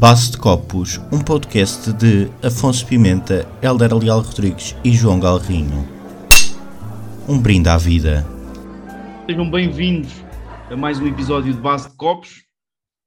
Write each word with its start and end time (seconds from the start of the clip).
Base 0.00 0.30
de 0.30 0.38
Copos, 0.38 0.96
um 1.12 1.22
podcast 1.22 1.92
de 1.92 2.30
Afonso 2.42 2.86
Pimenta, 2.86 3.46
Helder 3.60 3.94
Leal 3.94 4.22
Rodrigues 4.22 4.74
e 4.82 4.92
João 4.92 5.20
Galrinho. 5.20 5.86
Um 7.28 7.38
brinde 7.38 7.68
à 7.68 7.76
vida. 7.76 8.24
Sejam 9.26 9.50
bem-vindos 9.50 10.10
a 10.70 10.74
mais 10.74 10.98
um 10.98 11.06
episódio 11.06 11.52
de 11.52 11.60
Base 11.60 11.90
de 11.90 11.96
Copos, 11.98 12.46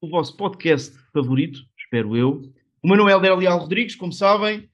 o 0.01 0.07
vosso 0.07 0.37
podcast 0.37 0.95
favorito, 1.11 1.61
espero 1.79 2.15
eu. 2.15 2.43
O 2.83 2.87
meu 2.87 2.95
nome 2.95 3.09
é 3.09 3.15
Helder 3.15 3.37
Leal 3.37 3.57
Rodrigues, 3.57 3.95
como 3.95 4.13
sabem, 4.13 4.69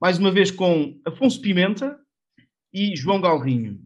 mais 0.00 0.18
uma 0.18 0.30
vez 0.30 0.52
com 0.52 0.96
Afonso 1.04 1.40
Pimenta 1.40 1.98
e 2.72 2.94
João 2.94 3.20
Galrinho. 3.20 3.80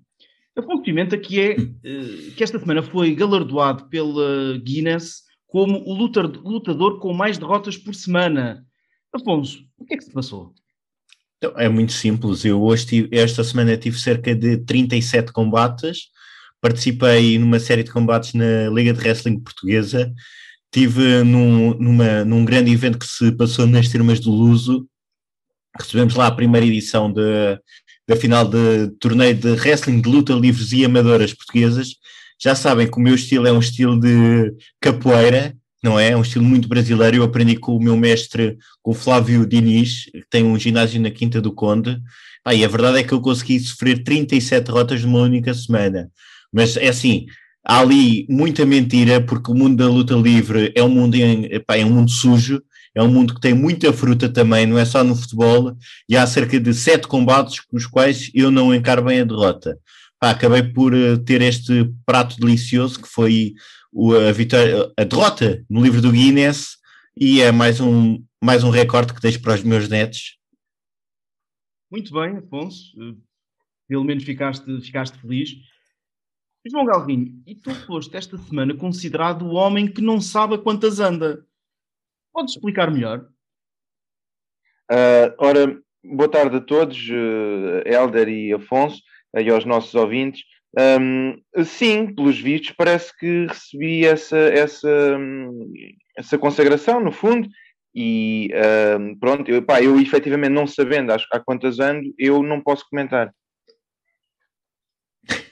Afonso 0.54 0.82
Pimenta, 0.82 1.16
que 1.16 1.40
é 1.40 1.52
eh, 1.52 2.30
que 2.36 2.44
esta 2.44 2.58
semana 2.58 2.82
foi 2.82 3.14
galardoado 3.14 3.88
pela 3.88 4.58
Guinness 4.58 5.29
como 5.50 5.82
o 5.84 5.92
lutador 5.92 7.00
com 7.00 7.12
mais 7.12 7.36
derrotas 7.36 7.76
por 7.76 7.94
semana. 7.94 8.64
Afonso, 9.12 9.64
o 9.76 9.84
que 9.84 9.94
é 9.94 9.96
que 9.96 10.04
se 10.04 10.12
passou? 10.12 10.54
Então, 11.36 11.52
é 11.56 11.68
muito 11.68 11.92
simples. 11.92 12.44
Eu 12.44 12.62
hoje 12.62 12.86
tive, 12.86 13.08
esta 13.10 13.42
semana 13.42 13.76
tive 13.76 13.98
cerca 13.98 14.34
de 14.34 14.58
37 14.58 15.32
combates. 15.32 16.08
Participei 16.60 17.38
numa 17.38 17.58
série 17.58 17.82
de 17.82 17.90
combates 17.90 18.34
na 18.34 18.68
Liga 18.72 18.92
de 18.92 19.00
Wrestling 19.00 19.40
Portuguesa. 19.40 20.12
Tive 20.70 21.24
num, 21.24 21.74
numa, 21.74 22.24
num 22.24 22.44
grande 22.44 22.70
evento 22.70 22.98
que 22.98 23.06
se 23.06 23.32
passou 23.32 23.66
nas 23.66 23.88
Termas 23.88 24.20
do 24.20 24.30
Luso. 24.30 24.86
Recebemos 25.76 26.14
lá 26.14 26.28
a 26.28 26.34
primeira 26.34 26.66
edição 26.66 27.12
de, 27.12 27.58
da 28.06 28.14
final 28.14 28.46
de 28.46 28.88
torneio 29.00 29.34
de 29.34 29.50
wrestling 29.52 30.00
de 30.00 30.08
luta 30.08 30.32
livres 30.32 30.70
e 30.72 30.84
amadoras 30.84 31.34
portuguesas 31.34 31.96
já 32.42 32.54
sabem 32.54 32.90
que 32.90 32.96
o 32.96 33.00
meu 33.00 33.14
estilo 33.14 33.46
é 33.46 33.52
um 33.52 33.58
estilo 33.58 34.00
de 34.00 34.54
capoeira, 34.80 35.54
não 35.82 36.00
é? 36.00 36.10
É 36.10 36.16
um 36.16 36.22
estilo 36.22 36.44
muito 36.44 36.68
brasileiro. 36.68 37.18
Eu 37.18 37.22
aprendi 37.22 37.56
com 37.56 37.76
o 37.76 37.82
meu 37.82 37.96
mestre, 37.96 38.56
com 38.82 38.92
o 38.92 38.94
Flávio 38.94 39.46
Diniz, 39.46 40.04
que 40.04 40.24
tem 40.30 40.42
um 40.42 40.58
ginásio 40.58 41.00
na 41.00 41.10
Quinta 41.10 41.40
do 41.40 41.52
Conde. 41.52 42.00
Ah, 42.42 42.54
e 42.54 42.64
a 42.64 42.68
verdade 42.68 42.98
é 42.98 43.04
que 43.04 43.12
eu 43.12 43.20
consegui 43.20 43.60
sofrer 43.60 44.02
37 44.02 44.64
derrotas 44.64 45.04
numa 45.04 45.20
única 45.20 45.52
semana. 45.52 46.10
Mas 46.50 46.76
é 46.78 46.88
assim, 46.88 47.26
há 47.64 47.80
ali 47.80 48.26
muita 48.30 48.64
mentira, 48.64 49.20
porque 49.20 49.50
o 49.50 49.54
mundo 49.54 49.76
da 49.76 49.88
luta 49.88 50.14
livre 50.14 50.72
é 50.74 50.82
um 50.82 50.88
mundo, 50.88 51.16
em, 51.16 51.44
epá, 51.44 51.76
é 51.76 51.84
um 51.84 51.90
mundo 51.90 52.10
sujo, 52.10 52.62
é 52.94 53.02
um 53.02 53.08
mundo 53.08 53.34
que 53.34 53.40
tem 53.40 53.52
muita 53.52 53.92
fruta 53.92 54.28
também, 54.28 54.66
não 54.66 54.78
é 54.78 54.84
só 54.86 55.04
no 55.04 55.14
futebol, 55.14 55.76
e 56.08 56.16
há 56.16 56.26
cerca 56.26 56.58
de 56.58 56.72
sete 56.72 57.06
combates 57.06 57.60
com 57.60 57.76
os 57.76 57.86
quais 57.86 58.30
eu 58.34 58.50
não 58.50 58.74
encaro 58.74 59.04
bem 59.04 59.20
a 59.20 59.24
derrota 59.24 59.78
pá, 60.20 60.30
acabei 60.30 60.62
por 60.62 60.92
uh, 60.92 61.18
ter 61.24 61.40
este 61.40 61.90
prato 62.04 62.38
delicioso 62.38 63.00
que 63.00 63.08
foi 63.08 63.54
o, 63.90 64.12
a, 64.12 64.30
vitória, 64.30 64.92
a 64.96 65.02
derrota 65.02 65.64
no 65.68 65.82
livro 65.82 66.02
do 66.02 66.12
Guinness 66.12 66.76
e 67.16 67.40
é 67.40 67.50
mais 67.50 67.80
um, 67.80 68.22
mais 68.42 68.62
um 68.62 68.70
recorde 68.70 69.14
que 69.14 69.20
deixo 69.20 69.40
para 69.40 69.54
os 69.54 69.62
meus 69.62 69.88
netos. 69.88 70.38
Muito 71.90 72.12
bem, 72.12 72.36
Afonso. 72.36 72.92
Uh, 73.00 73.18
pelo 73.88 74.04
menos 74.04 74.22
ficaste, 74.22 74.80
ficaste 74.82 75.18
feliz. 75.18 75.50
João 76.70 76.84
Galvinho, 76.84 77.42
e 77.46 77.54
tu 77.54 77.74
foste 77.86 78.14
esta 78.14 78.36
semana 78.36 78.76
considerado 78.76 79.46
o 79.46 79.54
homem 79.54 79.90
que 79.90 80.02
não 80.02 80.20
sabe 80.20 80.54
a 80.54 80.58
quantas 80.58 81.00
anda. 81.00 81.44
Podes 82.32 82.54
explicar 82.54 82.92
melhor? 82.92 83.26
Uh, 84.92 85.32
ora, 85.38 85.82
boa 86.04 86.28
tarde 86.28 86.56
a 86.56 86.60
todos, 86.60 86.98
uh, 87.08 87.88
Helder 87.88 88.28
e 88.28 88.52
Afonso 88.52 89.00
aí 89.34 89.48
aos 89.48 89.64
nossos 89.64 89.94
ouvintes. 89.94 90.44
Um, 90.78 91.40
sim, 91.64 92.14
pelos 92.14 92.38
vistos, 92.38 92.72
parece 92.76 93.16
que 93.18 93.46
recebi 93.46 94.04
essa, 94.04 94.38
essa, 94.38 95.18
essa 96.16 96.38
consagração, 96.38 97.00
no 97.00 97.10
fundo, 97.10 97.48
e 97.94 98.50
um, 98.98 99.18
pronto, 99.18 99.50
eu, 99.50 99.62
pá, 99.62 99.82
eu 99.82 100.00
efetivamente 100.00 100.52
não 100.52 100.66
sabendo 100.66 101.10
há 101.12 101.40
quantas 101.40 101.80
anos, 101.80 102.06
eu 102.16 102.42
não 102.42 102.60
posso 102.60 102.88
comentar. 102.88 103.34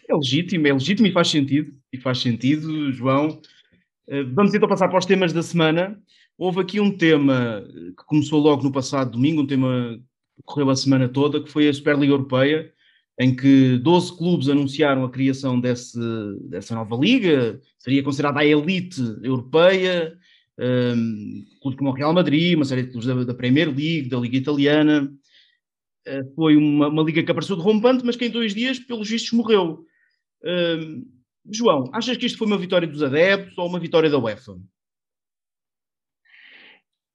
É 0.08 0.14
legítimo, 0.14 0.66
é 0.66 0.72
legítimo 0.72 1.08
e 1.08 1.12
faz 1.12 1.28
sentido, 1.28 1.72
e 1.92 1.98
faz 1.98 2.18
sentido, 2.20 2.92
João. 2.92 3.40
Uh, 4.08 4.24
vamos 4.32 4.54
então 4.54 4.68
passar 4.68 4.88
para 4.88 4.98
os 4.98 5.06
temas 5.06 5.32
da 5.32 5.42
semana. 5.42 6.00
Houve 6.38 6.60
aqui 6.60 6.78
um 6.78 6.96
tema 6.96 7.66
que 7.98 8.04
começou 8.06 8.40
logo 8.40 8.62
no 8.62 8.72
passado 8.72 9.10
domingo, 9.10 9.42
um 9.42 9.46
tema 9.46 9.98
que 10.36 10.42
correu 10.44 10.70
a 10.70 10.76
semana 10.76 11.08
toda, 11.08 11.42
que 11.42 11.50
foi 11.50 11.68
a 11.68 11.74
Superliga 11.74 12.12
Europeia, 12.12 12.72
em 13.18 13.34
que 13.34 13.78
12 13.78 14.16
clubes 14.16 14.48
anunciaram 14.48 15.04
a 15.04 15.10
criação 15.10 15.58
desse, 15.60 15.98
dessa 16.44 16.74
nova 16.74 16.94
liga, 16.96 17.60
seria 17.78 18.02
considerada 18.02 18.40
a 18.40 18.46
elite 18.46 19.00
europeia, 19.22 20.16
um, 20.58 21.44
clubes 21.60 21.78
como 21.78 21.90
o 21.90 21.92
Real 21.92 22.12
Madrid, 22.12 22.54
uma 22.54 22.64
série 22.64 22.84
de 22.84 22.90
clubes 22.90 23.08
da, 23.08 23.24
da 23.24 23.34
Premier 23.34 23.68
League, 23.68 24.08
da 24.08 24.18
Liga 24.18 24.36
Italiana. 24.36 25.12
Uh, 26.06 26.34
foi 26.36 26.56
uma, 26.56 26.88
uma, 26.88 27.02
liga 27.02 27.22
que 27.22 27.30
apareceu 27.30 27.56
derrompante, 27.56 28.04
mas 28.04 28.14
que 28.14 28.24
em 28.24 28.30
dois 28.30 28.54
dias, 28.54 28.78
pelos 28.78 29.08
vistos, 29.08 29.32
morreu. 29.32 29.84
Um, 30.44 31.04
João, 31.50 31.90
achas 31.92 32.16
que 32.16 32.26
isto 32.26 32.38
foi 32.38 32.46
uma 32.46 32.58
vitória 32.58 32.86
dos 32.86 33.02
adeptos 33.02 33.56
ou 33.58 33.66
uma 33.66 33.80
vitória 33.80 34.08
da 34.08 34.18
UEFA? 34.18 34.56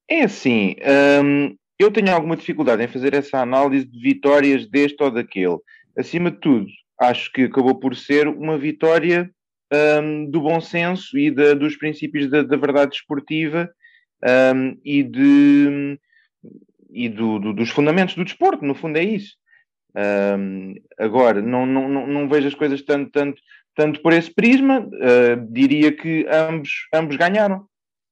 É 0.08 0.24
assim, 0.24 0.76
hum, 1.24 1.56
eu 1.78 1.90
tenho 1.90 2.12
alguma 2.12 2.36
dificuldade 2.36 2.82
em 2.82 2.88
fazer 2.88 3.14
essa 3.14 3.40
análise 3.40 3.86
de 3.86 3.98
vitórias 3.98 4.66
deste 4.66 5.02
ou 5.02 5.10
daquele 5.10 5.58
acima 5.96 6.30
de 6.30 6.38
tudo, 6.38 6.66
acho 7.00 7.32
que 7.32 7.42
acabou 7.42 7.78
por 7.78 7.96
ser 7.96 8.28
uma 8.28 8.58
vitória 8.58 9.30
um, 9.72 10.30
do 10.30 10.40
bom 10.40 10.60
senso 10.60 11.18
e 11.18 11.30
dos 11.30 11.76
princípios 11.76 12.30
da, 12.30 12.42
da 12.42 12.56
verdade 12.56 12.96
esportiva 12.96 13.70
um, 14.54 14.78
e, 14.84 15.02
de, 15.02 15.98
e 16.90 17.08
do, 17.08 17.38
do, 17.38 17.52
dos 17.52 17.70
fundamentos 17.70 18.14
do 18.14 18.24
desporto, 18.24 18.64
no 18.64 18.74
fundo 18.74 18.98
é 18.98 19.04
isso. 19.04 19.36
Um, 19.96 20.74
agora, 20.98 21.40
não, 21.40 21.64
não, 21.64 21.88
não, 21.88 22.06
não, 22.06 22.28
vejo 22.28 22.48
as 22.48 22.54
coisas 22.54 22.82
tanto, 22.82 23.10
tanto, 23.10 23.40
tanto 23.76 24.02
por 24.02 24.12
esse 24.12 24.32
prisma, 24.32 24.80
uh, 24.80 25.52
diria 25.52 25.92
que 25.92 26.26
ambos, 26.28 26.88
ambos 26.92 27.16
ganharam. 27.16 27.66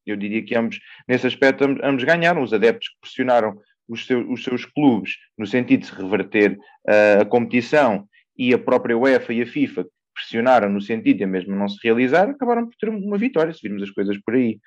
Eu 0.04 0.16
diria 0.16 0.44
que 0.44 0.54
ambos, 0.56 0.80
nesse 1.08 1.26
aspecto, 1.26 1.64
ambos, 1.64 1.82
ambos 1.82 2.04
ganharam. 2.04 2.42
Os 2.42 2.52
adeptos 2.52 2.88
que 2.88 3.00
pressionaram 3.00 3.58
os, 3.88 4.06
seus, 4.06 4.26
os 4.28 4.44
seus 4.44 4.64
clubes, 4.64 5.16
no 5.36 5.46
sentido 5.46 5.80
de 5.80 5.86
se 5.86 5.94
reverter 5.94 6.52
uh, 6.88 7.22
a 7.22 7.24
competição, 7.24 8.06
e 8.36 8.54
a 8.54 8.58
própria 8.58 8.96
UEFA 8.96 9.32
e 9.32 9.42
a 9.42 9.46
FIFA 9.46 9.86
pressionaram 10.14 10.68
no 10.68 10.80
sentido 10.80 11.18
de 11.18 11.26
mesmo 11.26 11.54
não 11.54 11.68
se 11.68 11.78
realizar, 11.82 12.28
acabaram 12.28 12.66
por 12.66 12.76
ter 12.76 12.88
uma 12.88 13.18
vitória, 13.18 13.52
se 13.52 13.60
virmos 13.62 13.82
as 13.82 13.90
coisas 13.90 14.18
por 14.24 14.34
aí. 14.34 14.58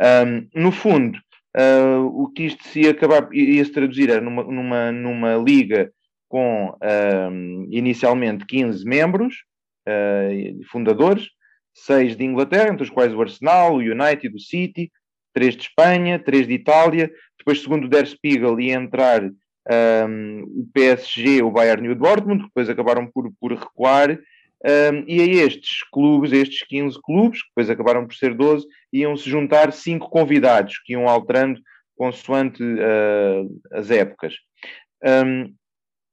Um, 0.00 0.48
no 0.62 0.72
fundo, 0.72 1.18
uh, 1.56 2.04
o 2.04 2.32
que 2.32 2.44
isto 2.44 2.66
se 2.68 2.88
acabar, 2.88 3.28
ia 3.32 3.64
se 3.64 3.72
traduzir 3.72 4.10
era 4.10 4.20
numa, 4.20 4.44
numa, 4.44 4.92
numa 4.92 5.36
liga 5.36 5.90
com 6.28 6.76
um, 7.32 7.66
inicialmente 7.70 8.44
15 8.44 8.84
membros, 8.84 9.34
uh, 9.88 10.64
fundadores, 10.70 11.28
seis 11.74 12.16
de 12.16 12.24
Inglaterra, 12.24 12.70
entre 12.70 12.82
os 12.82 12.90
quais 12.90 13.14
o 13.14 13.20
Arsenal, 13.20 13.74
o 13.74 13.78
United, 13.78 14.34
o 14.34 14.40
City, 14.40 14.90
três 15.32 15.56
de 15.56 15.62
Espanha, 15.62 16.18
três 16.18 16.46
de 16.46 16.54
Itália, 16.54 17.10
depois, 17.48 17.62
segundo 17.62 17.86
o 17.86 17.88
Der 17.88 18.06
Spiegel, 18.06 18.60
ia 18.60 18.74
entrar 18.74 19.24
um, 19.24 20.42
o 20.42 20.68
PSG, 20.74 21.42
o 21.42 21.50
Bayern 21.50 21.86
e 21.86 21.88
o 21.88 21.94
Dortmund, 21.94 22.44
depois 22.44 22.68
acabaram 22.68 23.06
por, 23.06 23.32
por 23.40 23.54
recuar, 23.54 24.10
um, 24.12 25.04
e 25.06 25.22
a 25.22 25.44
estes 25.46 25.82
clubes, 25.90 26.30
estes 26.30 26.62
15 26.68 27.00
clubes, 27.02 27.40
que 27.40 27.48
depois 27.48 27.70
acabaram 27.70 28.06
por 28.06 28.14
ser 28.14 28.34
12, 28.34 28.66
iam-se 28.92 29.30
juntar 29.30 29.72
cinco 29.72 30.10
convidados, 30.10 30.78
que 30.84 30.92
iam 30.92 31.08
alterando 31.08 31.58
consoante 31.96 32.62
uh, 32.62 33.60
as 33.72 33.90
épocas. 33.90 34.34
Um, 35.02 35.54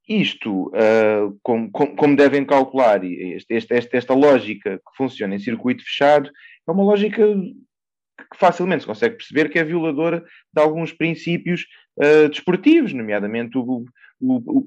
isto, 0.07 0.67
uh, 0.67 1.38
como, 1.44 1.69
como, 1.69 2.16
devem 2.16 2.46
calcular, 2.46 3.03
este, 3.03 3.56
este, 3.56 3.97
esta 3.97 4.13
lógica 4.13 4.78
que 4.78 4.96
funciona 4.96 5.35
em 5.35 5.40
circuito 5.40 5.84
fechado, 5.84 6.29
é 6.66 6.72
uma 6.72 6.84
lógica 6.84 7.28
que 8.18 8.38
facilmente 8.38 8.81
se 8.81 8.88
consegue 8.88 9.16
perceber 9.16 9.50
que 9.50 9.59
é 9.59 9.64
violadora 9.64 10.24
de 10.53 10.62
alguns 10.62 10.92
princípios 10.94 11.66
uh, 11.97 12.29
desportivos, 12.29 12.94
nomeadamente 12.94 13.58
o, 13.58 13.85
o, 14.20 14.35
o, 14.38 14.66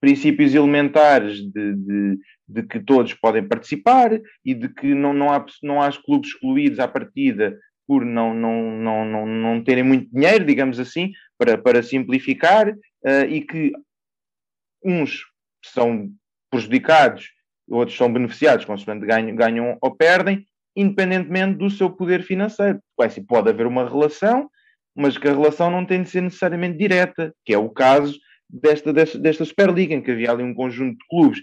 princípios 0.00 0.54
elementares 0.54 1.40
de, 1.42 1.74
de, 1.74 2.18
de, 2.48 2.62
que 2.62 2.80
todos 2.80 3.12
podem 3.14 3.46
participar 3.46 4.18
e 4.44 4.54
de 4.54 4.68
que 4.68 4.94
não, 4.94 5.12
não, 5.12 5.32
há, 5.32 5.44
não 5.62 5.80
há 5.80 5.90
clubes 5.92 6.30
excluídos 6.30 6.78
à 6.78 6.88
partida 6.88 7.58
por 7.86 8.04
não, 8.04 8.32
não, 8.32 8.70
não, 8.70 9.04
não, 9.04 9.26
não 9.26 9.64
terem 9.64 9.82
muito 9.82 10.08
dinheiro, 10.12 10.44
digamos 10.44 10.78
assim, 10.78 11.12
para, 11.36 11.58
para 11.58 11.82
simplificar, 11.82 12.70
uh, 12.70 13.24
e 13.28 13.40
que 13.40 13.72
uns 14.84 15.24
são 15.64 16.08
prejudicados, 16.50 17.30
outros 17.68 17.96
são 17.96 18.12
beneficiados, 18.12 18.64
consoante 18.64 19.06
ganham, 19.06 19.34
ganham 19.34 19.78
ou 19.80 19.94
perdem, 19.94 20.46
independentemente 20.76 21.58
do 21.58 21.70
seu 21.70 21.90
poder 21.90 22.22
financeiro. 22.22 22.80
Assim, 23.00 23.24
pode 23.24 23.48
haver 23.50 23.66
uma 23.66 23.88
relação, 23.88 24.48
mas 24.94 25.16
que 25.16 25.28
a 25.28 25.32
relação 25.32 25.70
não 25.70 25.84
tem 25.84 26.02
de 26.02 26.10
ser 26.10 26.20
necessariamente 26.20 26.78
direta, 26.78 27.34
que 27.44 27.52
é 27.52 27.58
o 27.58 27.70
caso 27.70 28.18
desta, 28.48 28.92
desta, 28.92 29.18
desta 29.18 29.44
Superliga, 29.44 29.94
em 29.94 30.02
que 30.02 30.10
havia 30.10 30.30
ali 30.30 30.42
um 30.42 30.54
conjunto 30.54 30.98
de 30.98 31.06
clubes, 31.08 31.40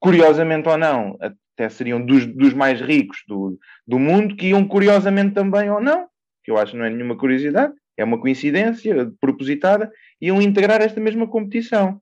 curiosamente 0.00 0.68
ou 0.68 0.76
não, 0.76 1.16
até 1.20 1.68
seriam 1.68 2.04
dos, 2.04 2.26
dos 2.26 2.52
mais 2.52 2.80
ricos 2.80 3.18
do, 3.26 3.58
do 3.86 3.98
mundo, 3.98 4.36
que 4.36 4.48
iam 4.48 4.66
curiosamente 4.66 5.34
também 5.34 5.70
ou 5.70 5.80
não, 5.80 6.06
que 6.42 6.50
eu 6.50 6.58
acho 6.58 6.72
que 6.72 6.78
não 6.78 6.84
é 6.84 6.90
nenhuma 6.90 7.16
curiosidade, 7.16 7.72
é 7.96 8.04
uma 8.04 8.20
coincidência 8.20 9.10
propositada, 9.20 9.90
iam 10.20 10.42
integrar 10.42 10.82
esta 10.82 11.00
mesma 11.00 11.26
competição. 11.26 12.00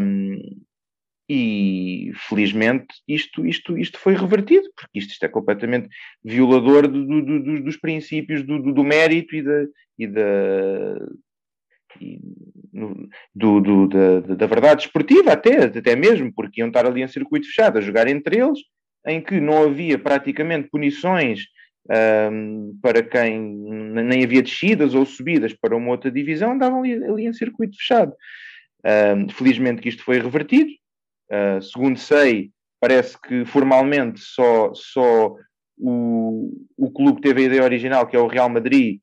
Um, 0.00 0.38
e 1.32 2.10
felizmente 2.28 2.88
isto, 3.06 3.46
isto, 3.46 3.78
isto 3.78 4.00
foi 4.00 4.16
revertido, 4.16 4.68
porque 4.74 4.98
isto, 4.98 5.12
isto 5.12 5.24
é 5.24 5.28
completamente 5.28 5.88
violador 6.24 6.88
do, 6.88 7.06
do, 7.06 7.22
do, 7.22 7.62
dos 7.62 7.76
princípios 7.76 8.42
do, 8.42 8.82
mérito 8.82 9.36
e 9.36 9.42
da, 9.42 9.64
e 9.96 10.06
da, 10.08 11.08
e 12.00 12.18
do, 13.32 13.86
da, 13.86 14.20
da, 14.34 14.46
verdade 14.46 14.82
esportiva, 14.86 15.32
até, 15.32 15.66
até 15.66 15.94
mesmo, 15.94 16.32
porque 16.34 16.60
iam 16.60 16.66
estar 16.66 16.84
ali 16.84 17.00
em 17.00 17.06
circuito 17.06 17.46
fechado 17.46 17.78
a 17.78 17.80
jogar 17.80 18.08
entre 18.08 18.40
eles, 18.40 18.58
em 19.06 19.20
que 19.20 19.38
não 19.40 19.62
havia 19.62 20.00
praticamente 20.00 20.68
punições 20.68 21.44
um, 22.32 22.76
para 22.82 23.04
quem 23.04 23.40
nem 23.40 24.24
havia 24.24 24.42
descidas 24.42 24.94
ou 24.94 25.06
subidas 25.06 25.54
para 25.54 25.76
uma 25.76 25.90
outra 25.90 26.10
divisão, 26.10 26.54
andavam 26.54 26.80
ali, 26.80 26.92
ali 27.04 27.26
em 27.26 27.32
circuito 27.32 27.76
fechado. 27.76 28.12
Um, 28.84 29.28
felizmente 29.28 29.80
que 29.80 29.90
isto 29.90 30.02
foi 30.02 30.18
revertido. 30.18 30.79
Uh, 31.30 31.62
segundo 31.62 31.96
sei, 31.96 32.50
parece 32.80 33.16
que 33.20 33.44
formalmente 33.44 34.18
só, 34.20 34.72
só 34.74 35.36
o, 35.78 36.50
o 36.76 36.90
clube 36.90 37.20
que 37.20 37.28
teve 37.28 37.42
a 37.42 37.44
ideia 37.46 37.62
original, 37.62 38.06
que 38.06 38.16
é 38.16 38.18
o 38.18 38.26
Real 38.26 38.48
Madrid, 38.48 38.98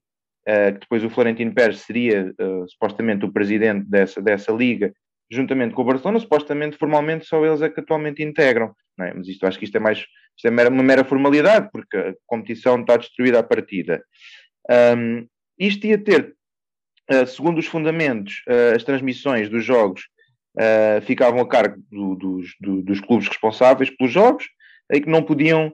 uh, 0.47 0.73
que 0.73 0.79
depois 0.81 1.03
o 1.05 1.09
Florentino 1.09 1.53
Pérez 1.53 1.79
seria 1.79 2.33
uh, 2.39 2.69
supostamente 2.69 3.25
o 3.25 3.31
presidente 3.31 3.89
dessa, 3.89 4.21
dessa 4.21 4.51
liga, 4.51 4.93
juntamente 5.31 5.73
com 5.73 5.83
o 5.83 5.85
Barcelona, 5.85 6.19
supostamente, 6.19 6.77
formalmente, 6.77 7.25
só 7.25 7.45
eles 7.45 7.61
é 7.61 7.69
que 7.69 7.79
atualmente 7.79 8.21
integram. 8.21 8.73
É? 8.99 9.13
Mas 9.13 9.27
isto 9.27 9.45
acho 9.45 9.57
que 9.57 9.65
isto 9.65 9.77
é 9.77 9.79
mais 9.79 9.99
isto 10.35 10.47
é 10.47 10.51
mera, 10.51 10.69
uma 10.69 10.83
mera 10.83 11.03
formalidade, 11.03 11.69
porque 11.71 11.95
a 11.95 12.13
competição 12.25 12.81
está 12.81 12.97
destruída 12.97 13.39
à 13.39 13.43
partida. 13.43 14.03
Um, 14.69 15.27
isto 15.57 15.87
ia 15.87 15.97
ter, 15.97 16.35
segundo 17.27 17.57
os 17.57 17.65
fundamentos, 17.65 18.43
as 18.75 18.83
transmissões 18.83 19.49
dos 19.49 19.63
jogos 19.63 20.03
uh, 20.57 21.01
ficavam 21.01 21.39
a 21.39 21.47
cargo 21.47 21.81
do, 21.91 22.15
dos, 22.15 22.55
do, 22.59 22.81
dos 22.81 22.99
clubes 22.99 23.27
responsáveis 23.27 23.89
pelos 23.89 24.11
jogos, 24.11 24.45
em 24.91 25.01
que 25.01 25.09
não 25.09 25.21
podiam 25.21 25.73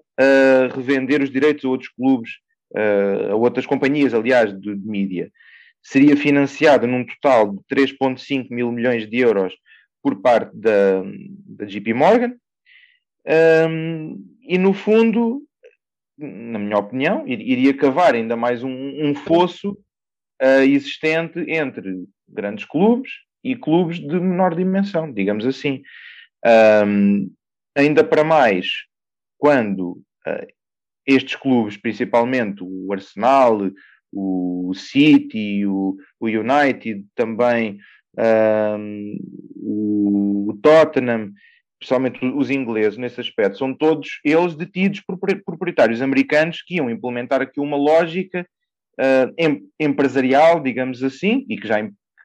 revender 0.75 1.21
os 1.21 1.29
direitos 1.29 1.63
a 1.63 1.67
outros 1.67 1.89
clubes, 1.89 2.31
a 3.29 3.35
outras 3.35 3.63
companhias, 3.63 4.11
aliás, 4.11 4.51
de, 4.59 4.75
de 4.75 4.87
mídia 4.87 5.31
seria 5.83 6.15
financiada 6.15 6.87
num 6.87 7.05
total 7.05 7.51
de 7.51 7.59
3,5 7.69 8.47
mil 8.49 8.71
milhões 8.71 9.07
de 9.07 9.17
euros 9.17 9.53
por 10.01 10.21
parte 10.21 10.55
da, 10.55 11.03
da 11.45 11.65
JP 11.65 11.93
Morgan. 11.93 12.35
Um, 13.69 14.17
e 14.41 14.57
no 14.57 14.73
fundo, 14.73 15.43
na 16.17 16.57
minha 16.57 16.77
opinião, 16.77 17.27
iria 17.27 17.75
cavar 17.75 18.15
ainda 18.15 18.35
mais 18.35 18.63
um, 18.63 18.69
um 18.69 19.13
fosso 19.13 19.71
uh, 20.41 20.63
existente 20.63 21.39
entre 21.49 22.05
grandes 22.27 22.65
clubes 22.65 23.11
e 23.43 23.55
clubes 23.55 23.99
de 23.99 24.19
menor 24.19 24.55
dimensão, 24.55 25.11
digamos 25.11 25.45
assim. 25.45 25.81
Um, 26.85 27.31
ainda 27.75 28.03
para 28.03 28.23
mais 28.23 28.67
quando 29.37 30.01
uh, 30.27 30.47
estes 31.05 31.35
clubes, 31.35 31.77
principalmente 31.77 32.63
o 32.63 32.93
Arsenal, 32.93 33.59
o 34.11 34.73
City, 34.75 35.65
o, 35.65 35.97
o 36.19 36.27
United, 36.27 37.05
também 37.15 37.79
um, 38.17 39.17
o 39.55 40.59
Tottenham, 40.61 41.31
especialmente 41.81 42.23
os 42.23 42.49
ingleses 42.49 42.97
nesse 42.97 43.19
aspecto, 43.19 43.57
são 43.57 43.73
todos 43.73 44.21
eles 44.23 44.55
detidos 44.55 45.01
por 45.01 45.17
proprietários 45.17 46.01
americanos 46.01 46.61
que 46.61 46.75
iam 46.75 46.89
implementar 46.89 47.41
aqui 47.41 47.59
uma 47.59 47.75
lógica 47.75 48.47
uh, 48.99 49.33
em, 49.37 49.63
empresarial, 49.79 50.61
digamos 50.61 51.03
assim, 51.03 51.45
e 51.49 51.57
que 51.57 51.67
já 51.67 51.79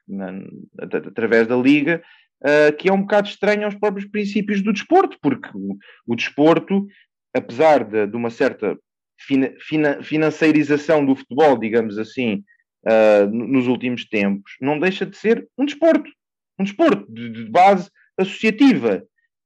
na, 0.09 0.33
através 0.81 1.47
da 1.47 1.55
Liga, 1.55 2.01
uh, 2.41 2.75
que 2.77 2.89
é 2.89 2.93
um 2.93 3.01
bocado 3.01 3.27
estranho 3.27 3.65
aos 3.65 3.75
próprios 3.75 4.09
princípios 4.09 4.61
do 4.61 4.73
desporto, 4.73 5.17
porque 5.21 5.49
o, 5.53 5.77
o 6.07 6.15
desporto, 6.15 6.85
apesar 7.33 7.83
de, 7.83 8.07
de 8.07 8.15
uma 8.15 8.29
certa 8.29 8.77
fina, 9.19 9.53
fina, 9.59 10.01
financeirização 10.01 11.05
do 11.05 11.15
futebol, 11.15 11.57
digamos 11.57 11.97
assim, 11.97 12.43
uh, 12.85 13.29
nos 13.31 13.67
últimos 13.67 14.05
tempos, 14.05 14.53
não 14.61 14.79
deixa 14.79 15.05
de 15.05 15.15
ser 15.15 15.47
um 15.57 15.65
desporto, 15.65 16.09
um 16.57 16.63
desporto 16.63 17.05
de, 17.11 17.29
de 17.29 17.45
base 17.49 17.89
associativa, 18.17 19.03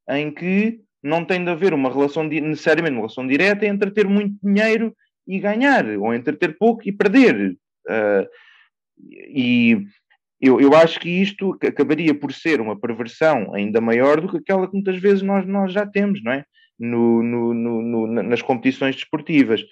em 0.10 0.34
que 0.34 0.80
não 1.02 1.26
tem 1.26 1.44
de 1.44 1.50
haver 1.50 1.74
uma 1.74 1.92
relação, 1.92 2.24
necessariamente 2.24 2.94
uma 2.94 3.02
relação 3.02 3.28
direta 3.28 3.66
entre 3.66 3.92
ter 3.92 4.08
muito 4.08 4.36
dinheiro 4.42 4.96
e 5.28 5.40
ganhar, 5.40 5.86
ou 5.98 6.14
entre 6.14 6.36
ter 6.36 6.58
pouco 6.58 6.82
e 6.86 6.92
perder. 6.92 7.58
Uh, 7.88 8.28
e 9.28 9.86
eu, 10.46 10.60
eu 10.60 10.76
acho 10.76 11.00
que 11.00 11.10
isto 11.10 11.58
acabaria 11.66 12.14
por 12.14 12.34
ser 12.34 12.60
uma 12.60 12.78
perversão 12.78 13.54
ainda 13.56 13.80
maior 13.80 14.20
do 14.20 14.28
que 14.28 14.38
aquela 14.38 14.68
que 14.68 14.74
muitas 14.74 14.98
vezes 14.98 15.22
nós, 15.22 15.48
nós 15.48 15.72
já 15.72 15.86
temos, 15.86 16.22
não 16.22 16.34
é? 16.34 16.44
No, 16.78 17.24
no, 17.24 17.54
no, 17.54 18.08
nas 18.24 18.42
competições 18.42 18.94
desportivas. 18.96 19.64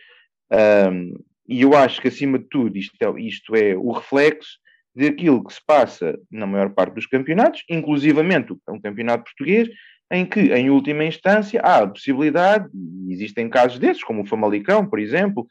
Um, 0.89 1.13
e 1.45 1.63
eu 1.63 1.75
acho 1.75 1.99
que, 2.01 2.07
acima 2.07 2.39
de 2.39 2.45
tudo, 2.45 2.77
isto 2.77 2.95
é, 3.01 3.21
isto 3.21 3.53
é 3.53 3.75
o 3.75 3.91
reflexo 3.91 4.59
daquilo 4.95 5.43
que 5.43 5.53
se 5.53 5.59
passa 5.65 6.17
na 6.31 6.47
maior 6.47 6.69
parte 6.69 6.95
dos 6.95 7.05
campeonatos, 7.05 7.63
inclusivamente 7.69 8.53
um 8.69 8.79
campeonato 8.79 9.25
português, 9.25 9.67
em 10.09 10.25
que, 10.25 10.39
em 10.53 10.69
última 10.69 11.03
instância, 11.03 11.59
há 11.61 11.79
a 11.79 11.87
possibilidade, 11.87 12.69
e 12.73 13.11
existem 13.11 13.49
casos 13.49 13.77
desses, 13.77 14.03
como 14.03 14.21
o 14.21 14.25
Famalicão, 14.25 14.85
por 14.85 14.99
exemplo, 14.99 15.47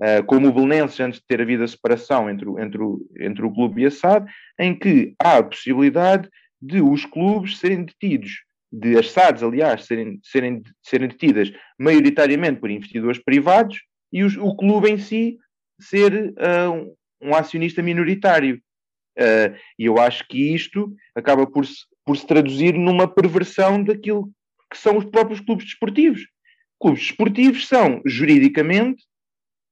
uh, 0.00 0.24
como 0.26 0.48
o 0.48 0.52
Belenenses, 0.52 1.00
antes 1.00 1.20
de 1.20 1.26
ter 1.26 1.40
havido 1.40 1.64
a 1.64 1.68
separação 1.68 2.28
entre, 2.28 2.48
o, 2.48 2.58
entre, 2.58 2.82
o, 2.82 3.00
entre 3.18 3.44
o 3.44 3.52
clube 3.52 3.82
e 3.82 3.86
a 3.86 3.90
SAD, 3.90 4.26
em 4.58 4.78
que 4.78 5.14
há 5.18 5.38
a 5.38 5.42
possibilidade 5.42 6.28
de 6.60 6.80
os 6.80 7.04
clubes 7.04 7.58
serem 7.58 7.84
detidos, 7.84 8.42
de 8.72 8.98
as 8.98 9.10
SADs, 9.10 9.42
aliás, 9.42 9.84
serem, 9.84 10.20
serem, 10.22 10.62
serem 10.82 11.08
detidas 11.08 11.52
maioritariamente 11.78 12.60
por 12.60 12.70
investidores 12.70 13.22
privados 13.22 13.78
e 14.12 14.22
os, 14.22 14.36
o 14.36 14.54
clube 14.56 14.90
em 14.90 14.98
si 14.98 15.38
ser 15.80 16.34
uh, 16.34 16.72
um, 16.72 16.94
um 17.30 17.34
acionista 17.34 17.82
minoritário. 17.82 18.60
Uh, 19.18 19.56
e 19.78 19.86
eu 19.86 19.98
acho 19.98 20.26
que 20.28 20.54
isto 20.54 20.94
acaba 21.14 21.46
por 21.46 21.66
se 21.66 21.88
por 22.08 22.16
se 22.16 22.26
traduzir 22.26 22.72
numa 22.72 23.06
perversão 23.06 23.84
daquilo 23.84 24.32
que 24.70 24.78
são 24.78 24.96
os 24.96 25.04
próprios 25.04 25.40
clubes 25.40 25.66
desportivos. 25.66 26.26
Clubes 26.80 27.02
desportivos 27.02 27.68
são, 27.68 28.00
juridicamente, 28.06 29.04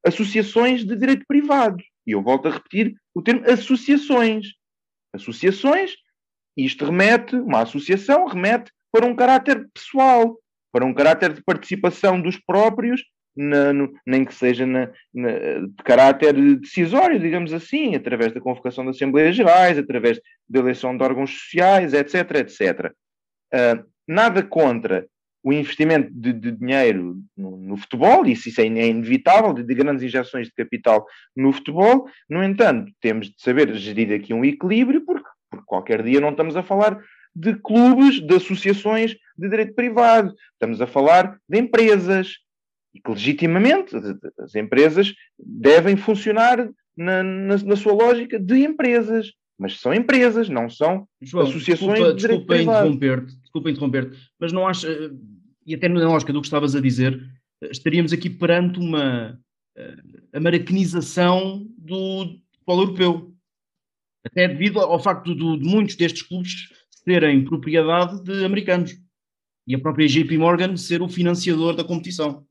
associações 0.06 0.84
de 0.84 0.96
direito 0.96 1.24
privado. 1.26 1.82
E 2.06 2.12
eu 2.12 2.22
volto 2.22 2.48
a 2.48 2.52
repetir 2.52 2.94
o 3.14 3.20
termo 3.20 3.42
associações. 3.48 4.52
Associações, 5.12 5.92
isto 6.56 6.84
remete, 6.84 7.36
uma 7.36 7.62
associação 7.62 8.26
remete 8.26 8.70
para 8.92 9.06
um 9.06 9.16
caráter 9.16 9.66
pessoal, 9.74 10.38
para 10.72 10.84
um 10.84 10.94
caráter 10.94 11.32
de 11.32 11.42
participação 11.42 12.20
dos 12.20 12.38
próprios 12.38 13.02
na, 13.36 13.72
no, 13.72 13.92
nem 14.06 14.24
que 14.24 14.34
seja 14.34 14.64
na, 14.64 14.90
na, 15.12 15.30
de 15.60 15.82
caráter 15.84 16.34
decisório, 16.58 17.20
digamos 17.20 17.52
assim, 17.52 17.94
através 17.94 18.32
da 18.32 18.40
convocação 18.40 18.84
de 18.84 18.90
Assembleias 18.90 19.36
Gerais, 19.36 19.76
através 19.76 20.18
da 20.48 20.60
eleição 20.60 20.96
de 20.96 21.02
órgãos 21.02 21.30
sociais, 21.30 21.92
etc, 21.92 22.30
etc. 22.36 22.92
Uh, 23.52 23.84
nada 24.08 24.42
contra 24.42 25.06
o 25.46 25.52
investimento 25.52 26.10
de, 26.12 26.32
de 26.32 26.50
dinheiro 26.50 27.22
no, 27.36 27.56
no, 27.56 27.76
futebol, 27.76 28.26
isso, 28.26 28.48
isso 28.48 28.60
é, 28.60 28.64
é 28.64 28.88
inevitável, 28.88 29.52
de, 29.52 29.62
de, 29.62 29.74
grandes 29.76 30.02
injeções 30.02 30.48
de 30.48 30.52
capital 30.52 31.06
no 31.36 31.52
futebol, 31.52 32.08
no 32.28 32.42
entanto, 32.42 32.90
temos 33.00 33.28
de 33.28 33.36
saber 33.38 33.72
gerir 33.76 34.12
aqui 34.12 34.34
um 34.34 34.44
equilíbrio, 34.44 35.02
porque, 35.06 35.28
porque 35.48 35.64
qualquer 35.64 36.02
dia 36.02 36.20
não 36.20 36.30
estamos 36.30 36.56
a 36.56 36.64
falar 36.64 37.00
de 37.32 37.54
clubes, 37.54 38.20
de 38.20 38.34
associações 38.34 39.14
de 39.38 39.48
direito 39.48 39.72
privado, 39.76 40.34
estamos 40.54 40.80
a 40.80 40.86
falar 40.88 41.38
de 41.48 41.58
empresas, 41.60 42.32
e 42.92 43.00
que 43.00 43.08
legitimamente 43.08 43.94
as 44.40 44.56
empresas 44.56 45.14
devem 45.38 45.96
funcionar 45.96 46.68
na, 46.96 47.22
na, 47.22 47.56
na 47.56 47.76
sua 47.76 47.92
lógica 47.92 48.36
de 48.36 48.64
empresas, 48.64 49.30
mas 49.56 49.78
são 49.78 49.94
empresas, 49.94 50.48
não 50.48 50.68
são 50.68 51.06
João, 51.22 51.46
associações 51.46 52.00
desculpa, 52.00 52.14
de 52.14 52.26
desculpa 52.26 52.56
interromper-te, 52.56 53.36
desculpa 53.56 53.70
interromper-te, 53.70 54.16
mas 54.38 54.52
não 54.52 54.66
acho, 54.66 54.86
e 55.66 55.74
até 55.74 55.88
na 55.88 56.08
lógica 56.08 56.32
do 56.32 56.40
que 56.40 56.46
estavas 56.46 56.74
a 56.74 56.80
dizer, 56.80 57.20
estaríamos 57.62 58.12
aqui 58.12 58.28
perante 58.28 58.78
uma 58.78 59.38
americanização 60.32 61.66
do 61.76 62.38
futebol 62.52 62.80
europeu, 62.80 63.34
até 64.24 64.48
devido 64.48 64.80
ao 64.80 64.98
facto 64.98 65.34
de, 65.34 65.58
de 65.58 65.68
muitos 65.68 65.96
destes 65.96 66.22
clubes 66.22 66.68
serem 66.90 67.44
propriedade 67.44 68.22
de 68.22 68.44
americanos 68.44 68.96
e 69.66 69.74
a 69.74 69.78
própria 69.78 70.06
JP 70.06 70.38
Morgan 70.38 70.76
ser 70.76 71.02
o 71.02 71.08
financiador 71.08 71.74
da 71.74 71.84
competição. 71.84 72.46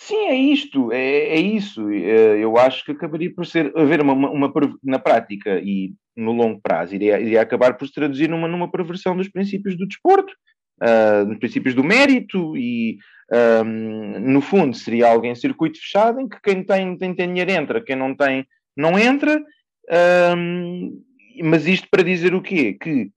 Sim, 0.00 0.28
é 0.28 0.34
isto, 0.36 0.92
é, 0.92 0.98
é 1.34 1.40
isso. 1.40 1.90
Eh, 1.90 2.38
eu 2.38 2.56
acho 2.56 2.84
que 2.84 2.92
acabaria 2.92 3.34
por 3.34 3.44
ser 3.44 3.72
haver 3.76 4.00
uma, 4.00 4.12
uma, 4.12 4.30
uma 4.30 4.52
na 4.82 4.98
prática 4.98 5.60
e 5.60 5.92
no 6.16 6.30
longo 6.30 6.60
prazo 6.60 6.94
iria, 6.94 7.20
iria 7.20 7.42
acabar 7.42 7.76
por 7.76 7.86
se 7.86 7.94
traduzir 7.94 8.28
numa, 8.28 8.46
numa 8.46 8.70
perversão 8.70 9.16
dos 9.16 9.28
princípios 9.28 9.76
do 9.76 9.88
desporto, 9.88 10.32
uh, 10.80 11.38
princípios 11.40 11.74
do 11.74 11.82
mérito 11.82 12.56
e 12.56 12.98
um, 13.64 14.20
no 14.20 14.40
fundo 14.40 14.76
seria 14.76 15.08
alguém 15.08 15.34
circuito 15.34 15.80
fechado 15.80 16.20
em 16.20 16.28
que 16.28 16.40
quem 16.42 16.62
tem, 16.62 16.96
tem, 16.96 17.14
tem 17.14 17.28
dinheiro 17.28 17.50
entra, 17.50 17.82
quem 17.82 17.96
não 17.96 18.14
tem 18.14 18.46
não 18.76 18.96
entra, 18.96 19.42
um, 20.36 21.02
mas 21.42 21.66
isto 21.66 21.88
para 21.90 22.04
dizer 22.04 22.34
o 22.34 22.40
quê? 22.40 22.74
Que 22.80 23.10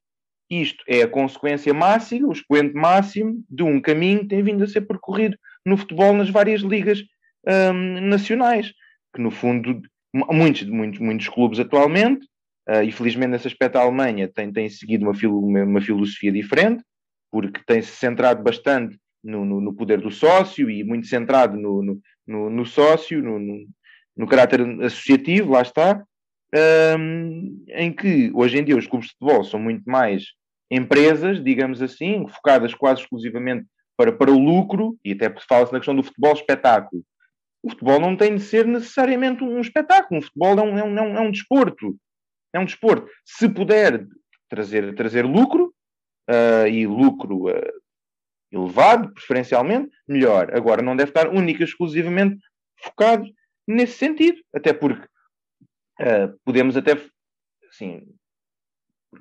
isto 0.50 0.84
é 0.88 1.04
a 1.04 1.08
consequência 1.08 1.72
máxima, 1.76 2.28
o 2.28 2.32
expoente 2.32 2.74
máximo 2.74 3.44
de 3.48 3.62
um 3.62 3.80
caminho 3.80 4.22
que 4.22 4.30
tem 4.30 4.42
vindo 4.42 4.64
a 4.64 4.68
ser 4.68 4.82
percorrido 4.82 5.38
no 5.66 5.78
futebol 5.78 6.14
nas 6.14 6.30
várias 6.30 6.62
ligas 6.62 7.04
um, 7.48 8.02
nacionais, 8.02 8.74
que 9.14 9.22
no 9.22 9.32
fundo 9.32 9.82
muitos, 10.14 10.64
muitos, 10.64 11.00
muitos 11.00 11.30
clubes 11.30 11.60
atualmente, 11.60 12.26
uh, 12.70 12.84
e 12.84 12.92
felizmente 12.92 13.32
nesse 13.32 13.48
aspecto 13.48 13.78
a 13.78 13.82
Alemanha 13.82 14.28
tem, 14.28 14.52
tem 14.52 14.70
seguido 14.70 15.06
uma, 15.06 15.14
filo, 15.14 15.40
uma 15.40 15.82
filosofia 15.82 16.32
diferente, 16.32 16.84
porque 17.32 17.62
tem-se 17.66 17.92
centrado 17.92 18.44
bastante 18.44 18.98
no, 19.24 19.46
no, 19.46 19.62
no, 19.62 19.74
poder 19.74 20.02
do 20.02 20.12
sócio 20.12 20.70
e 20.70 20.84
muito 20.84 21.08
centrado 21.08 21.58
no, 21.58 22.02
no, 22.28 22.50
no 22.50 22.66
sócio, 22.66 23.22
no, 23.22 24.28
caráter 24.28 24.62
associativo, 24.82 25.52
lá 25.52 25.62
está, 25.62 26.04
um, 27.00 27.64
em 27.70 27.94
que 27.94 28.32
hoje 28.34 28.58
em 28.58 28.64
dia 28.64 28.76
os 28.76 28.88
clubes 28.88 29.08
de 29.08 29.14
futebol 29.14 29.44
são 29.44 29.60
muito 29.60 29.84
mais 29.90 30.26
empresas, 30.70 31.44
digamos 31.44 31.82
assim, 31.82 32.26
focadas 32.28 32.74
quase 32.74 33.02
exclusivamente 33.02 33.66
para, 33.98 34.12
para 34.12 34.32
o 34.32 34.38
lucro, 34.38 34.98
e 35.04 35.14
até 35.14 35.34
fala-se 35.48 35.74
na 35.74 35.80
questão 35.80 35.96
do 35.96 36.04
futebol 36.04 36.34
espetáculo. 36.34 37.04
O 37.64 37.70
futebol 37.70 38.00
não 38.00 38.18
tem 38.18 38.36
de 38.36 38.42
ser 38.42 38.66
necessariamente 38.66 39.44
um 39.44 39.60
espetáculo, 39.60 40.20
o 40.20 40.24
futebol 40.24 40.60
é 40.60 40.62
um, 40.62 40.78
é 40.78 40.84
um, 40.84 40.98
é 40.98 41.22
um, 41.22 41.28
é 41.28 41.32
desporto. 41.32 41.96
É 42.54 42.60
um 42.60 42.66
desporto. 42.66 43.08
Se 43.24 43.48
puder 43.48 44.06
trazer, 44.50 44.94
trazer 44.96 45.26
lucro, 45.26 45.74
uh, 46.30 46.68
e 46.68 46.86
lucro 46.88 47.50
uh, 47.50 47.82
elevado, 48.52 49.14
preferencialmente, 49.14 49.96
melhor. 50.08 50.54
Agora, 50.56 50.82
não 50.82 50.96
deve 50.96 51.12
estar 51.12 51.30
única 51.30 51.62
e 51.62 51.66
exclusivamente 51.66 52.40
focado 52.78 53.26
nesse 53.68 53.98
sentido, 53.98 54.42
até 54.54 54.74
porque 54.74 55.06
uh, 56.02 56.38
podemos 56.44 56.76
até, 56.76 56.94
assim, 57.70 58.04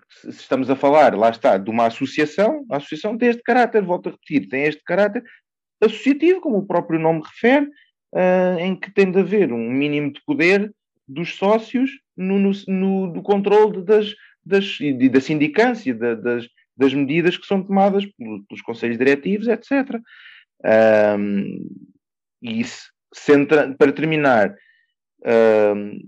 se 0.08 0.30
estamos 0.30 0.70
a 0.70 0.76
falar, 0.76 1.16
lá 1.16 1.30
está, 1.30 1.58
de 1.58 1.70
uma 1.70 1.86
associação, 1.86 2.64
a 2.70 2.76
associação 2.76 3.18
tem 3.18 3.30
este 3.30 3.42
caráter, 3.42 3.82
volto 3.82 4.08
a 4.08 4.12
repetir, 4.12 4.48
tem 4.48 4.64
este 4.64 4.82
caráter 4.84 5.22
associativo, 5.82 6.40
como 6.40 6.58
o 6.58 6.66
próprio 6.66 7.00
nome 7.00 7.22
refere, 7.24 7.66
uh, 8.14 8.58
em 8.58 8.76
que 8.76 8.90
tem 8.92 9.10
de 9.10 9.18
haver 9.18 9.52
um 9.52 9.70
mínimo 9.70 10.12
de 10.12 10.20
poder 10.24 10.72
dos 11.06 11.34
sócios 11.34 11.90
no, 12.16 12.38
no, 12.38 12.52
no 12.68 13.12
do 13.12 13.22
controle 13.22 13.82
das, 13.82 14.14
das, 14.44 14.78
da 15.10 15.20
sindicância, 15.20 15.94
da, 15.94 16.14
das, 16.14 16.46
das 16.76 16.94
medidas 16.94 17.36
que 17.36 17.46
são 17.46 17.62
tomadas 17.62 18.06
pelos, 18.06 18.44
pelos 18.46 18.62
conselhos 18.62 18.98
diretivos, 18.98 19.48
etc. 19.48 20.00
Um, 21.18 21.66
e 22.42 22.60
isso, 22.60 22.90
centra, 23.12 23.74
para 23.76 23.92
terminar, 23.92 24.54
um, 25.74 25.98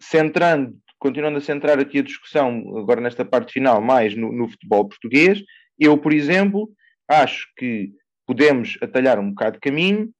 centrando, 0.00 0.78
continuando 0.98 1.38
a 1.38 1.40
centrar 1.40 1.78
aqui 1.78 1.98
a 1.98 2.02
discussão, 2.02 2.76
agora 2.76 3.00
nesta 3.00 3.24
parte 3.24 3.52
final, 3.52 3.80
mais 3.80 4.16
no, 4.16 4.32
no 4.32 4.48
futebol 4.48 4.88
português, 4.88 5.42
eu, 5.78 5.96
por 5.98 6.12
exemplo, 6.12 6.70
acho 7.08 7.46
que 7.56 7.92
podemos 8.26 8.78
atalhar 8.82 9.18
um 9.18 9.30
bocado 9.30 9.54
de 9.54 9.60
caminho 9.60 10.10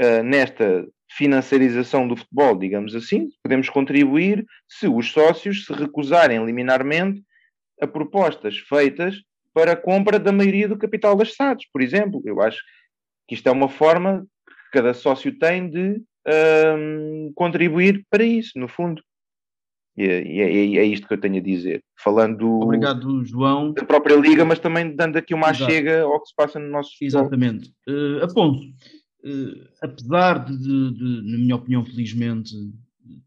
uh, 0.00 0.22
nesta 0.22 0.86
financiarização 1.10 2.06
do 2.06 2.16
futebol, 2.16 2.56
digamos 2.56 2.94
assim, 2.94 3.28
podemos 3.42 3.68
contribuir 3.70 4.44
se 4.68 4.86
os 4.86 5.10
sócios 5.10 5.64
se 5.64 5.72
recusarem 5.72 6.44
liminarmente 6.44 7.22
a 7.80 7.86
propostas 7.86 8.58
feitas 8.58 9.22
para 9.54 9.72
a 9.72 9.76
compra 9.76 10.18
da 10.18 10.32
maioria 10.32 10.68
do 10.68 10.76
capital 10.76 11.16
das 11.16 11.34
SADs, 11.34 11.66
por 11.72 11.80
exemplo. 11.80 12.20
Eu 12.24 12.40
acho 12.40 12.58
que 13.26 13.34
isto 13.34 13.48
é 13.48 13.52
uma 13.52 13.68
forma 13.68 14.26
que 14.46 14.54
cada 14.72 14.92
sócio 14.92 15.36
tem 15.38 15.68
de 15.70 16.02
um, 16.76 17.32
contribuir 17.34 18.04
para 18.10 18.22
isso, 18.22 18.52
no 18.56 18.68
fundo. 18.68 19.02
E 19.98 20.04
é, 20.04 20.22
é, 20.22 20.76
é, 20.76 20.84
isto 20.84 21.08
que 21.08 21.14
eu 21.14 21.20
tenho 21.20 21.38
a 21.38 21.40
dizer. 21.40 21.82
Falando 21.96 22.48
Obrigado, 22.60 23.24
João. 23.24 23.72
da 23.72 23.84
própria 23.84 24.14
Liga, 24.14 24.44
mas 24.44 24.60
também 24.60 24.94
dando 24.94 25.16
aqui 25.16 25.34
uma 25.34 25.50
Exato. 25.50 25.72
chega 25.72 26.02
ao 26.02 26.22
que 26.22 26.28
se 26.28 26.36
passa 26.36 26.60
no 26.60 26.70
nosso 26.70 26.92
futebol. 26.92 27.22
Exatamente. 27.22 27.74
Uh, 27.88 28.24
Afonso, 28.24 28.62
uh, 28.62 29.68
apesar 29.82 30.44
de, 30.44 30.56
de, 30.56 30.92
de, 30.92 31.32
na 31.32 31.38
minha 31.38 31.56
opinião, 31.56 31.84
felizmente, 31.84 32.54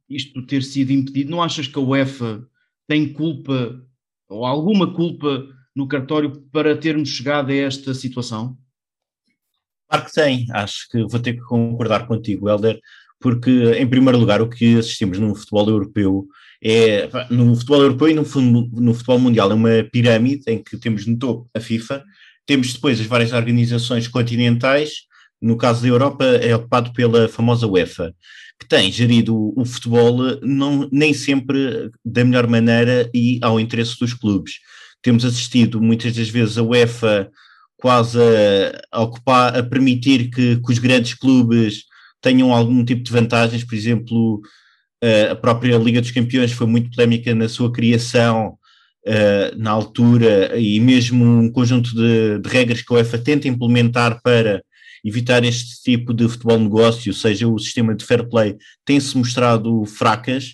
isto 0.09 0.45
ter 0.45 0.63
sido 0.63 0.91
impedido, 0.91 1.29
não 1.29 1.43
achas 1.43 1.67
que 1.67 1.77
a 1.77 1.81
UEFA 1.81 2.47
tem 2.87 3.11
culpa 3.11 3.85
ou 4.29 4.45
alguma 4.45 4.93
culpa 4.93 5.45
no 5.75 5.89
cartório 5.89 6.31
para 6.53 6.77
termos 6.77 7.09
chegado 7.09 7.51
a 7.51 7.55
esta 7.55 7.93
situação? 7.93 8.57
Claro 9.89 10.05
que 10.05 10.13
tem, 10.13 10.45
acho 10.53 10.87
que 10.89 11.03
vou 11.03 11.19
ter 11.19 11.33
que 11.33 11.41
concordar 11.41 12.07
contigo, 12.07 12.47
Helder, 12.47 12.79
porque, 13.21 13.73
em 13.77 13.87
primeiro 13.87 14.17
lugar, 14.17 14.41
o 14.41 14.49
que 14.49 14.77
assistimos 14.77 15.19
no 15.19 15.35
futebol 15.35 15.69
europeu 15.69 16.27
é, 16.63 17.09
no 17.29 17.55
futebol 17.55 17.81
europeu 17.81 18.09
e 18.09 18.13
no, 18.13 18.23
futebol 18.23 19.19
mundial, 19.19 19.51
é 19.51 19.53
uma 19.53 19.83
pirâmide 19.91 20.43
em 20.45 20.61
que 20.61 20.77
temos 20.77 21.07
no 21.07 21.17
topo 21.17 21.49
a 21.55 21.59
FIFA, 21.59 22.03
temos 22.45 22.73
depois 22.73 22.99
as 22.99 23.07
várias 23.07 23.33
organizações 23.33 24.07
continentais, 24.07 24.91
no 25.41 25.57
caso 25.57 25.81
da 25.81 25.87
Europa 25.87 26.23
é 26.23 26.55
ocupado 26.55 26.93
pela 26.93 27.27
famosa 27.27 27.65
UEFA, 27.65 28.13
que 28.59 28.67
tem 28.67 28.91
gerido 28.91 29.51
o 29.57 29.65
futebol 29.65 30.39
não, 30.43 30.87
nem 30.91 31.15
sempre 31.15 31.89
da 32.05 32.23
melhor 32.23 32.45
maneira 32.45 33.09
e 33.11 33.39
ao 33.41 33.59
interesse 33.59 33.97
dos 33.99 34.13
clubes. 34.13 34.59
Temos 35.01 35.25
assistido 35.25 35.81
muitas 35.81 36.15
das 36.15 36.29
vezes 36.29 36.59
a 36.59 36.63
UEFA 36.63 37.31
quase 37.75 38.19
a, 38.19 38.99
a 38.99 39.01
ocupar, 39.01 39.57
a 39.57 39.63
permitir 39.63 40.29
que, 40.29 40.57
que, 40.57 40.71
os 40.71 40.77
grandes 40.77 41.15
clubes 41.15 41.85
tenham 42.21 42.53
algum 42.53 42.83
tipo 42.85 43.03
de 43.03 43.11
vantagens, 43.11 43.63
por 43.63 43.75
exemplo, 43.75 44.41
a 45.31 45.35
própria 45.35 45.77
Liga 45.77 45.99
dos 45.99 46.11
Campeões 46.11 46.51
foi 46.51 46.67
muito 46.67 46.91
polémica 46.91 47.33
na 47.33 47.49
sua 47.49 47.71
criação, 47.71 48.57
na 49.57 49.71
altura, 49.71 50.59
e 50.59 50.79
mesmo 50.79 51.25
um 51.25 51.51
conjunto 51.51 51.95
de, 51.95 52.39
de 52.39 52.49
regras 52.49 52.81
que 52.81 52.93
a 52.93 52.97
UEFA 52.97 53.17
tenta 53.17 53.47
implementar 53.47 54.21
para 54.21 54.63
evitar 55.03 55.43
este 55.43 55.81
tipo 55.81 56.13
de 56.13 56.27
futebol 56.27 56.59
negócio, 56.59 57.13
seja 57.13 57.47
o 57.47 57.57
sistema 57.57 57.95
de 57.95 58.05
fair 58.05 58.27
play, 58.29 58.55
tem-se 58.85 59.17
mostrado 59.17 59.83
fracas. 59.85 60.53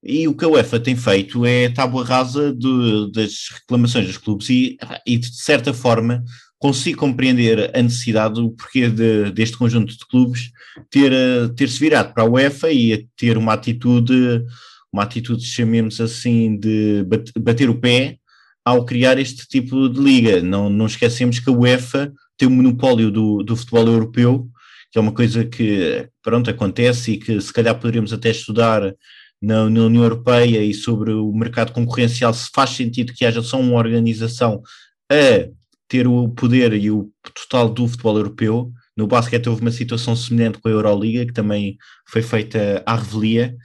E 0.00 0.28
o 0.28 0.36
que 0.36 0.44
a 0.44 0.48
UEFA 0.48 0.78
tem 0.78 0.94
feito 0.94 1.44
é 1.44 1.68
tábua 1.68 2.04
rasa 2.04 2.54
de, 2.54 3.10
das 3.12 3.48
reclamações 3.52 4.06
dos 4.06 4.16
clubes 4.16 4.48
e, 4.48 4.76
e, 5.04 5.18
de 5.18 5.34
certa 5.34 5.74
forma, 5.74 6.22
consigo 6.58 6.98
compreender 6.98 7.70
a 7.74 7.82
necessidade, 7.82 8.40
o 8.40 8.50
porquê 8.50 8.88
de, 8.88 9.30
deste 9.30 9.56
conjunto 9.56 9.96
de 9.96 10.06
clubes 10.06 10.50
ter, 10.90 11.12
ter 11.54 11.68
se 11.68 11.78
virado 11.78 12.12
para 12.12 12.24
a 12.24 12.26
UEFA 12.26 12.72
e 12.72 13.06
ter 13.16 13.38
uma 13.38 13.52
atitude, 13.52 14.44
uma 14.92 15.04
atitude, 15.04 15.44
chamemos 15.44 16.00
assim, 16.00 16.58
de 16.58 17.04
bater 17.40 17.70
o 17.70 17.78
pé 17.78 18.18
ao 18.64 18.84
criar 18.84 19.18
este 19.18 19.46
tipo 19.46 19.88
de 19.88 20.00
liga. 20.00 20.42
Não, 20.42 20.68
não 20.68 20.86
esquecemos 20.86 21.38
que 21.38 21.48
a 21.48 21.52
UEFA 21.52 22.12
tem 22.36 22.48
o 22.48 22.50
monopólio 22.50 23.10
do, 23.10 23.42
do 23.42 23.56
futebol 23.56 23.86
europeu, 23.86 24.48
que 24.90 24.98
é 24.98 25.00
uma 25.00 25.12
coisa 25.12 25.44
que, 25.44 26.08
pronto, 26.22 26.50
acontece 26.50 27.12
e 27.12 27.18
que 27.18 27.40
se 27.40 27.52
calhar 27.52 27.74
poderíamos 27.76 28.12
até 28.12 28.30
estudar 28.30 28.94
na, 29.40 29.70
na, 29.70 29.82
União 29.82 30.02
Europeia 30.02 30.62
e 30.62 30.74
sobre 30.74 31.12
o 31.12 31.32
mercado 31.32 31.72
concorrencial, 31.72 32.34
se 32.34 32.50
faz 32.52 32.70
sentido 32.70 33.12
que 33.12 33.24
haja 33.24 33.42
só 33.42 33.60
uma 33.60 33.76
organização 33.76 34.62
a 35.10 35.48
ter 35.88 36.06
o 36.06 36.28
poder 36.28 36.72
e 36.74 36.90
o 36.90 37.10
total 37.34 37.68
do 37.68 37.88
futebol 37.88 38.16
europeu. 38.16 38.72
No 38.96 39.06
basquete 39.06 39.48
houve 39.48 39.62
uma 39.62 39.70
situação 39.70 40.14
semelhante 40.14 40.58
com 40.58 40.68
a 40.68 40.72
Euroliga, 40.72 41.24
que 41.24 41.32
também 41.32 41.78
foi 42.08 42.22
feita 42.22 42.82
à 42.84 42.96
revelia, 42.96 43.56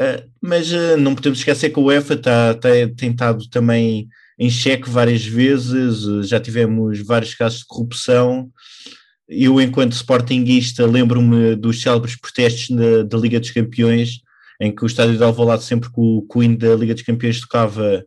uh, 0.00 0.30
mas 0.40 0.72
uh, 0.72 0.96
não 0.96 1.14
podemos 1.14 1.38
esquecer 1.38 1.70
que 1.70 1.78
a 1.78 1.82
UEFA 1.82 2.14
está, 2.14 2.52
está 2.52 2.68
tentado 2.96 3.48
também 3.50 4.08
em 4.38 4.48
xeque 4.48 4.88
várias 4.88 5.22
vezes, 5.22 6.26
já 6.26 6.40
tivemos 6.40 6.98
vários 7.00 7.34
casos 7.34 7.58
de 7.58 7.66
corrupção. 7.66 8.50
Eu, 9.28 9.60
enquanto 9.60 9.92
sportinguista, 9.92 10.86
lembro-me 10.86 11.54
dos 11.54 11.82
célebres 11.82 12.16
protestos 12.18 12.70
na, 12.70 13.02
da 13.02 13.18
Liga 13.18 13.38
dos 13.38 13.50
Campeões, 13.50 14.22
em 14.58 14.74
que 14.74 14.82
o 14.82 14.86
estádio 14.86 15.16
de 15.16 15.22
Alvalade, 15.22 15.64
sempre 15.64 15.90
que 15.90 16.00
o, 16.00 16.22
Queen 16.22 16.56
da 16.56 16.74
Liga 16.74 16.94
dos 16.94 17.02
Campeões 17.02 17.38
tocava, 17.38 18.02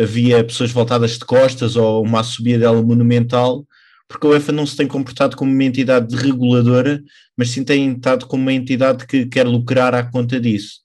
havia 0.00 0.42
pessoas 0.44 0.70
voltadas 0.70 1.12
de 1.12 1.24
costas 1.24 1.76
ou 1.76 2.02
uma 2.02 2.22
subida 2.22 2.60
dela 2.60 2.82
monumental, 2.82 3.66
porque 4.08 4.26
a 4.26 4.30
UEFA 4.30 4.52
não 4.52 4.66
se 4.66 4.76
tem 4.76 4.86
comportado 4.86 5.36
como 5.36 5.50
uma 5.50 5.64
entidade 5.64 6.14
reguladora, 6.16 7.02
mas 7.36 7.50
sim 7.50 7.64
tem 7.64 7.92
estado 7.92 8.26
como 8.26 8.42
uma 8.42 8.52
entidade 8.52 9.06
que 9.06 9.26
quer 9.26 9.46
lucrar 9.46 9.94
à 9.94 10.02
conta 10.02 10.40
disso. 10.40 10.80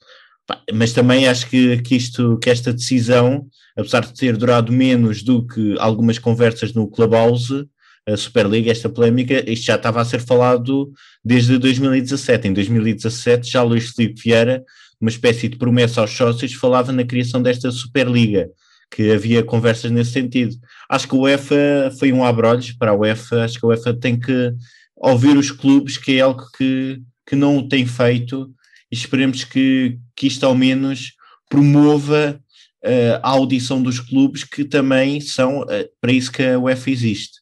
Mas 0.73 0.93
também 0.93 1.27
acho 1.27 1.49
que, 1.49 1.81
que, 1.81 1.95
isto, 1.95 2.37
que 2.39 2.49
esta 2.49 2.71
decisão 2.71 3.47
apesar 3.77 4.01
de 4.01 4.13
ter 4.13 4.35
durado 4.35 4.73
menos 4.73 5.21
do 5.21 5.45
que 5.45 5.75
algumas 5.77 6.17
conversas 6.17 6.73
no 6.73 6.87
Clubhouse, 6.89 7.67
a 8.07 8.17
Superliga, 8.17 8.71
esta 8.71 8.89
polémica, 8.89 9.49
isto 9.49 9.65
já 9.65 9.75
estava 9.75 10.01
a 10.01 10.05
ser 10.05 10.19
falado 10.19 10.91
desde 11.23 11.57
2017. 11.59 12.47
Em 12.47 12.53
2017, 12.53 13.51
já 13.51 13.61
Luís 13.61 13.89
Filipe 13.89 14.21
Vieira, 14.21 14.63
uma 14.99 15.11
espécie 15.11 15.47
de 15.47 15.57
promessa 15.57 16.01
aos 16.01 16.11
sócios, 16.11 16.53
falava 16.53 16.91
na 16.91 17.03
criação 17.03 17.41
desta 17.41 17.69
Superliga, 17.69 18.49
que 18.89 19.11
havia 19.11 19.43
conversas 19.43 19.91
nesse 19.91 20.11
sentido. 20.11 20.55
Acho 20.89 21.07
que 21.07 21.15
a 21.15 21.19
UEFA 21.19 21.91
foi 21.99 22.11
um 22.11 22.23
abrolhos 22.23 22.71
para 22.71 22.91
a 22.91 22.95
UEFA, 22.95 23.43
acho 23.43 23.59
que 23.59 23.65
a 23.65 23.69
UEFA 23.69 23.93
tem 23.93 24.19
que 24.19 24.53
ouvir 24.95 25.37
os 25.37 25.51
clubes, 25.51 25.97
que 25.97 26.17
é 26.17 26.21
algo 26.21 26.43
que, 26.57 27.01
que 27.25 27.35
não 27.35 27.67
tem 27.67 27.85
feito, 27.85 28.51
e 28.91 28.95
esperemos 28.95 29.43
que, 29.43 29.99
que 30.15 30.27
isto 30.27 30.45
ao 30.45 30.55
menos 30.55 31.13
promova 31.49 32.41
uh, 32.83 33.19
a 33.21 33.29
audição 33.29 33.81
dos 33.81 33.99
clubes 33.99 34.43
que 34.43 34.65
também 34.65 35.21
são 35.21 35.61
uh, 35.61 35.67
para 36.01 36.11
isso 36.11 36.31
que 36.31 36.43
a 36.43 36.59
UEFA 36.59 36.89
existe. 36.89 37.41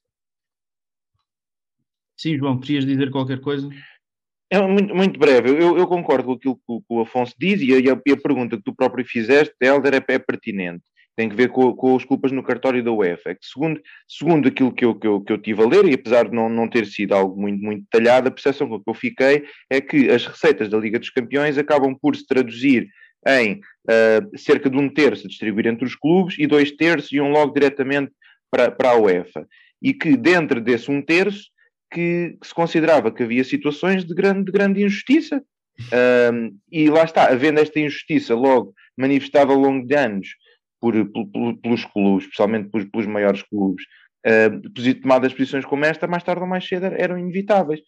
Sim, 2.18 2.38
João, 2.38 2.60
querias 2.60 2.86
dizer 2.86 3.12
qualquer 3.12 3.40
coisa? 3.40 3.70
É 4.50 4.62
muito, 4.62 4.96
muito 4.96 5.20
breve. 5.20 5.50
Eu, 5.50 5.78
eu, 5.78 5.88
concordo 5.88 6.26
com 6.26 6.34
aquilo 6.34 6.56
que 6.56 6.64
o, 6.68 6.80
que 6.80 6.94
o 6.94 7.02
Afonso 7.02 7.34
diz 7.38 7.62
e 7.62 7.74
a, 7.74 7.80
e 7.80 8.12
a, 8.12 8.18
pergunta 8.18 8.56
que 8.56 8.64
tu 8.64 8.74
próprio 8.74 9.04
fizeste, 9.06 9.54
Helder, 9.62 9.96
é, 9.96 10.14
é 10.14 10.20
pertinente. 10.20 10.84
Tem 11.16 11.30
que 11.30 11.36
ver 11.36 11.50
com, 11.50 11.74
com, 11.74 11.96
as 11.96 12.04
culpas 12.04 12.32
no 12.32 12.44
cartório 12.44 12.84
da 12.84 12.92
UEFA. 12.92 13.32
É 13.32 13.38
segundo, 13.42 13.82
segundo 14.08 14.48
aquilo 14.48 14.74
que 14.74 14.84
eu, 14.84 14.94
que, 14.94 15.08
eu, 15.08 15.22
que 15.22 15.32
eu 15.32 15.38
tive 15.38 15.64
a 15.64 15.68
ler, 15.68 15.86
e 15.86 15.94
apesar 15.94 16.28
de 16.28 16.36
não, 16.36 16.50
não 16.50 16.70
ter 16.70 16.86
sido 16.86 17.14
algo 17.14 17.40
muito, 17.40 17.64
muito 17.64 17.84
detalhado, 17.84 18.28
a 18.28 18.32
percepção 18.32 18.68
com 18.68 18.80
que 18.80 18.90
eu 18.90 18.94
fiquei 18.94 19.46
é 19.70 19.80
que 19.80 20.10
as 20.10 20.26
receitas 20.26 20.70
da 20.70 20.78
Liga 20.78 21.00
dos 21.00 21.10
Campeões 21.10 21.58
acabam 21.58 21.96
por 21.96 22.16
se 22.16 22.26
traduzir 22.26 22.90
em 23.28 23.54
uh, 23.54 24.38
cerca 24.38 24.70
de 24.70 24.78
um 24.78 24.90
terço 24.90 25.26
a 25.26 25.30
distribuir 25.30 25.68
entre 25.68 25.86
os 25.86 25.96
clubes 25.96 26.36
e 26.38 26.46
dois 26.46 26.72
terços 26.72 27.12
iam 27.12 27.30
logo 27.30 27.54
diretamente 27.54 28.12
para, 28.52 28.70
para 28.70 28.92
a 28.92 28.98
UEFA. 28.98 29.48
E 29.82 29.94
que 29.94 30.18
dentro 30.18 30.62
desse 30.62 30.92
um 30.92 31.02
terço 31.02 31.50
que, 31.92 32.38
que 32.42 32.48
se 32.48 32.54
considerava 32.54 33.12
que 33.12 33.24
havia 33.24 33.44
situações 33.44 34.04
de 34.04 34.14
grande, 34.14 34.46
de 34.46 34.52
grande 34.52 34.84
injustiça. 34.84 35.42
Um, 36.32 36.58
e 36.72 36.90
lá 36.90 37.04
está, 37.04 37.30
havendo 37.30 37.60
esta 37.60 37.80
injustiça 37.80 38.34
logo 38.34 38.74
manifestada 38.98 39.52
ao 39.52 39.60
longo 39.60 39.86
de 39.86 39.94
anos 39.94 40.30
por, 40.86 41.28
por, 41.32 41.58
pelos 41.58 41.86
clubes, 41.86 42.26
especialmente 42.26 42.70
pelos, 42.70 42.88
pelos 42.90 43.08
maiores 43.08 43.42
clubes, 43.42 43.84
uh, 44.28 45.02
tomadas 45.02 45.34
posições 45.34 45.66
como 45.66 45.86
esta, 45.86 46.06
mais 46.06 46.24
tarde 46.24 46.42
ou 46.42 46.48
mais 46.48 46.68
cedo 46.68 46.86
eram 46.86 47.18
inevitáveis. 47.18 47.82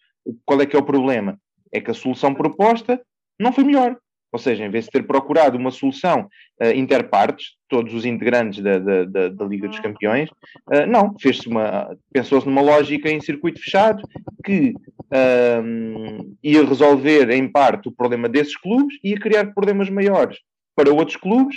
Qual 0.44 0.60
é 0.60 0.66
que 0.66 0.74
é 0.74 0.78
o 0.78 0.84
problema? 0.84 1.38
É 1.72 1.80
que 1.80 1.90
a 1.90 1.94
solução 1.94 2.34
proposta 2.34 3.00
não 3.38 3.52
foi 3.52 3.62
melhor. 3.62 3.96
Ou 4.30 4.38
seja, 4.38 4.64
em 4.64 4.70
vez 4.70 4.84
de 4.84 4.90
ter 4.90 5.06
procurado 5.06 5.56
uma 5.56 5.70
solução 5.70 6.28
uh, 6.60 6.70
interpartes, 6.74 7.56
todos 7.68 7.94
os 7.94 8.04
integrantes 8.04 8.62
da, 8.62 8.78
da, 8.78 9.04
da, 9.04 9.28
da 9.28 9.44
Liga 9.44 9.68
dos 9.68 9.80
Campeões, 9.80 10.28
uh, 10.70 10.86
não, 10.86 11.14
fez-se 11.18 11.48
uma, 11.48 11.96
pensou-se 12.12 12.46
numa 12.46 12.60
lógica 12.60 13.08
em 13.08 13.20
circuito 13.20 13.60
fechado 13.60 14.02
que 14.44 14.74
uh, 14.74 16.36
ia 16.42 16.64
resolver 16.64 17.30
em 17.30 17.48
parte 17.50 17.88
o 17.88 17.92
problema 17.92 18.28
desses 18.28 18.56
clubes 18.56 18.98
e 19.02 19.10
ia 19.10 19.20
criar 19.20 19.54
problemas 19.54 19.88
maiores 19.88 20.38
para 20.76 20.92
outros 20.92 21.16
clubes 21.16 21.56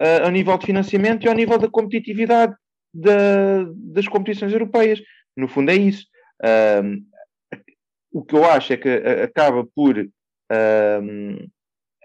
uh, 0.00 0.26
a 0.26 0.30
nível 0.30 0.56
de 0.58 0.66
financiamento 0.66 1.24
e 1.24 1.28
ao 1.28 1.34
nível 1.34 1.58
da 1.58 1.68
competitividade 1.68 2.54
da, 2.92 3.64
das 3.74 4.08
competições 4.08 4.52
europeias. 4.52 5.00
No 5.36 5.48
fundo 5.48 5.70
é 5.70 5.76
isso. 5.76 6.06
o 8.12 8.22
que 8.22 8.34
eu 8.34 8.44
acho 8.44 8.72
é 8.74 8.76
que 8.76 8.88
acaba 8.88 9.66
por 9.74 9.96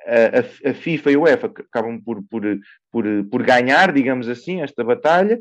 a, 0.08 0.70
a, 0.70 0.74
FIFA 0.74 1.12
e 1.12 1.16
a 1.16 1.20
UEFA 1.20 1.48
acabam 1.48 2.02
por, 2.02 2.24
por, 2.30 2.44
por, 2.92 3.06
por 3.30 3.44
ganhar, 3.44 3.92
digamos 3.92 4.30
assim, 4.30 4.62
esta 4.62 4.84
batalha 4.84 5.38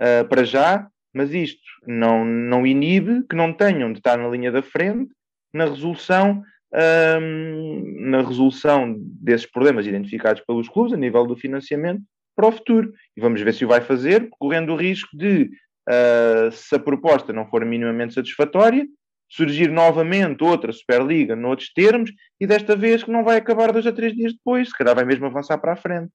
uh, 0.00 0.28
para 0.28 0.44
já, 0.44 0.86
mas 1.12 1.32
isto 1.32 1.62
não, 1.86 2.24
não 2.24 2.66
inibe 2.66 3.24
que 3.26 3.34
não 3.34 3.52
tenham 3.52 3.92
de 3.92 3.98
estar 3.98 4.18
na 4.18 4.28
linha 4.28 4.52
da 4.52 4.62
frente 4.62 5.10
na 5.52 5.64
resolução 5.64 6.42
um, 6.72 8.10
na 8.10 8.22
resolução 8.22 8.96
desses 8.98 9.46
problemas 9.46 9.86
identificados 9.86 10.42
pelos 10.46 10.68
clubes 10.68 10.92
a 10.92 10.96
nível 10.96 11.26
do 11.26 11.36
financiamento 11.36 12.02
para 12.36 12.48
o 12.48 12.52
futuro. 12.52 12.92
E 13.16 13.20
vamos 13.20 13.40
ver 13.40 13.52
se 13.54 13.64
o 13.64 13.68
vai 13.68 13.80
fazer, 13.80 14.28
correndo 14.30 14.72
o 14.72 14.76
risco 14.76 15.16
de, 15.16 15.50
uh, 15.88 16.52
se 16.52 16.74
a 16.74 16.78
proposta 16.78 17.32
não 17.32 17.46
for 17.48 17.64
minimamente 17.64 18.14
satisfatória, 18.14 18.86
surgir 19.28 19.70
novamente 19.70 20.42
outra 20.42 20.72
Superliga 20.72 21.36
noutros 21.36 21.72
termos 21.72 22.10
e 22.40 22.46
desta 22.46 22.74
vez 22.74 23.04
que 23.04 23.12
não 23.12 23.22
vai 23.22 23.36
acabar 23.36 23.72
dois 23.72 23.86
a 23.86 23.92
três 23.92 24.14
dias 24.14 24.32
depois, 24.32 24.68
se 24.68 24.76
calhar 24.76 24.94
vai 24.94 25.04
mesmo 25.04 25.26
avançar 25.26 25.58
para 25.58 25.72
a 25.72 25.76
frente. 25.76 26.10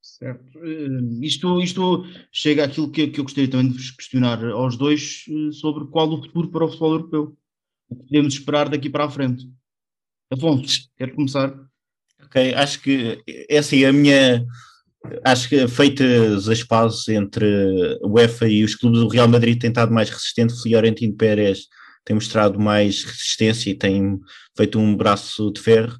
Certo. 0.00 0.58
Uh, 0.58 1.22
isto, 1.22 1.60
isto 1.60 2.04
chega 2.32 2.64
àquilo 2.64 2.90
que, 2.90 3.06
que 3.08 3.20
eu 3.20 3.24
gostaria 3.24 3.50
também 3.50 3.68
de 3.68 3.74
vos 3.74 3.90
questionar 3.92 4.44
aos 4.46 4.76
dois 4.76 5.24
uh, 5.28 5.52
sobre 5.52 5.86
qual 5.86 6.08
o 6.08 6.22
futuro 6.22 6.50
para 6.50 6.64
o 6.64 6.68
futebol 6.68 6.92
europeu. 6.92 7.36
O 7.92 8.04
podemos 8.04 8.34
esperar 8.34 8.68
daqui 8.68 8.88
para 8.88 9.04
a 9.04 9.10
frente. 9.10 9.46
Afonso, 10.32 10.88
quer 10.96 11.14
começar? 11.14 11.54
Ok, 12.24 12.54
acho 12.54 12.80
que 12.80 13.22
é 13.26 13.86
a 13.86 13.92
minha 13.92 14.46
acho 15.24 15.48
que 15.48 15.68
feitas 15.68 16.48
as 16.48 16.62
pazes 16.62 17.08
entre 17.08 17.44
a 18.02 18.06
UEFA 18.06 18.48
e 18.48 18.64
os 18.64 18.74
clubes, 18.74 19.00
o 19.00 19.08
Real 19.08 19.28
Madrid 19.28 19.60
tem 19.60 19.68
estado 19.68 19.92
mais 19.92 20.08
resistente, 20.08 20.60
Fiorentino 20.62 21.14
Pérez 21.14 21.66
tem 22.04 22.14
mostrado 22.14 22.58
mais 22.58 23.04
resistência 23.04 23.70
e 23.70 23.74
tem 23.74 24.18
feito 24.56 24.78
um 24.78 24.96
braço 24.96 25.52
de 25.52 25.60
ferro. 25.60 25.96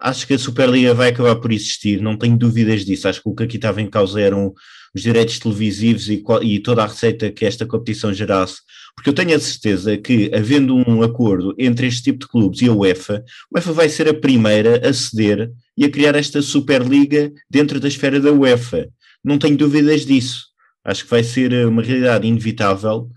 Acho 0.00 0.26
que 0.26 0.34
a 0.34 0.38
Superliga 0.38 0.94
vai 0.94 1.08
acabar 1.08 1.36
por 1.36 1.52
existir, 1.52 2.00
não 2.00 2.16
tenho 2.16 2.36
dúvidas 2.36 2.84
disso. 2.84 3.08
Acho 3.08 3.22
que 3.22 3.28
o 3.28 3.34
que 3.34 3.44
aqui 3.44 3.56
estava 3.56 3.80
em 3.80 3.88
causa 3.88 4.20
eram 4.20 4.52
os 4.94 5.02
direitos 5.02 5.38
televisivos 5.38 6.08
e, 6.08 6.22
e 6.42 6.60
toda 6.60 6.82
a 6.82 6.86
receita 6.86 7.30
que 7.30 7.44
esta 7.44 7.66
competição 7.66 8.12
gerasse 8.12 8.60
porque 8.98 9.10
eu 9.10 9.14
tenho 9.14 9.36
a 9.36 9.38
certeza 9.38 9.96
que, 9.96 10.28
havendo 10.34 10.74
um 10.74 11.04
acordo 11.04 11.54
entre 11.56 11.86
este 11.86 12.02
tipo 12.02 12.18
de 12.18 12.26
clubes 12.26 12.60
e 12.60 12.68
a 12.68 12.72
UEFA, 12.72 13.24
a 13.24 13.56
UEFA 13.56 13.72
vai 13.72 13.88
ser 13.88 14.08
a 14.08 14.14
primeira 14.14 14.88
a 14.88 14.92
ceder 14.92 15.52
e 15.76 15.84
a 15.84 15.88
criar 15.88 16.16
esta 16.16 16.42
Superliga 16.42 17.30
dentro 17.48 17.78
da 17.78 17.86
esfera 17.86 18.18
da 18.18 18.32
UEFA. 18.32 18.88
Não 19.22 19.38
tenho 19.38 19.56
dúvidas 19.56 20.04
disso. 20.04 20.46
Acho 20.84 21.04
que 21.04 21.10
vai 21.10 21.22
ser 21.22 21.68
uma 21.68 21.80
realidade 21.80 22.26
inevitável, 22.26 23.08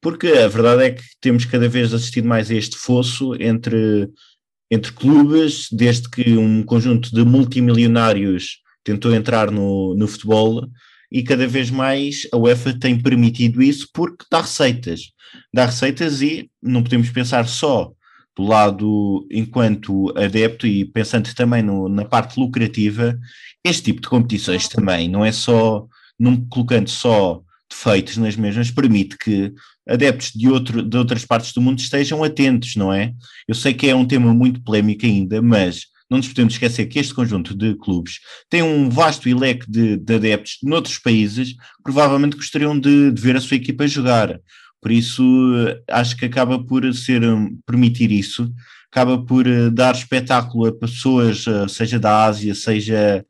porque 0.00 0.26
a 0.26 0.48
verdade 0.48 0.82
é 0.82 0.90
que 0.90 1.04
temos 1.20 1.44
cada 1.44 1.68
vez 1.68 1.94
assistido 1.94 2.26
mais 2.26 2.50
a 2.50 2.54
este 2.54 2.76
fosso 2.76 3.36
entre, 3.36 4.10
entre 4.68 4.90
clubes, 4.90 5.68
desde 5.70 6.10
que 6.10 6.36
um 6.36 6.64
conjunto 6.64 7.14
de 7.14 7.24
multimilionários 7.24 8.58
tentou 8.82 9.14
entrar 9.14 9.48
no, 9.52 9.94
no 9.94 10.08
futebol 10.08 10.68
e 11.10 11.22
cada 11.22 11.46
vez 11.46 11.70
mais 11.70 12.26
a 12.32 12.36
UEFA 12.36 12.78
tem 12.78 13.00
permitido 13.00 13.62
isso 13.62 13.88
porque 13.92 14.24
dá 14.30 14.40
receitas. 14.40 15.12
Dá 15.52 15.66
receitas 15.66 16.22
e 16.22 16.50
não 16.62 16.82
podemos 16.82 17.10
pensar 17.10 17.46
só 17.48 17.92
do 18.36 18.44
lado 18.44 19.26
enquanto 19.30 20.12
adepto 20.16 20.66
e 20.66 20.84
pensando 20.84 21.32
também 21.34 21.62
no, 21.62 21.88
na 21.88 22.04
parte 22.04 22.38
lucrativa, 22.38 23.18
este 23.64 23.84
tipo 23.84 24.00
de 24.00 24.08
competições 24.08 24.68
também 24.68 25.08
não 25.08 25.24
é 25.24 25.32
só, 25.32 25.86
não 26.18 26.36
colocando 26.48 26.88
só 26.88 27.42
defeitos 27.68 28.16
nas 28.16 28.36
mesmas, 28.36 28.70
permite 28.70 29.16
que 29.16 29.52
adeptos 29.88 30.32
de, 30.32 30.48
outro, 30.48 30.82
de 30.82 30.96
outras 30.96 31.24
partes 31.24 31.52
do 31.52 31.60
mundo 31.60 31.78
estejam 31.78 32.22
atentos, 32.24 32.76
não 32.76 32.92
é? 32.92 33.12
Eu 33.46 33.54
sei 33.54 33.74
que 33.74 33.88
é 33.88 33.94
um 33.94 34.06
tema 34.06 34.32
muito 34.34 34.62
polémico 34.62 35.06
ainda, 35.06 35.42
mas 35.42 35.86
não 36.10 36.18
nos 36.18 36.28
podemos 36.28 36.54
esquecer 36.54 36.86
que 36.86 36.98
este 36.98 37.14
conjunto 37.14 37.54
de 37.54 37.74
clubes 37.76 38.18
tem 38.48 38.62
um 38.62 38.90
vasto 38.90 39.28
leque 39.38 39.70
de, 39.70 39.96
de 39.96 40.14
adeptos 40.14 40.58
de 40.60 40.72
outros 40.72 40.98
países 40.98 41.54
provavelmente 41.82 42.36
gostariam 42.36 42.78
de, 42.78 43.12
de, 43.12 43.22
ver 43.22 43.36
a 43.36 43.40
sua 43.40 43.56
equipa 43.56 43.86
jogar. 43.86 44.40
Por 44.82 44.90
isso, 44.90 45.22
acho 45.88 46.16
que 46.16 46.24
acaba 46.24 46.58
por 46.58 46.92
ser, 46.94 47.22
hum, 47.22 47.58
permitir 47.66 48.10
isso, 48.10 48.52
acaba 48.90 49.22
por 49.24 49.46
eh, 49.46 49.70
dar 49.70 49.94
espetáculo 49.94 50.66
a 50.66 50.72
pessoas, 50.72 51.46
eh, 51.46 51.68
seja 51.68 51.98
da 51.98 52.24
Ásia, 52.24 52.54
seja 52.54 53.24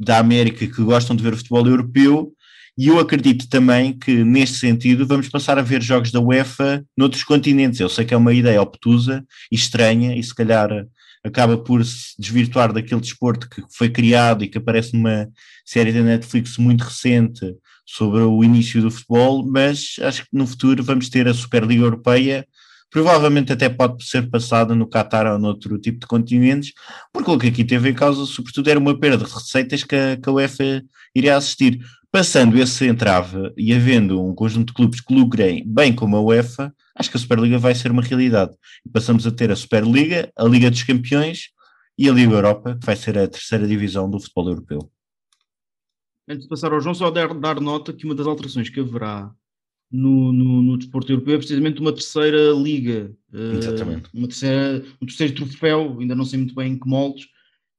da 0.00 0.18
América, 0.18 0.66
que 0.66 0.82
gostam 0.82 1.14
de 1.14 1.22
ver 1.22 1.36
futebol 1.36 1.66
europeu, 1.66 2.32
e 2.76 2.86
eu 2.88 2.98
acredito 2.98 3.48
também 3.48 3.92
que, 3.98 4.24
neste 4.24 4.58
sentido, 4.58 5.06
vamos 5.06 5.28
passar 5.28 5.58
a 5.58 5.62
ver 5.62 5.82
jogos 5.82 6.12
da 6.12 6.20
UEFA 6.20 6.84
noutros 6.96 7.24
continentes. 7.24 7.80
Eu 7.80 7.88
sei 7.88 8.04
que 8.04 8.14
é 8.14 8.16
uma 8.16 8.32
ideia 8.32 8.62
obtusa 8.62 9.24
e 9.50 9.56
estranha, 9.56 10.16
e 10.16 10.22
se 10.22 10.32
calhar 10.34 10.70
acaba 11.28 11.56
por 11.58 11.84
se 11.84 12.14
desvirtuar 12.18 12.72
daquele 12.72 13.00
desporto 13.00 13.48
que 13.48 13.62
foi 13.70 13.88
criado 13.88 14.44
e 14.44 14.48
que 14.48 14.58
aparece 14.58 14.94
numa 14.94 15.28
série 15.64 15.92
da 15.92 16.02
Netflix 16.02 16.56
muito 16.58 16.82
recente 16.82 17.54
sobre 17.86 18.20
o 18.20 18.44
início 18.44 18.82
do 18.82 18.90
futebol, 18.90 19.46
mas 19.46 19.96
acho 20.02 20.22
que 20.22 20.28
no 20.32 20.46
futuro 20.46 20.82
vamos 20.84 21.08
ter 21.08 21.26
a 21.26 21.34
Superliga 21.34 21.82
Europeia, 21.82 22.46
provavelmente 22.90 23.52
até 23.52 23.68
pode 23.68 24.04
ser 24.04 24.30
passada 24.30 24.74
no 24.74 24.88
Qatar 24.88 25.26
ou 25.26 25.38
noutro 25.38 25.78
tipo 25.78 26.00
de 26.00 26.06
continentes, 26.06 26.72
porque 27.12 27.30
o 27.30 27.38
que 27.38 27.48
aqui 27.48 27.64
teve 27.64 27.90
em 27.90 27.94
causa, 27.94 28.24
sobretudo, 28.26 28.70
era 28.70 28.78
uma 28.78 28.98
perda 28.98 29.24
de 29.24 29.32
receitas 29.32 29.84
que 29.84 29.94
a, 29.94 30.16
que 30.16 30.28
a 30.28 30.32
UEFA 30.32 30.82
iria 31.14 31.36
assistir. 31.36 31.80
Passando 32.10 32.56
esse 32.56 32.86
entrave 32.86 33.52
e 33.54 33.74
havendo 33.74 34.24
um 34.24 34.34
conjunto 34.34 34.68
de 34.68 34.72
clubes 34.72 35.00
que 35.00 35.12
lucrem 35.12 35.62
bem 35.66 35.94
como 35.94 36.16
a 36.16 36.22
UEFA, 36.22 36.74
acho 36.96 37.10
que 37.10 37.18
a 37.18 37.20
Superliga 37.20 37.58
vai 37.58 37.74
ser 37.74 37.90
uma 37.90 38.00
realidade. 38.00 38.56
Passamos 38.90 39.26
a 39.26 39.30
ter 39.30 39.52
a 39.52 39.56
Superliga, 39.56 40.32
a 40.34 40.44
Liga 40.44 40.70
dos 40.70 40.82
Campeões 40.82 41.50
e 41.98 42.08
a 42.08 42.12
Liga 42.12 42.32
Europa, 42.32 42.78
que 42.80 42.86
vai 42.86 42.96
ser 42.96 43.18
a 43.18 43.28
terceira 43.28 43.66
divisão 43.66 44.08
do 44.08 44.18
futebol 44.18 44.48
europeu. 44.48 44.90
Antes 46.26 46.44
de 46.44 46.48
passar 46.48 46.72
ao 46.72 46.80
João, 46.80 46.94
só 46.94 47.10
dar, 47.10 47.34
dar 47.34 47.60
nota 47.60 47.92
que 47.92 48.06
uma 48.06 48.14
das 48.14 48.26
alterações 48.26 48.70
que 48.70 48.80
haverá 48.80 49.30
no, 49.90 50.32
no, 50.32 50.62
no 50.62 50.78
desporto 50.78 51.10
europeu 51.12 51.34
é 51.34 51.38
precisamente 51.38 51.80
uma 51.80 51.92
terceira 51.92 52.52
liga. 52.52 53.10
Eh, 53.32 53.58
Exatamente. 53.58 54.08
Uma 54.12 54.28
terceira, 54.28 54.84
um 55.00 55.06
terceiro 55.06 55.34
troféu, 55.34 55.96
ainda 56.00 56.14
não 56.14 56.24
sei 56.24 56.38
muito 56.38 56.54
bem 56.54 56.72
em 56.72 56.78
que 56.78 56.88
moldes. 56.88 57.26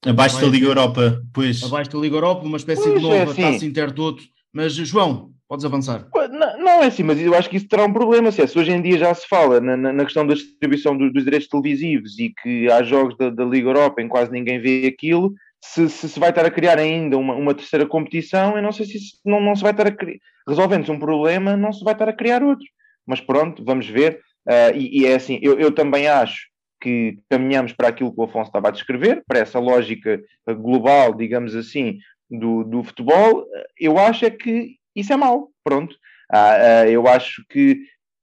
Abaixo 0.05 0.39
da 0.39 0.47
Liga 0.47 0.65
Europa, 0.65 1.21
pois. 1.33 1.61
Abaixo 1.63 1.91
da 1.91 1.99
Liga 1.99 2.15
Europa, 2.15 2.45
uma 2.45 2.57
espécie 2.57 2.83
pois 2.83 2.95
de 2.95 3.01
nova 3.01 3.15
é 3.15 3.23
assim. 3.23 3.41
taça 3.41 3.65
intertoto. 3.65 4.23
Mas, 4.53 4.73
João, 4.73 5.33
Podes 5.49 5.65
avançar. 5.65 6.07
Não, 6.13 6.59
não, 6.59 6.83
é 6.83 6.85
assim, 6.85 7.01
mas 7.01 7.19
eu 7.19 7.33
acho 7.33 7.49
que 7.49 7.57
isso 7.57 7.67
terá 7.67 7.83
um 7.83 7.91
problema. 7.91 8.31
Se, 8.31 8.39
é, 8.39 8.45
se 8.45 8.57
hoje 8.57 8.71
em 8.71 8.79
dia 8.83 8.99
já 8.99 9.11
se 9.15 9.27
fala 9.27 9.59
na, 9.59 9.75
na 9.75 10.03
questão 10.05 10.25
da 10.27 10.35
distribuição 10.35 10.95
dos, 10.95 11.11
dos, 11.11 11.23
direitos 11.23 11.49
televisivos 11.49 12.19
e 12.19 12.29
que 12.29 12.71
há 12.71 12.83
jogos 12.83 13.17
da, 13.17 13.31
da, 13.31 13.43
Liga 13.43 13.67
Europa 13.67 13.99
em 13.99 14.03
que 14.03 14.11
quase 14.11 14.31
ninguém 14.31 14.61
vê 14.61 14.85
aquilo, 14.85 15.33
se, 15.59 15.89
se, 15.89 16.07
se 16.07 16.19
vai 16.19 16.29
estar 16.29 16.45
a 16.45 16.51
criar 16.51 16.77
ainda 16.77 17.17
uma, 17.17 17.33
uma 17.33 17.55
terceira 17.55 17.83
competição, 17.87 18.55
eu 18.55 18.61
não 18.61 18.71
sei 18.71 18.85
se 18.85 18.97
isso, 18.97 19.17
não, 19.25 19.41
não 19.41 19.55
se 19.55 19.63
vai 19.63 19.71
estar 19.71 19.87
a 19.87 19.91
criar. 19.91 20.19
Resolvendo-se 20.49 20.91
um 20.91 20.99
problema, 20.99 21.55
não 21.55 21.71
se 21.71 21.83
vai 21.83 21.93
estar 21.93 22.09
a 22.09 22.13
criar 22.13 22.43
outro. 22.43 22.65
Mas 23.05 23.21
pronto, 23.21 23.63
vamos 23.63 23.87
ver. 23.87 24.19
Uh, 24.47 24.75
e, 24.75 25.01
e, 25.01 25.05
é 25.05 25.15
assim, 25.15 25.39
eu, 25.41 25.59
eu 25.59 25.71
também 25.71 26.07
acho 26.07 26.49
que 26.81 27.19
caminhamos 27.29 27.73
para 27.73 27.89
aquilo 27.89 28.13
que 28.13 28.19
o 28.19 28.23
Afonso 28.23 28.49
estava 28.49 28.69
a 28.69 28.71
descrever, 28.71 29.23
para 29.27 29.39
essa 29.39 29.59
lógica 29.59 30.21
global, 30.47 31.13
digamos 31.13 31.55
assim, 31.55 31.99
do, 32.29 32.63
do 32.63 32.83
futebol. 32.83 33.45
Eu 33.77 33.97
acho 33.97 34.25
é 34.25 34.29
que 34.29 34.77
isso 34.95 35.11
é 35.11 35.17
mau, 35.17 35.49
pronto. 35.63 35.95
Ah, 36.31 36.81
ah, 36.81 36.89
eu 36.89 37.07
acho 37.07 37.43
que 37.49 37.81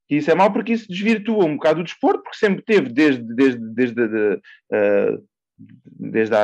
isso 0.09 0.31
é 0.31 0.35
mau 0.35 0.53
porque 0.53 0.73
isso 0.73 0.89
desvirtua 0.89 1.45
um 1.45 1.57
bocado 1.57 1.81
o 1.81 1.85
desporto, 1.85 2.23
porque 2.23 2.39
sempre 2.39 2.62
teve 2.62 2.89
desde, 2.89 3.23
desde, 3.35 3.75
desde, 3.75 4.01
uh, 4.03 5.25
desde 5.99 6.35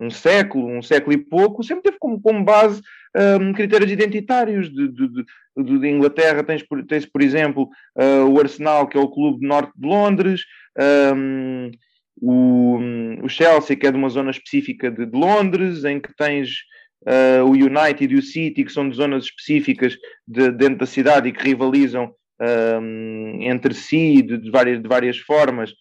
um 0.00 0.10
século, 0.10 0.66
um 0.66 0.82
século 0.82 1.12
e 1.12 1.18
pouco, 1.18 1.62
sempre 1.62 1.84
teve 1.84 1.98
como, 1.98 2.20
como 2.20 2.42
base 2.42 2.80
um, 3.40 3.52
critérios 3.52 3.90
identitários. 3.90 4.70
De, 4.72 4.88
de, 4.88 5.08
de, 5.56 5.78
de, 5.78 5.88
Inglaterra 5.88 6.42
tens, 6.42 6.64
tens 6.88 7.04
por 7.04 7.20
exemplo, 7.20 7.68
uh, 7.96 8.24
o 8.26 8.40
Arsenal, 8.40 8.88
que 8.88 8.96
é 8.96 9.00
o 9.00 9.10
clube 9.10 9.46
norte 9.46 9.72
de 9.76 9.86
Londres, 9.86 10.42
um, 11.14 11.70
o, 12.16 12.78
o, 13.22 13.28
Chelsea, 13.28 13.76
que 13.76 13.86
é 13.86 13.90
de 13.90 13.98
uma 13.98 14.08
zona 14.08 14.30
específica 14.30 14.90
de, 14.90 15.04
Londres, 15.06 15.84
em 15.84 16.00
que 16.00 16.14
tens 16.16 16.50
uh, 17.06 17.44
o 17.44 17.50
United 17.50 18.12
e 18.12 18.18
o 18.18 18.22
City, 18.22 18.64
que 18.64 18.72
são 18.72 18.88
de 18.88 18.96
zonas 18.96 19.24
específicas 19.24 19.96
dentro 20.26 20.78
da 20.78 20.86
cidade 20.86 21.28
e 21.28 21.32
que 21.32 21.44
rivalizam 21.44 22.14
um, 22.80 23.38
entre 23.42 23.74
si 23.74 24.22
de, 24.22 24.50
várias, 24.50 24.80
de 24.82 24.88
várias 24.88 25.18
formas. 25.18 25.72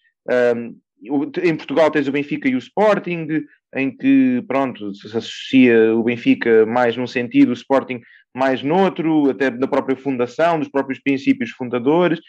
Em 1.41 1.55
Portugal 1.55 1.89
tens 1.89 2.07
o 2.07 2.11
Benfica 2.11 2.49
e 2.49 2.55
o 2.55 2.59
Sporting, 2.59 3.27
em 3.75 3.95
que, 3.95 4.43
pronto, 4.47 4.93
se 4.93 5.07
associa 5.07 5.95
o 5.95 6.03
Benfica 6.03 6.65
mais 6.65 6.97
num 6.97 7.07
sentido, 7.07 7.49
o 7.49 7.53
Sporting 7.53 8.01
mais 8.33 8.61
noutro, 8.63 9.29
até 9.29 9.49
da 9.49 9.67
própria 9.67 9.95
fundação, 9.95 10.59
dos 10.59 10.69
próprios 10.69 10.99
princípios 10.99 11.51
fundadores. 11.51 12.19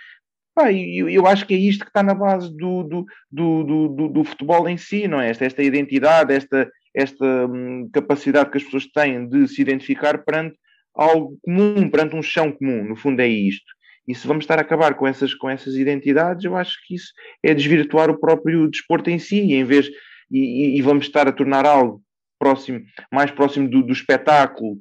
Pá, 0.55 0.73
eu, 0.73 1.09
eu 1.09 1.27
acho 1.27 1.47
que 1.47 1.55
é 1.55 1.57
isto 1.57 1.85
que 1.85 1.91
está 1.91 2.03
na 2.03 2.15
base 2.15 2.55
do, 2.57 2.83
do, 2.83 3.07
do, 3.31 3.89
do, 3.89 4.09
do 4.09 4.25
futebol 4.25 4.69
em 4.69 4.77
si, 4.77 5.07
não 5.07 5.21
é? 5.21 5.31
Esta, 5.31 5.45
esta 5.45 5.63
identidade, 5.63 6.35
esta, 6.35 6.71
esta 6.95 7.47
hum, 7.47 7.89
capacidade 7.93 8.51
que 8.51 8.59
as 8.59 8.65
pessoas 8.65 8.87
têm 8.87 9.29
de 9.29 9.47
se 9.47 9.63
identificar 9.63 10.19
perante 10.25 10.57
algo 10.95 11.39
comum, 11.43 11.89
perante 11.89 12.17
um 12.17 12.23
chão 12.23 12.51
comum. 12.51 12.85
No 12.85 12.97
fundo, 12.97 13.21
é 13.21 13.29
isto. 13.29 13.71
E 14.09 14.15
se 14.15 14.27
vamos 14.27 14.45
estar 14.45 14.59
a 14.59 14.63
acabar 14.63 14.95
com 14.95 15.07
essas, 15.07 15.33
com 15.35 15.49
essas 15.49 15.77
identidades, 15.77 16.45
eu 16.45 16.57
acho 16.57 16.77
que 16.85 16.97
isso 16.97 17.13
é 17.45 17.55
desvirtuar 17.55 18.11
o 18.11 18.19
próprio 18.19 18.69
desporto 18.69 19.09
em 19.09 19.19
si, 19.19 19.53
em 19.53 19.65
vez 19.65 19.89
e, 20.31 20.79
e 20.79 20.83
vamos 20.83 21.07
estar 21.07 21.27
a 21.27 21.33
tornar 21.33 21.67
algo 21.67 22.03
próximo, 22.39 22.83
mais 23.13 23.31
próximo 23.31 23.69
do, 23.69 23.83
do 23.83 23.93
espetáculo 23.93 24.79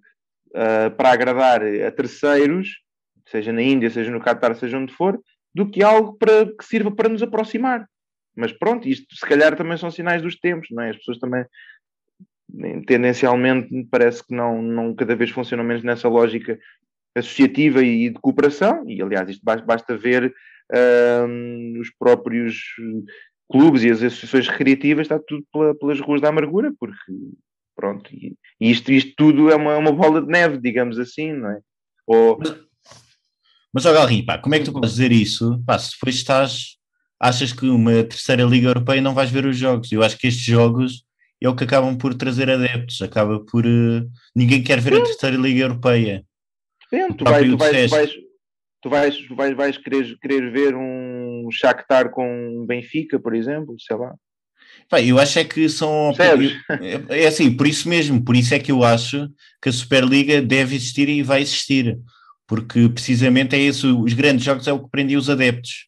uh, 0.50 0.96
para 0.96 1.12
agradar 1.12 1.62
a 1.64 1.92
terceiros, 1.92 2.80
seja 3.28 3.52
na 3.52 3.62
Índia, 3.62 3.90
seja 3.90 4.12
no 4.12 4.22
Qatar, 4.22 4.56
seja 4.56 4.78
onde 4.78 4.94
for, 4.94 5.20
do 5.54 5.70
que 5.70 5.84
algo 5.84 6.14
para, 6.14 6.46
que 6.46 6.64
sirva 6.64 6.92
para 6.92 7.10
nos 7.10 7.22
aproximar. 7.22 7.88
Mas 8.36 8.54
pronto, 8.54 8.88
isto 8.88 9.14
se 9.16 9.26
calhar 9.26 9.56
também 9.56 9.78
são 9.78 9.92
sinais 9.92 10.22
dos 10.22 10.40
tempos, 10.40 10.70
não 10.72 10.84
é? 10.84 10.92
As 10.92 10.98
pessoas 10.98 11.20
também 11.20 11.46
tendencialmente 12.88 13.88
parece 13.92 14.26
que 14.26 14.34
não, 14.34 14.62
não 14.62 14.96
cada 14.96 15.16
vez 15.16 15.30
funcionam 15.30 15.64
menos 15.64 15.84
nessa 15.84 16.08
lógica 16.08 16.58
associativa 17.16 17.84
e 17.84 18.10
de 18.10 18.20
cooperação, 18.20 18.84
e 18.88 19.02
aliás 19.02 19.30
isto 19.30 19.44
basta, 19.44 19.66
basta 19.66 19.98
ver 19.98 20.34
uh, 20.72 21.80
os 21.80 21.90
próprios 21.92 22.56
clubes 23.50 23.84
e 23.84 23.90
as 23.90 24.04
associações 24.04 24.48
recreativas, 24.48 25.06
está 25.06 25.20
tudo 25.20 25.44
pela, 25.52 25.76
pelas 25.76 26.00
ruas 26.00 26.22
da 26.22 26.30
amargura, 26.30 26.72
porque 26.80 26.96
pronto, 27.76 28.10
e, 28.14 28.36
isto, 28.60 28.92
isto 28.92 29.14
tudo 29.18 29.50
é 29.50 29.56
uma, 29.56 29.78
uma 29.78 29.92
bola 29.92 30.22
de 30.22 30.28
neve, 30.28 30.60
digamos 30.60 31.00
assim, 31.00 31.34
não 31.34 31.50
é? 31.52 31.60
Ou... 32.06 32.40
Mas, 33.74 33.86
ó 33.86 33.94
Galri, 33.94 34.24
pá, 34.24 34.38
como 34.38 34.56
é 34.56 34.60
que 34.60 34.66
tu 34.66 34.74
podes 34.74 34.92
dizer 34.92 35.12
isso? 35.12 35.62
Pá, 35.66 35.78
se 35.78 35.92
depois 35.92 36.16
estás, 36.16 36.78
achas 37.20 37.54
que 37.54 37.68
uma 37.68 38.04
terceira 38.04 38.44
Liga 38.44 38.68
Europeia 38.68 39.02
não 39.02 39.14
vais 39.14 39.30
ver 39.30 39.46
os 39.46 39.58
jogos? 39.58 39.92
Eu 39.92 40.04
acho 40.04 40.18
que 40.18 40.28
estes 40.28 40.44
jogos 40.44 41.04
é 41.42 41.48
o 41.48 41.56
que 41.56 41.64
acabam 41.64 41.98
por 41.98 42.14
trazer 42.14 42.50
adeptos, 42.50 43.02
acaba 43.02 43.40
por. 43.40 43.66
Uh, 43.66 44.10
ninguém 44.36 44.64
quer 44.64 44.82
ver 44.82 44.96
Sim. 44.96 45.02
a 45.02 45.06
terceira 45.06 45.38
Liga 45.38 45.62
Europeia. 45.62 46.26
Tu, 46.90 47.24
vai, 47.24 47.48
tu, 47.48 47.58
vais, 47.58 47.90
tu, 47.90 47.96
vais, 47.96 48.14
tu 48.82 48.90
vais, 48.90 49.26
vais, 49.36 49.54
vais 49.54 49.78
querer, 49.78 50.18
querer 50.20 50.52
ver 50.52 50.76
um 50.76 51.19
Shakhtar 51.52 52.10
com 52.12 52.66
Benfica, 52.68 53.20
por 53.20 53.36
exemplo, 53.36 53.76
sei 53.80 53.96
lá. 53.96 54.14
eu 55.04 55.20
acho 55.20 55.40
é 55.40 55.44
que 55.44 55.68
são. 55.70 56.14
É, 57.10 57.24
é 57.24 57.28
assim, 57.28 57.52
por 57.52 57.68
isso 57.68 57.88
mesmo, 57.88 58.24
por 58.24 58.36
isso 58.36 58.54
é 58.54 58.60
que 58.60 58.72
eu 58.72 58.84
acho 58.84 59.30
que 59.62 59.70
a 59.70 59.74
Superliga 59.74 60.42
deve 60.42 60.76
existir 60.76 61.10
e 61.10 61.24
vai 61.24 61.42
existir, 61.42 61.98
porque 62.48 62.88
precisamente 62.90 63.56
é 63.56 63.60
isso, 63.60 64.02
os 64.02 64.14
grandes 64.14 64.46
jogos 64.46 64.68
é 64.68 64.74
o 64.74 64.84
que 64.84 64.90
prendia 64.90 65.18
os 65.18 65.30
adeptos. 65.30 65.88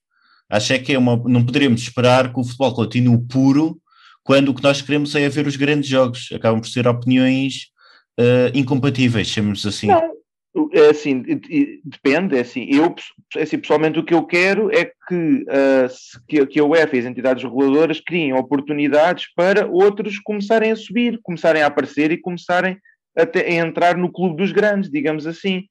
Acho 0.50 0.74
é 0.74 0.80
que 0.80 0.94
é 0.94 0.98
uma, 1.00 1.16
não 1.26 1.46
poderemos 1.46 1.82
esperar 1.82 2.34
que 2.34 2.40
o 2.40 2.44
futebol 2.44 2.74
continue 2.74 3.26
puro 3.28 3.82
quando 4.24 4.50
o 4.50 4.54
que 4.54 4.64
nós 4.64 4.82
queremos 4.82 5.16
é 5.16 5.28
ver 5.30 5.48
os 5.48 5.56
grandes 5.56 5.90
jogos. 5.90 6.30
Acabam 6.34 6.60
por 6.60 6.68
ser 6.68 6.88
opiniões 6.88 7.72
uh, 8.20 8.52
incompatíveis, 8.54 9.28
chamemos 9.28 9.66
assim. 9.66 9.88
Não, 9.88 10.12
é 10.74 10.90
assim, 10.90 11.24
depende, 11.84 12.38
é 12.38 12.42
assim, 12.42 12.68
eu, 12.70 12.94
é 13.38 13.44
assim, 13.44 13.58
pessoalmente 13.58 14.00
o 14.00 14.04
que 14.04 14.14
eu 14.14 14.26
quero 14.26 14.70
é 14.70 14.86
que, 14.86 15.16
uh, 15.16 15.88
que, 16.28 16.46
que 16.46 16.60
a 16.60 16.66
UEFA 16.66 16.98
e 16.98 17.00
as 17.00 17.06
entidades 17.06 17.44
reguladoras 17.44 18.02
criem 18.02 18.34
oportunidades 18.34 19.28
para 19.34 19.66
outros 19.66 20.20
começarem 20.20 20.72
a 20.72 20.76
subir, 20.76 21.20
começarem 21.24 21.62
a 21.62 21.68
aparecer 21.68 22.12
e 22.12 22.18
começarem 22.18 22.78
a, 23.18 23.24
a 23.24 23.52
entrar 23.54 23.96
no 23.96 24.12
clube 24.12 24.36
dos 24.36 24.52
grandes, 24.52 24.92
digamos 24.92 25.26
assim. 25.26 25.64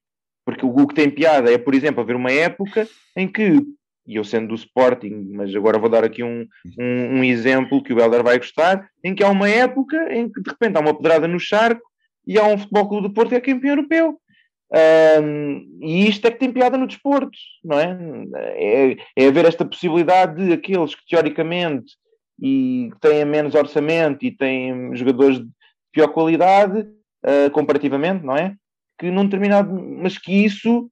Porque 0.46 0.64
o 0.64 0.86
que 0.86 0.94
tem 0.94 1.10
piada 1.10 1.52
é, 1.52 1.58
por 1.58 1.74
exemplo, 1.74 2.00
haver 2.00 2.16
uma 2.16 2.32
época 2.32 2.88
em 3.14 3.28
que, 3.28 3.62
e 4.06 4.16
eu 4.16 4.24
sendo 4.24 4.48
do 4.48 4.54
Sporting, 4.54 5.28
mas 5.32 5.54
agora 5.54 5.78
vou 5.78 5.90
dar 5.90 6.04
aqui 6.04 6.22
um, 6.22 6.46
um, 6.78 7.18
um 7.18 7.24
exemplo 7.24 7.82
que 7.82 7.92
o 7.92 8.00
Helder 8.00 8.22
vai 8.22 8.38
gostar, 8.38 8.88
em 9.04 9.14
que 9.14 9.22
há 9.22 9.28
uma 9.28 9.48
época 9.48 10.10
em 10.10 10.32
que 10.32 10.40
de 10.40 10.50
repente 10.50 10.78
há 10.78 10.80
uma 10.80 10.96
pedrada 10.96 11.28
no 11.28 11.38
charco 11.38 11.82
e 12.26 12.38
há 12.38 12.44
um 12.44 12.56
Futebol 12.56 12.88
Clube 12.88 13.08
do 13.08 13.14
Porto 13.14 13.28
que 13.28 13.34
é 13.34 13.40
campeão 13.40 13.76
europeu 13.76 14.19
um, 14.72 15.78
e 15.82 16.08
isto 16.08 16.26
é 16.26 16.30
que 16.30 16.38
tem 16.38 16.52
piada 16.52 16.78
no 16.78 16.86
desporto, 16.86 17.36
não 17.64 17.78
é? 17.78 17.98
é? 18.54 18.96
É 19.16 19.26
haver 19.26 19.44
esta 19.44 19.64
possibilidade 19.64 20.44
de 20.44 20.52
aqueles 20.52 20.94
que 20.94 21.06
teoricamente 21.08 21.92
e 22.40 22.90
têm 23.00 23.24
menos 23.24 23.54
orçamento 23.54 24.24
e 24.24 24.30
têm 24.30 24.94
jogadores 24.96 25.40
de 25.40 25.48
pior 25.92 26.08
qualidade, 26.08 26.80
uh, 26.80 27.50
comparativamente, 27.52 28.24
não 28.24 28.36
é? 28.36 28.54
Que 28.98 29.10
num 29.10 29.24
determinado. 29.24 29.72
Mas 29.72 30.16
que 30.16 30.32
isso 30.32 30.90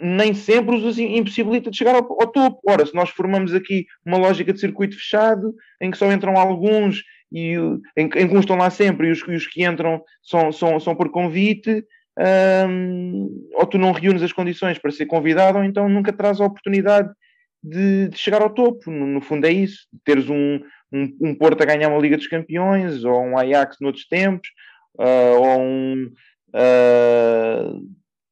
nem 0.00 0.32
sempre 0.32 0.76
os 0.76 0.98
impossibilita 0.98 1.70
de 1.70 1.76
chegar 1.76 1.94
ao, 1.94 2.04
ao, 2.20 2.26
topo. 2.28 2.60
Ora, 2.66 2.86
se 2.86 2.94
nós 2.94 3.10
formamos 3.10 3.52
aqui 3.52 3.86
uma 4.04 4.16
lógica 4.16 4.52
de 4.52 4.60
circuito 4.60 4.96
fechado, 4.96 5.54
em 5.80 5.90
que 5.90 5.98
só 5.98 6.10
entram 6.10 6.36
alguns 6.36 7.02
e 7.32 7.54
em, 7.96 8.04
em 8.04 8.08
que 8.08 8.34
uns 8.34 8.40
estão 8.40 8.56
lá 8.56 8.70
sempre 8.70 9.08
e 9.08 9.10
os, 9.10 9.22
os 9.22 9.46
que 9.46 9.64
entram 9.64 10.02
são, 10.22 10.52
são, 10.52 10.78
são 10.78 10.94
por 10.94 11.10
convite, 11.10 11.84
um, 12.18 13.48
ou 13.54 13.66
tu 13.66 13.78
não 13.78 13.92
reúnes 13.92 14.22
as 14.22 14.32
condições 14.32 14.78
para 14.78 14.90
ser 14.90 15.06
convidado, 15.06 15.58
ou 15.58 15.64
então 15.64 15.88
nunca 15.88 16.12
traz 16.12 16.40
a 16.40 16.44
oportunidade 16.44 17.10
de, 17.62 18.08
de 18.08 18.18
chegar 18.18 18.42
ao 18.42 18.50
topo. 18.50 18.90
No, 18.90 19.06
no, 19.06 19.20
fundo 19.20 19.46
é 19.46 19.52
isso, 19.52 19.86
teres 20.04 20.28
um, 20.30 20.60
um, 20.92 21.16
um, 21.20 21.34
Porto 21.34 21.62
a 21.62 21.66
ganhar 21.66 21.88
uma 21.88 22.00
Liga 22.00 22.16
dos 22.16 22.28
Campeões, 22.28 23.04
ou 23.04 23.20
um 23.22 23.38
Ajax 23.38 23.76
noutros 23.80 24.06
tempos, 24.06 24.48
uh, 24.98 25.40
ou 25.40 25.60
um 25.60 26.10
uh, 26.54 27.80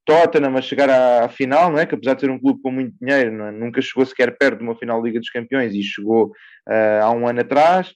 Tottenham 0.06 0.56
a 0.56 0.62
chegar 0.62 0.90
à, 0.90 1.28
final, 1.28 1.70
não 1.70 1.78
é? 1.78 1.86
Que 1.86 1.94
apesar 1.94 2.14
de 2.14 2.20
ser 2.20 2.30
um 2.30 2.38
clube 2.38 2.60
com 2.62 2.70
muito 2.70 2.94
dinheiro, 3.00 3.42
é? 3.42 3.50
nunca 3.50 3.82
chegou 3.82 4.04
sequer 4.06 4.36
perto 4.36 4.58
de 4.58 4.64
uma 4.64 4.76
final 4.76 5.02
Liga 5.02 5.18
dos 5.18 5.30
Campeões 5.30 5.74
e 5.74 5.82
chegou 5.82 6.26
uh, 6.26 7.02
há 7.02 7.10
um 7.10 7.26
ano 7.26 7.40
atrás. 7.40 7.92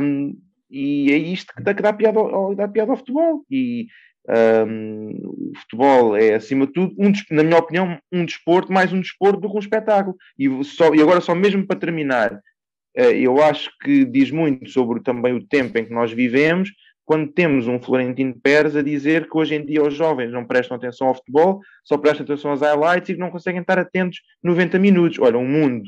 Um, 0.00 0.36
e 0.70 1.12
é 1.12 1.16
isto 1.16 1.54
que 1.54 1.62
dá, 1.62 1.72
que 1.72 1.82
dá, 1.82 1.92
piada 1.92 2.18
ao, 2.18 2.54
dá 2.54 2.66
piada 2.68 2.90
ao 2.90 2.96
futebol. 2.96 3.44
E 3.50 3.86
um, 4.28 5.10
o 5.24 5.52
futebol 5.58 6.16
é, 6.16 6.34
acima 6.34 6.66
de 6.66 6.72
tudo, 6.72 6.94
um, 6.98 7.12
na 7.30 7.42
minha 7.42 7.58
opinião, 7.58 7.98
um 8.10 8.24
desporto, 8.24 8.72
mais 8.72 8.92
um 8.92 9.00
desporto 9.00 9.40
do 9.40 9.50
que 9.50 9.56
um 9.56 9.60
espetáculo. 9.60 10.16
E, 10.38 10.64
só, 10.64 10.94
e 10.94 11.02
agora, 11.02 11.20
só 11.20 11.34
mesmo 11.34 11.66
para 11.66 11.78
terminar, 11.78 12.32
uh, 12.32 13.00
eu 13.00 13.42
acho 13.42 13.70
que 13.82 14.04
diz 14.04 14.30
muito 14.30 14.68
sobre 14.70 15.02
também 15.02 15.34
o 15.34 15.46
tempo 15.46 15.78
em 15.78 15.84
que 15.84 15.92
nós 15.92 16.12
vivemos, 16.12 16.70
quando 17.04 17.30
temos 17.30 17.68
um 17.68 17.78
Florentino 17.78 18.34
Pérez 18.42 18.74
a 18.74 18.82
dizer 18.82 19.28
que 19.28 19.36
hoje 19.36 19.54
em 19.54 19.64
dia 19.64 19.82
os 19.82 19.94
jovens 19.94 20.32
não 20.32 20.46
prestam 20.46 20.76
atenção 20.76 21.08
ao 21.08 21.14
futebol, 21.14 21.60
só 21.84 21.98
prestam 21.98 22.24
atenção 22.24 22.50
aos 22.50 22.62
highlights 22.62 23.10
e 23.10 23.14
que 23.14 23.20
não 23.20 23.30
conseguem 23.30 23.60
estar 23.60 23.78
atentos 23.78 24.20
90 24.42 24.78
minutos. 24.78 25.18
Olha, 25.18 25.36
um 25.36 25.46
mundo, 25.46 25.84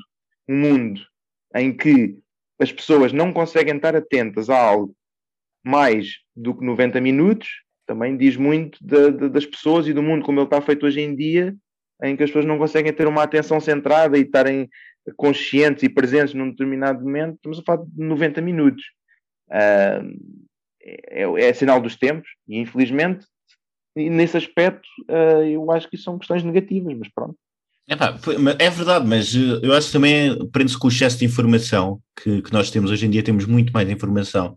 um 0.46 0.56
mundo 0.56 1.00
em 1.54 1.74
que 1.74 2.18
as 2.60 2.70
pessoas 2.70 3.14
não 3.14 3.32
conseguem 3.32 3.76
estar 3.76 3.96
atentas 3.96 4.50
a 4.50 4.58
algo 4.58 4.94
mais 5.64 6.18
do 6.34 6.54
que 6.54 6.64
90 6.64 7.00
minutos, 7.00 7.48
também 7.86 8.16
diz 8.16 8.36
muito 8.36 8.78
de, 8.84 9.12
de, 9.12 9.28
das 9.28 9.46
pessoas 9.46 9.86
e 9.86 9.92
do 9.92 10.02
mundo 10.02 10.24
como 10.24 10.38
ele 10.38 10.46
está 10.46 10.60
feito 10.60 10.86
hoje 10.86 11.00
em 11.00 11.14
dia 11.14 11.54
em 12.02 12.16
que 12.16 12.22
as 12.22 12.30
pessoas 12.30 12.44
não 12.44 12.58
conseguem 12.58 12.92
ter 12.92 13.06
uma 13.06 13.22
atenção 13.22 13.58
centrada 13.58 14.18
e 14.18 14.22
estarem 14.22 14.68
conscientes 15.16 15.82
e 15.82 15.88
presentes 15.88 16.34
num 16.34 16.50
determinado 16.50 17.02
momento, 17.02 17.36
estamos 17.36 17.58
a 17.58 17.62
falar 17.62 17.84
de 17.84 18.04
90 18.04 18.40
minutos. 18.42 18.84
Uh, 19.48 20.46
é, 20.82 21.48
é, 21.48 21.52
sinal 21.52 21.80
dos 21.80 21.96
tempos 21.96 22.28
e 22.48 22.58
infelizmente 22.58 23.26
nesse 23.96 24.36
aspecto 24.36 24.86
uh, 25.08 25.42
eu 25.44 25.70
acho 25.70 25.88
que 25.88 25.96
isso 25.96 26.04
são 26.04 26.18
questões 26.18 26.44
negativas, 26.44 26.96
mas 26.96 27.08
pronto. 27.08 27.36
É, 27.88 28.68
verdade, 28.68 29.06
mas 29.06 29.32
eh, 29.32 29.60
eu 29.62 29.72
acho 29.72 29.86
que 29.86 29.92
também 29.92 30.48
prende-se 30.48 30.76
com 30.76 30.88
o 30.88 30.90
excesso 30.90 31.18
de 31.18 31.24
informação 31.24 32.00
que, 32.20 32.42
que, 32.42 32.52
nós 32.52 32.68
temos 32.68 32.90
hoje 32.90 33.06
em 33.06 33.10
dia, 33.10 33.22
temos 33.22 33.46
muito 33.46 33.72
mais 33.72 33.88
informação. 33.88 34.56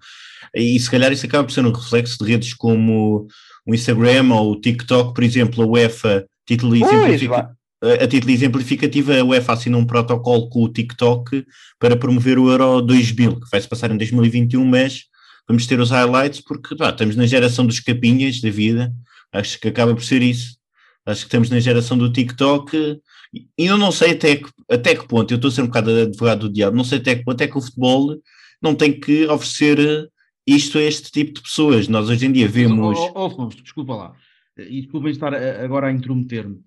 E 0.55 0.79
se 0.79 0.89
calhar 0.89 1.11
isso 1.11 1.25
acaba 1.25 1.43
por 1.43 1.51
ser 1.51 1.65
um 1.65 1.71
reflexo 1.71 2.17
de 2.19 2.31
redes 2.31 2.53
como 2.53 3.27
o 3.65 3.75
Instagram 3.75 4.33
ou 4.33 4.51
o 4.51 4.59
TikTok, 4.59 5.13
por 5.13 5.23
exemplo, 5.23 5.63
a 5.63 5.67
UEFA, 5.67 6.25
título 6.47 6.75
exemplifica, 6.75 7.55
a 7.81 8.07
título 8.07 8.31
exemplificativo, 8.31 9.13
a 9.13 9.23
UEFA 9.23 9.53
assina 9.53 9.77
um 9.77 9.85
protocolo 9.85 10.49
com 10.49 10.63
o 10.63 10.69
TikTok 10.69 11.45
para 11.77 11.95
promover 11.95 12.37
o 12.37 12.49
Euro 12.49 12.81
2000, 12.81 13.39
que 13.39 13.49
vai 13.51 13.61
se 13.61 13.67
passar 13.67 13.91
em 13.91 13.97
2021, 13.97 14.65
mas 14.65 15.03
vamos 15.47 15.65
ter 15.65 15.79
os 15.79 15.89
highlights 15.89 16.41
porque 16.41 16.75
pá, 16.75 16.89
estamos 16.89 17.15
na 17.15 17.25
geração 17.25 17.65
dos 17.65 17.79
capinhas 17.79 18.41
da 18.41 18.49
vida, 18.49 18.91
acho 19.31 19.59
que 19.59 19.67
acaba 19.67 19.93
por 19.93 20.03
ser 20.03 20.21
isso. 20.21 20.59
Acho 21.05 21.21
que 21.21 21.27
estamos 21.27 21.49
na 21.49 21.59
geração 21.59 21.97
do 21.97 22.11
TikTok. 22.11 22.99
E 23.33 23.47
eu 23.57 23.77
não 23.77 23.91
sei 23.91 24.11
até 24.11 24.35
que, 24.35 24.49
até 24.69 24.95
que 24.95 25.07
ponto, 25.07 25.31
eu 25.31 25.35
estou 25.35 25.49
a 25.49 25.51
ser 25.51 25.61
um 25.61 25.67
bocado 25.67 25.91
advogado 25.91 26.47
do 26.47 26.53
diabo, 26.53 26.75
não 26.75 26.83
sei 26.83 26.99
até 26.99 27.15
que 27.15 27.23
ponto 27.23 27.41
é 27.41 27.47
que 27.47 27.57
o 27.57 27.61
futebol 27.61 28.15
não 28.61 28.75
tem 28.75 28.99
que 28.99 29.25
oferecer 29.27 30.09
isto 30.55 30.77
a 30.77 30.81
este 30.81 31.11
tipo 31.11 31.33
de 31.33 31.41
pessoas. 31.41 31.87
Nós 31.87 32.09
hoje 32.09 32.25
em 32.25 32.31
dia 32.31 32.47
vemos. 32.47 32.97
Oh, 32.97 33.11
oh, 33.15 33.43
oh 33.43 33.47
desculpa 33.47 33.95
lá, 33.95 34.13
e 34.57 34.81
desculpem 34.81 35.11
estar 35.11 35.33
agora 35.33 35.87
a 35.87 35.91
intrometer-me. 35.91 36.59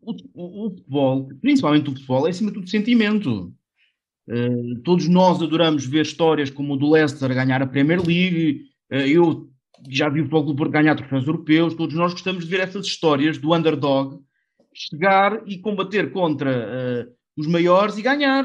O, 0.00 0.12
o, 0.34 0.66
o, 0.66 0.70
futebol, 0.70 1.28
principalmente 1.40 1.88
o 1.88 1.92
futebol, 1.92 2.26
é 2.26 2.30
acima 2.30 2.50
de 2.50 2.56
tudo 2.56 2.68
sentimento. 2.68 3.52
Uh, 4.28 4.80
todos 4.82 5.08
nós 5.08 5.42
adoramos 5.42 5.86
ver 5.86 6.02
histórias 6.02 6.50
como 6.50 6.74
o 6.74 6.76
do 6.76 6.90
Leicester 6.90 7.32
ganhar 7.34 7.62
a 7.62 7.66
Premier 7.66 8.00
League. 8.00 8.62
Uh, 8.90 8.96
eu 8.96 9.50
já 9.88 10.08
vi 10.08 10.20
o 10.20 10.24
Futebol 10.24 10.44
Clube 10.44 10.70
ganhar 10.70 10.96
troféus 10.96 11.26
europeus. 11.26 11.74
Todos 11.74 11.94
nós 11.94 12.12
gostamos 12.12 12.44
de 12.44 12.50
ver 12.50 12.60
essas 12.60 12.86
histórias 12.86 13.38
do 13.38 13.54
underdog 13.54 14.18
chegar 14.74 15.42
e 15.46 15.58
combater 15.58 16.10
contra 16.12 16.50
uh, 16.50 17.12
os 17.36 17.46
maiores 17.46 17.96
e 17.96 18.02
ganhar. 18.02 18.44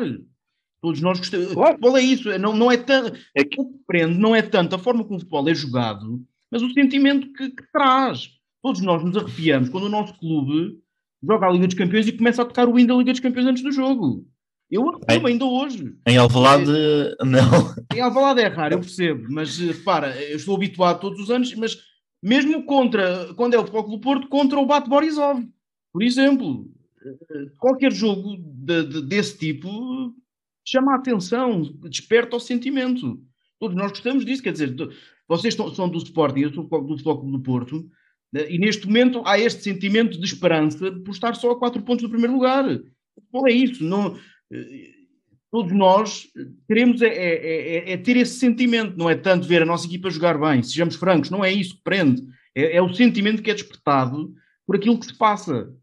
Todos 0.81 1.01
nós 1.01 1.19
gostamos. 1.19 1.53
Claro. 1.53 1.69
O 1.69 1.71
futebol 1.73 1.97
é 1.97 2.01
isso, 2.01 2.29
é, 2.29 2.37
não, 2.37 2.55
não 2.55 2.71
é 2.71 2.77
tanto. 2.77 3.17
É 3.35 3.43
que... 3.43 3.59
O 3.59 3.65
que 3.65 3.79
prende 3.85 4.17
não 4.17 4.35
é 4.35 4.41
tanto 4.41 4.75
a 4.75 4.79
forma 4.79 5.03
como 5.03 5.17
o 5.17 5.19
futebol 5.19 5.49
é 5.49 5.55
jogado, 5.55 6.21
mas 6.51 6.61
o 6.61 6.71
sentimento 6.71 7.31
que, 7.33 7.49
que 7.49 7.63
traz. 7.71 8.29
Todos 8.61 8.81
nós 8.81 9.03
nos 9.03 9.15
arrepiamos 9.15 9.69
quando 9.69 9.85
o 9.85 9.89
nosso 9.89 10.17
clube 10.19 10.79
joga 11.23 11.47
a 11.47 11.51
Liga 11.51 11.67
dos 11.67 11.75
Campeões 11.75 12.07
e 12.07 12.11
começa 12.11 12.41
a 12.41 12.45
tocar 12.45 12.67
o 12.67 12.77
hino 12.77 12.89
da 12.89 12.95
Liga 12.95 13.11
dos 13.11 13.19
Campeões 13.19 13.47
antes 13.47 13.63
do 13.63 13.71
jogo. 13.71 14.25
Eu 14.69 14.89
arrepio 14.89 15.27
ainda 15.27 15.45
hoje. 15.45 15.95
Em 16.05 16.17
Alvalade, 16.17 16.69
é, 16.69 17.15
não. 17.23 17.75
Em 17.95 18.01
Alvalade 18.01 18.41
é 18.41 18.47
raro, 18.47 18.75
eu 18.75 18.79
percebo, 18.79 19.25
mas 19.29 19.57
repara, 19.57 20.15
eu 20.21 20.35
estou 20.35 20.55
habituado 20.55 20.99
todos 20.99 21.21
os 21.21 21.31
anos, 21.31 21.53
mas 21.55 21.77
mesmo 22.21 22.63
contra, 22.65 23.33
quando 23.35 23.53
é 23.53 23.57
o 23.57 23.61
Futebol 23.61 23.85
Clube 23.85 24.03
Porto, 24.03 24.27
contra 24.27 24.59
o 24.59 24.65
Bate 24.65 24.89
Borisov. 24.89 25.47
Por 25.93 26.03
exemplo, 26.03 26.69
qualquer 27.57 27.91
jogo 27.91 28.35
de, 28.37 28.83
de, 28.83 29.01
desse 29.03 29.37
tipo 29.37 30.13
chama 30.69 30.93
a 30.93 30.95
atenção, 30.95 31.61
desperta 31.89 32.35
o 32.35 32.39
sentimento. 32.39 33.19
Todos 33.59 33.75
nós 33.75 33.91
gostamos 33.91 34.25
disso, 34.25 34.43
quer 34.43 34.51
dizer, 34.51 34.75
vocês 35.27 35.55
são 35.55 35.89
do 35.89 35.97
Sporting, 35.97 36.41
eu 36.41 36.53
sou 36.53 36.63
do 36.65 36.97
Futebol 36.97 37.31
do 37.31 37.39
Porto, 37.39 37.89
né, 38.31 38.51
e 38.51 38.59
neste 38.59 38.85
momento 38.85 39.21
há 39.25 39.39
este 39.39 39.63
sentimento 39.63 40.19
de 40.19 40.25
esperança 40.25 40.91
por 40.91 41.11
estar 41.11 41.35
só 41.35 41.51
a 41.51 41.57
quatro 41.57 41.81
pontos 41.81 42.03
do 42.03 42.09
primeiro 42.09 42.33
lugar. 42.33 42.65
Qual 43.31 43.47
é 43.47 43.51
isso? 43.51 43.83
Não, 43.83 44.19
eh, 44.51 44.91
todos 45.49 45.71
nós 45.71 46.27
queremos 46.67 47.01
é, 47.01 47.07
é, 47.07 47.77
é, 47.77 47.93
é, 47.93 47.97
ter 47.97 48.17
esse 48.17 48.37
sentimento, 48.37 48.97
não 48.97 49.09
é 49.09 49.15
tanto 49.15 49.47
ver 49.47 49.61
a 49.61 49.65
nossa 49.65 49.87
equipa 49.87 50.09
jogar 50.09 50.37
bem, 50.37 50.61
sejamos 50.61 50.95
francos, 50.95 51.29
não 51.29 51.43
é 51.43 51.51
isso 51.51 51.77
que 51.77 51.83
prende, 51.83 52.21
é, 52.53 52.75
é 52.75 52.81
o 52.81 52.93
sentimento 52.93 53.41
que 53.41 53.49
é 53.49 53.53
despertado 53.53 54.33
por 54.65 54.75
aquilo 54.75 54.99
que 54.99 55.05
se 55.05 55.17
passa 55.17 55.73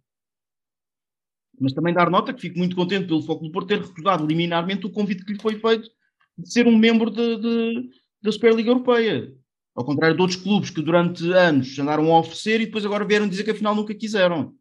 mas 1.61 1.73
também 1.73 1.95
dar 1.95 2.11
nota 2.11 2.33
que 2.33 2.41
fico 2.41 2.59
muito 2.59 2.77
contente 2.77 3.07
pelo 3.07 3.23
Foco 3.23 3.45
do 3.45 3.51
Porto 3.51 3.69
ter 3.69 3.81
recusado 3.81 4.27
liminarmente 4.27 4.87
o 4.87 4.91
convite 4.91 5.25
que 5.25 5.33
lhe 5.33 5.41
foi 5.41 5.59
feito 5.59 5.89
de 6.37 6.53
ser 6.53 6.67
um 6.67 6.77
membro 6.77 7.11
de, 7.11 7.37
de, 7.37 7.91
da 8.23 8.33
Superliga 8.33 8.71
Europeia. 8.71 9.33
Ao 9.75 9.85
contrário 9.85 10.15
de 10.15 10.23
outros 10.23 10.41
clubes 10.41 10.71
que 10.71 10.83
durante 10.83 11.31
anos 11.33 11.77
andaram 11.79 12.13
a 12.13 12.19
oferecer 12.19 12.61
e 12.61 12.67
depois 12.67 12.85
agora 12.85 13.05
vieram 13.05 13.29
dizer 13.29 13.45
que 13.45 13.51
afinal 13.51 13.75
nunca 13.75 13.95
quiseram. 13.95 14.55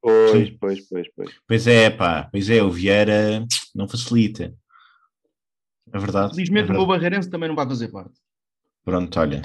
Pois, 0.00 0.50
pois, 0.50 0.80
pois, 0.88 1.08
pois. 1.14 1.30
Pois 1.46 1.66
é, 1.66 1.90
pá, 1.90 2.28
pois 2.30 2.48
é, 2.50 2.62
o 2.62 2.70
Vieira 2.70 3.44
não 3.74 3.88
facilita. 3.88 4.54
É 5.92 5.98
verdade. 5.98 6.34
Felizmente 6.34 6.64
é 6.64 6.66
verdade. 6.66 6.84
o 6.84 6.86
meu 6.86 6.86
Barreirense 6.86 7.30
também 7.30 7.48
não 7.48 7.56
vai 7.56 7.66
fazer 7.66 7.88
parte. 7.88 8.14
Pronto, 8.84 9.20
olha. 9.20 9.42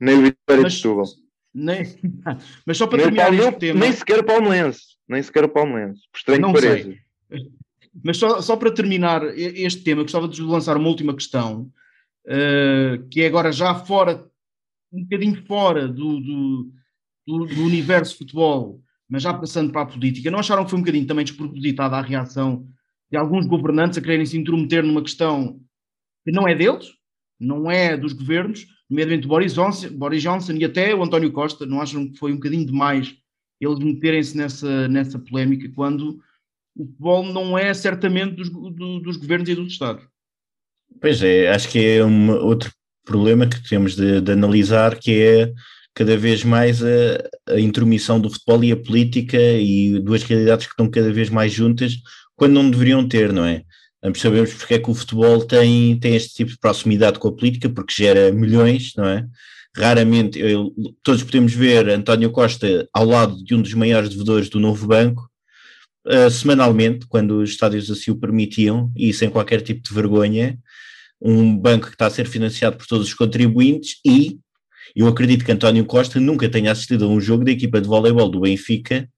Nem 0.00 0.18
o 0.18 0.22
Vitória 0.22 0.64
de 0.64 0.74
Setúbal. 0.74 1.06
Nem... 1.54 1.84
Mas 2.66 2.76
só 2.76 2.86
para 2.86 2.98
nem 2.98 3.06
terminar 3.06 3.32
este 3.32 3.58
tema... 3.58 3.80
Nem 3.80 3.92
sequer 3.92 4.20
o 4.20 4.24
Palmeirense 4.24 4.97
nem 5.08 5.22
sequer 5.22 5.44
o 5.44 5.48
Palmeirense, 5.48 6.02
por 6.12 6.18
estranho 6.18 6.40
não 6.40 6.52
que 6.52 6.60
pareça. 6.60 6.94
Mas 8.04 8.16
só, 8.16 8.40
só 8.40 8.56
para 8.56 8.70
terminar 8.70 9.24
este 9.36 9.82
tema, 9.82 10.02
gostava 10.02 10.28
de 10.28 10.40
lançar 10.42 10.76
uma 10.76 10.88
última 10.88 11.14
questão, 11.14 11.72
uh, 12.26 13.08
que 13.10 13.22
é 13.22 13.26
agora 13.26 13.50
já 13.50 13.74
fora, 13.74 14.24
um 14.92 15.02
bocadinho 15.02 15.44
fora 15.46 15.88
do, 15.88 16.20
do, 16.20 16.72
do, 17.26 17.46
do 17.46 17.62
universo 17.62 18.16
futebol, 18.16 18.80
mas 19.08 19.22
já 19.22 19.32
passando 19.34 19.72
para 19.72 19.82
a 19.82 19.86
política. 19.86 20.30
Não 20.30 20.38
acharam 20.38 20.64
que 20.64 20.70
foi 20.70 20.78
um 20.78 20.82
bocadinho 20.82 21.06
também 21.06 21.24
despropositada 21.24 21.96
a 21.96 22.02
reação 22.02 22.68
de 23.10 23.16
alguns 23.16 23.46
governantes 23.46 23.98
a 23.98 24.02
quererem 24.02 24.26
se 24.26 24.38
intrometer 24.38 24.84
numa 24.84 25.02
questão 25.02 25.58
que 26.24 26.30
não 26.30 26.46
é 26.46 26.54
deles, 26.54 26.92
não 27.40 27.70
é 27.70 27.96
dos 27.96 28.12
governos, 28.12 28.66
nomeadamente 28.88 29.26
Boris 29.26 29.54
Johnson, 29.54 29.88
Boris 29.96 30.22
Johnson 30.22 30.52
e 30.52 30.64
até 30.64 30.94
o 30.94 31.02
António 31.02 31.32
Costa, 31.32 31.64
não 31.64 31.80
acham 31.80 32.08
que 32.08 32.18
foi 32.18 32.32
um 32.32 32.36
bocadinho 32.36 32.66
demais 32.66 33.16
eles 33.60 33.78
meterem-se 33.78 34.36
nessa, 34.36 34.88
nessa 34.88 35.18
polémica 35.18 35.68
quando 35.74 36.20
o 36.76 36.84
futebol 36.84 37.24
não 37.24 37.58
é 37.58 37.74
certamente 37.74 38.36
dos, 38.36 38.50
do, 38.50 39.00
dos 39.00 39.16
governos 39.16 39.48
e 39.48 39.54
dos 39.54 39.72
Estados. 39.72 40.04
Pois 41.00 41.22
é, 41.22 41.48
acho 41.48 41.68
que 41.68 41.78
é 41.78 42.04
um 42.04 42.30
outro 42.30 42.72
problema 43.04 43.46
que 43.46 43.66
temos 43.68 43.96
de, 43.96 44.20
de 44.20 44.32
analisar, 44.32 44.96
que 44.98 45.20
é 45.20 45.52
cada 45.94 46.16
vez 46.16 46.44
mais 46.44 46.82
a, 46.82 46.86
a, 47.48 47.58
intromissão 47.58 48.20
do 48.20 48.30
futebol 48.30 48.62
e 48.62 48.70
a 48.70 48.76
política 48.76 49.36
e 49.36 49.98
duas 49.98 50.22
realidades 50.22 50.66
que 50.66 50.72
estão 50.72 50.88
cada 50.88 51.12
vez 51.12 51.28
mais 51.28 51.52
juntas 51.52 51.96
quando 52.36 52.52
não 52.52 52.70
deveriam 52.70 53.06
ter, 53.06 53.32
não 53.32 53.44
é? 53.44 53.64
Ambos 54.02 54.20
sabemos 54.20 54.54
porque 54.54 54.74
é 54.74 54.78
que 54.78 54.90
o 54.90 54.94
futebol 54.94 55.44
tem, 55.44 55.98
tem 55.98 56.14
este 56.14 56.34
tipo 56.34 56.52
de 56.52 56.58
proximidade 56.58 57.18
com 57.18 57.28
a 57.28 57.34
política, 57.34 57.68
porque 57.68 57.92
gera 57.92 58.30
milhões, 58.30 58.92
não 58.96 59.06
é? 59.06 59.26
Raramente, 59.78 60.38
eu, 60.38 60.74
todos 61.02 61.22
podemos 61.22 61.52
ver 61.52 61.88
António 61.88 62.30
Costa 62.30 62.88
ao 62.92 63.04
lado 63.04 63.42
de 63.44 63.54
um 63.54 63.62
dos 63.62 63.74
maiores 63.74 64.10
devedores 64.10 64.48
do 64.48 64.58
novo 64.58 64.86
banco, 64.86 65.30
uh, 66.06 66.30
semanalmente, 66.30 67.06
quando 67.06 67.40
os 67.40 67.50
estádios 67.50 67.90
assim 67.90 68.10
o 68.10 68.16
permitiam, 68.16 68.92
e 68.96 69.12
sem 69.12 69.30
qualquer 69.30 69.60
tipo 69.60 69.82
de 69.82 69.94
vergonha, 69.94 70.58
um 71.20 71.56
banco 71.56 71.86
que 71.86 71.94
está 71.94 72.06
a 72.06 72.10
ser 72.10 72.26
financiado 72.26 72.76
por 72.76 72.86
todos 72.86 73.08
os 73.08 73.14
contribuintes 73.14 74.00
e 74.04 74.38
eu 74.94 75.06
acredito 75.06 75.44
que 75.44 75.52
António 75.52 75.84
Costa 75.84 76.18
nunca 76.18 76.48
tenha 76.48 76.72
assistido 76.72 77.04
a 77.04 77.08
um 77.08 77.20
jogo 77.20 77.44
da 77.44 77.50
equipa 77.50 77.80
de 77.80 77.86
voleibol 77.86 78.28
do 78.28 78.40
Benfica, 78.40 79.08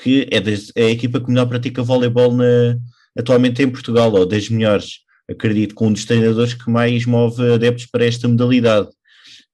que 0.00 0.26
é, 0.30 0.40
das, 0.40 0.72
é 0.74 0.86
a 0.86 0.90
equipa 0.90 1.20
que 1.20 1.28
melhor 1.28 1.46
pratica 1.46 1.82
voleibol 1.82 2.32
na, 2.32 2.76
atualmente 3.16 3.62
em 3.62 3.70
Portugal, 3.70 4.12
ou 4.12 4.24
das 4.26 4.48
melhores, 4.48 5.00
acredito, 5.30 5.74
com 5.74 5.88
um 5.88 5.92
dos 5.92 6.04
treinadores 6.04 6.54
que 6.54 6.70
mais 6.70 7.04
move 7.04 7.52
adeptos 7.52 7.86
para 7.86 8.04
esta 8.06 8.26
modalidade 8.26 8.88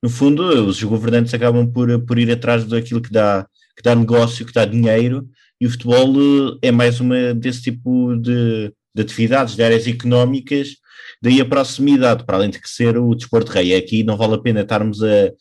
no 0.04 0.10
fundo, 0.10 0.42
os 0.66 0.82
governantes 0.82 1.32
acabam 1.32 1.66
por, 1.66 1.98
por 2.04 2.18
ir 2.18 2.30
atrás 2.30 2.62
daquilo 2.66 3.00
que 3.00 3.10
dá, 3.10 3.46
que 3.74 3.82
dá 3.82 3.94
negócio, 3.94 4.44
que 4.44 4.52
dá 4.52 4.66
dinheiro, 4.66 5.26
e 5.58 5.66
o 5.66 5.70
futebol 5.70 6.14
eh, 6.20 6.68
é 6.68 6.70
mais 6.70 7.00
uma 7.00 7.32
desse 7.32 7.62
tipo 7.62 8.14
de, 8.16 8.70
de 8.94 9.00
atividades, 9.00 9.56
de 9.56 9.62
áreas 9.62 9.86
económicas, 9.86 10.72
daí 11.22 11.40
a 11.40 11.44
proximidade, 11.46 12.26
para 12.26 12.36
além 12.36 12.50
de 12.50 12.60
que 12.60 12.68
ser 12.68 12.98
o 12.98 13.14
desporto 13.14 13.50
rei. 13.50 13.74
Aqui 13.74 14.04
não 14.04 14.18
vale 14.18 14.34
a 14.34 14.38
pena 14.38 14.60
estarmos 14.60 15.02
a, 15.02 15.32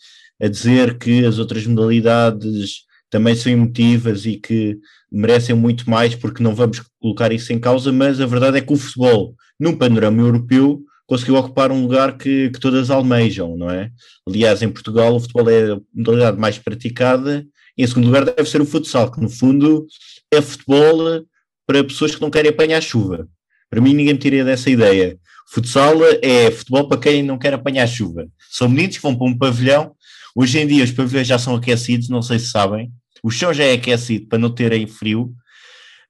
a 0.41 0.47
dizer 0.47 0.97
que 0.97 1.25
as 1.25 1.39
outras 1.39 1.67
modalidades 1.67 2.83
também 3.09 3.35
são 3.35 3.51
emotivas 3.51 4.25
e 4.25 4.37
que 4.37 4.77
merecem 5.11 5.57
muito 5.57 5.89
mais, 5.89 6.15
porque 6.15 6.41
não 6.41 6.55
vamos 6.55 6.81
colocar 7.01 7.33
isso 7.33 7.51
em 7.51 7.59
causa, 7.59 7.91
mas 7.91 8.21
a 8.21 8.25
verdade 8.25 8.59
é 8.59 8.61
que 8.61 8.71
o 8.71 8.77
futebol, 8.77 9.35
num 9.59 9.75
panorama 9.75 10.21
europeu, 10.21 10.81
conseguiu 11.05 11.35
ocupar 11.35 11.71
um 11.71 11.81
lugar 11.81 12.17
que, 12.17 12.49
que 12.49 12.59
todas 12.59 12.89
almejam, 12.89 13.55
não 13.57 13.69
é? 13.69 13.91
Aliás, 14.27 14.61
em 14.61 14.69
Portugal 14.69 15.15
o 15.15 15.19
futebol 15.19 15.49
é 15.49 15.73
a 15.73 15.79
modalidade 15.93 16.39
mais 16.39 16.57
praticada, 16.57 17.45
em 17.77 17.87
segundo 17.87 18.05
lugar 18.05 18.25
deve 18.25 18.49
ser 18.49 18.61
o 18.61 18.65
futsal, 18.65 19.11
que 19.11 19.19
no 19.19 19.29
fundo 19.29 19.85
é 20.31 20.41
futebol 20.41 21.23
para 21.65 21.83
pessoas 21.83 22.15
que 22.15 22.21
não 22.21 22.29
querem 22.29 22.51
apanhar 22.51 22.81
chuva. 22.81 23.27
Para 23.69 23.81
mim 23.81 23.93
ninguém 23.93 24.13
me 24.13 24.19
tira 24.19 24.43
dessa 24.43 24.69
ideia. 24.69 25.17
Futsal 25.49 25.95
é 26.21 26.51
futebol 26.51 26.87
para 26.87 26.99
quem 26.99 27.23
não 27.23 27.37
quer 27.37 27.53
apanhar 27.53 27.87
chuva. 27.87 28.27
São 28.51 28.69
meninos 28.69 28.97
que 28.97 29.03
vão 29.03 29.15
para 29.15 29.27
um 29.27 29.37
pavilhão, 29.37 29.95
hoje 30.35 30.59
em 30.59 30.67
dia 30.67 30.83
os 30.83 30.91
pavilhões 30.91 31.27
já 31.27 31.37
são 31.37 31.55
aquecidos, 31.55 32.09
não 32.09 32.21
sei 32.21 32.39
se 32.39 32.47
sabem, 32.47 32.91
o 33.23 33.29
chão 33.29 33.53
já 33.53 33.63
é 33.63 33.73
aquecido 33.73 34.27
para 34.27 34.39
não 34.39 34.49
terem 34.49 34.85
frio, 34.85 35.33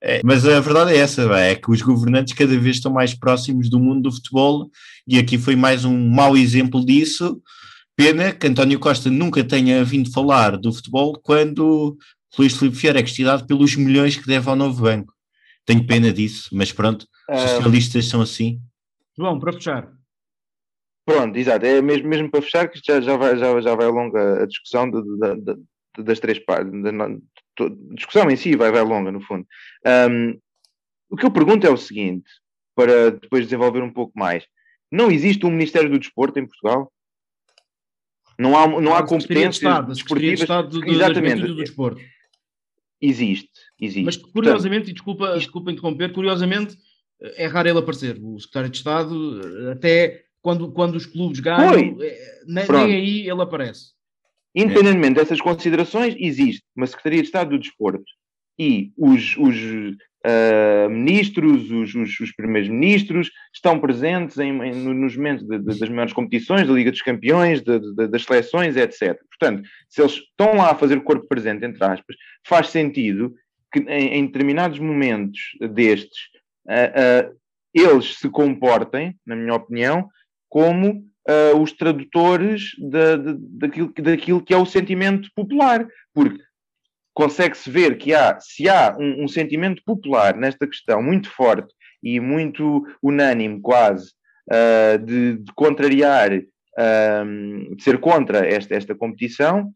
É, 0.06 0.20
mas 0.22 0.46
a 0.46 0.60
verdade 0.60 0.92
é 0.92 0.98
essa, 0.98 1.22
é 1.40 1.56
que 1.56 1.72
os 1.72 1.82
governantes 1.82 2.34
cada 2.34 2.60
vez 2.60 2.76
estão 2.76 2.92
mais 2.92 3.14
próximos 3.14 3.70
do 3.70 3.80
mundo 3.80 4.02
do 4.02 4.12
futebol 4.12 4.70
e 5.08 5.18
aqui 5.18 5.38
foi 5.38 5.56
mais 5.56 5.86
um 5.86 6.10
mau 6.10 6.36
exemplo 6.36 6.86
disso. 6.86 7.42
Pena 7.96 8.34
que 8.34 8.48
António 8.48 8.80
Costa 8.80 9.10
nunca 9.10 9.42
tenha 9.46 9.82
vindo 9.82 10.12
falar 10.12 10.58
do 10.58 10.74
futebol 10.74 11.14
quando 11.24 11.98
Luís 12.38 12.54
Filipe 12.58 12.76
Vieira 12.76 13.00
é 13.00 13.04
questionado 13.04 13.46
pelos 13.48 13.78
milhões 13.78 14.18
que 14.18 14.28
deve 14.28 14.50
ao 14.50 14.58
novo 14.58 14.82
banco. 14.82 15.14
Tenho 15.66 15.88
pena 15.88 16.12
disso, 16.12 16.50
mas 16.52 16.74
pronto, 16.74 17.04
os 17.30 17.40
ah, 17.40 17.48
socialistas 17.48 18.06
são 18.08 18.22
assim. 18.22 18.60
João, 19.18 19.40
para 19.40 19.54
fechar. 19.54 19.90
Pronto, 21.06 21.38
exato, 21.38 21.66
é 21.66 21.82
mesmo, 21.82 22.10
mesmo 22.10 22.30
para 22.30 22.42
fechar 22.42 22.68
que 22.68 22.80
já, 22.84 23.00
já, 23.00 23.16
vai, 23.16 23.38
já, 23.38 23.62
já 23.62 23.76
vai 23.76 23.88
longa 23.88 24.44
a 24.44 24.46
discussão 24.46 24.90
de, 24.90 25.02
de, 25.02 25.36
de, 25.42 25.62
das 25.98 26.20
três 26.20 26.40
partes. 26.40 26.72
Discussão 27.96 28.30
em 28.30 28.36
si 28.36 28.56
vai, 28.56 28.72
vai 28.72 28.82
longa, 28.82 29.12
no 29.12 29.22
fundo. 29.22 29.46
Um, 29.86 30.40
o 31.10 31.16
que 31.16 31.26
eu 31.26 31.32
pergunto 31.32 31.68
é 31.68 31.70
o 31.70 31.78
seguinte, 31.78 32.30
para 32.76 33.12
depois 33.12 33.44
desenvolver 33.44 33.82
um 33.82 33.92
pouco 33.94 34.18
mais. 34.18 34.46
Não 34.92 35.12
existe 35.12 35.46
um 35.46 35.52
Ministério 35.52 35.90
do 35.90 36.00
Desporto 36.00 36.40
em 36.40 36.46
Portugal? 36.46 36.92
Não 38.38 38.58
há, 38.58 38.68
não 38.82 38.96
há 38.96 39.06
competências 39.06 39.58
Estado, 39.58 39.94
desportivas. 39.94 40.40
De 40.40 40.44
Estado 40.44 40.80
do, 40.80 40.90
exatamente. 40.90 41.42
Do 41.42 41.56
desporto. 41.56 42.02
Existe, 43.00 43.52
existe. 43.80 44.06
Mas 44.06 44.18
curiosamente, 44.18 44.86
Portanto, 44.86 44.90
e 44.90 44.94
desculpa, 44.94 45.38
desculpa 45.38 45.72
interromper, 45.72 46.14
curiosamente 46.14 46.78
é 47.36 47.48
raro 47.48 47.70
ele 47.70 47.80
aparecer. 47.80 48.18
O 48.22 48.40
secretário 48.40 48.70
de 48.70 48.78
Estado, 48.78 49.70
até 49.72 50.26
quando, 50.42 50.72
quando 50.72 50.96
os 50.96 51.06
clubes 51.06 51.40
ganham, 51.40 52.02
é, 52.02 52.44
nem, 52.46 52.68
nem, 52.68 52.94
aí 52.94 53.30
ele 53.30 53.42
aparece. 53.42 53.94
Independentemente 54.56 55.16
dessas 55.16 55.42
considerações, 55.42 56.16
existe 56.18 56.64
uma 56.76 56.88
Secretaria 56.88 57.22
de 57.22 57.28
Estado 57.28 57.52
do 57.52 57.60
Desporto 57.60 58.06
e 58.58 58.92
os, 58.96 59.36
os 59.38 59.56
uh, 60.26 60.90
ministros, 60.90 61.72
os, 61.72 61.96
os, 61.96 62.20
os 62.20 62.32
primeiros 62.36 62.70
ministros 62.70 63.32
estão 63.54 63.80
presentes 63.80 64.38
em, 64.38 64.50
em, 64.62 64.74
nos 64.94 65.16
momentos 65.16 65.46
de, 65.46 65.58
de, 65.58 65.80
das 65.80 65.90
maiores 65.90 66.14
competições, 66.14 66.68
da 66.68 66.74
Liga 66.74 66.92
dos 66.92 67.02
Campeões, 67.02 67.62
de, 67.62 67.80
das 68.08 68.24
seleções, 68.24 68.78
etc. 68.78 69.20
Portanto, 69.30 69.68
se 69.90 70.02
eles 70.02 70.14
estão 70.14 70.56
lá 70.56 70.72
a 70.72 70.76
fazer 70.76 70.98
o 70.98 71.04
corpo 71.04 71.28
presente, 71.28 71.66
entre 71.66 71.84
aspas, 71.84 72.16
faz 72.46 72.68
sentido 72.70 73.34
que 73.72 73.80
em, 73.80 74.20
em 74.20 74.26
determinados 74.26 74.78
momentos 74.78 75.40
destes 75.72 76.30
uh, 76.68 77.32
uh, 77.32 77.38
eles 77.74 78.20
se 78.20 78.30
comportem, 78.30 79.16
na 79.26 79.36
minha 79.36 79.56
opinião, 79.56 80.08
como 80.48 81.04
uh, 81.30 81.58
os 81.60 81.72
tradutores 81.72 82.72
de, 82.78 83.36
daquilo, 83.60 83.94
daquilo 83.94 84.44
que 84.44 84.54
é 84.54 84.58
o 84.58 84.66
sentimento 84.66 85.30
popular, 85.36 85.88
porque 86.14 86.40
consegue-se 87.14 87.70
ver 87.70 87.98
que 87.98 88.14
há, 88.14 88.40
se 88.40 88.68
há 88.68 88.96
um, 89.00 89.24
um, 89.24 89.28
sentimento 89.28 89.82
popular 89.86 90.36
nesta 90.36 90.68
questão 90.68 91.02
muito 91.02 91.30
forte 91.30 91.74
e 92.02 92.20
muito 92.20 92.86
unânime 93.02 93.62
quase, 93.62 94.12
uh, 94.52 94.98
de, 94.98 95.38
de, 95.38 95.54
contrariar, 95.54 96.34
uh, 96.34 97.76
de 97.76 97.84
ser 97.84 98.00
contra 98.00 98.46
esta, 98.46 98.76
esta 98.76 98.96
competição, 98.96 99.72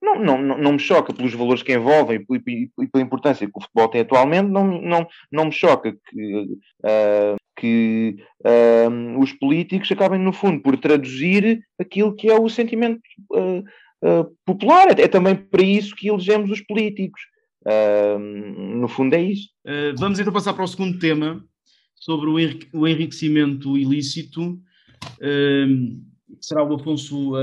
não, 0.00 0.18
não, 0.18 0.58
não, 0.58 0.72
me 0.72 0.80
choca 0.80 1.14
pelos 1.14 1.32
valores 1.32 1.62
que 1.62 1.72
envolvem 1.72 2.26
e, 2.28 2.88
pela 2.88 3.04
importância 3.04 3.46
que 3.46 3.52
o 3.54 3.60
futebol 3.60 3.88
tem 3.88 4.00
atualmente, 4.00 4.48
não, 4.48 4.66
não, 4.66 5.06
não 5.30 5.44
me 5.44 5.52
choca 5.52 5.92
que, 5.92 6.42
uh, 6.84 7.36
que 7.62 8.16
uh, 8.44 9.20
os 9.20 9.32
políticos 9.32 9.92
acabem, 9.92 10.18
no 10.18 10.32
fundo, 10.32 10.60
por 10.60 10.76
traduzir 10.76 11.62
aquilo 11.78 12.12
que 12.12 12.28
é 12.28 12.34
o 12.34 12.48
sentimento 12.48 13.00
uh, 13.30 14.36
popular. 14.44 14.98
É, 14.98 15.06
também 15.06 15.36
para 15.36 15.62
isso 15.62 15.94
que 15.94 16.08
elegemos 16.08 16.50
os 16.50 16.60
políticos. 16.60 17.20
no 18.80 18.88
fundo, 18.88 19.14
é 19.14 19.22
isso. 19.22 19.48
vamos 19.96 20.18
então 20.18 20.32
passar 20.32 20.52
para 20.54 20.64
o 20.64 20.66
segundo 20.66 20.98
tema, 20.98 21.44
sobre 21.94 22.28
o 22.72 22.88
enriquecimento 22.88 23.78
ilícito 23.78 24.58
será 26.40 26.64
o 26.64 26.74
Afonso 26.74 27.36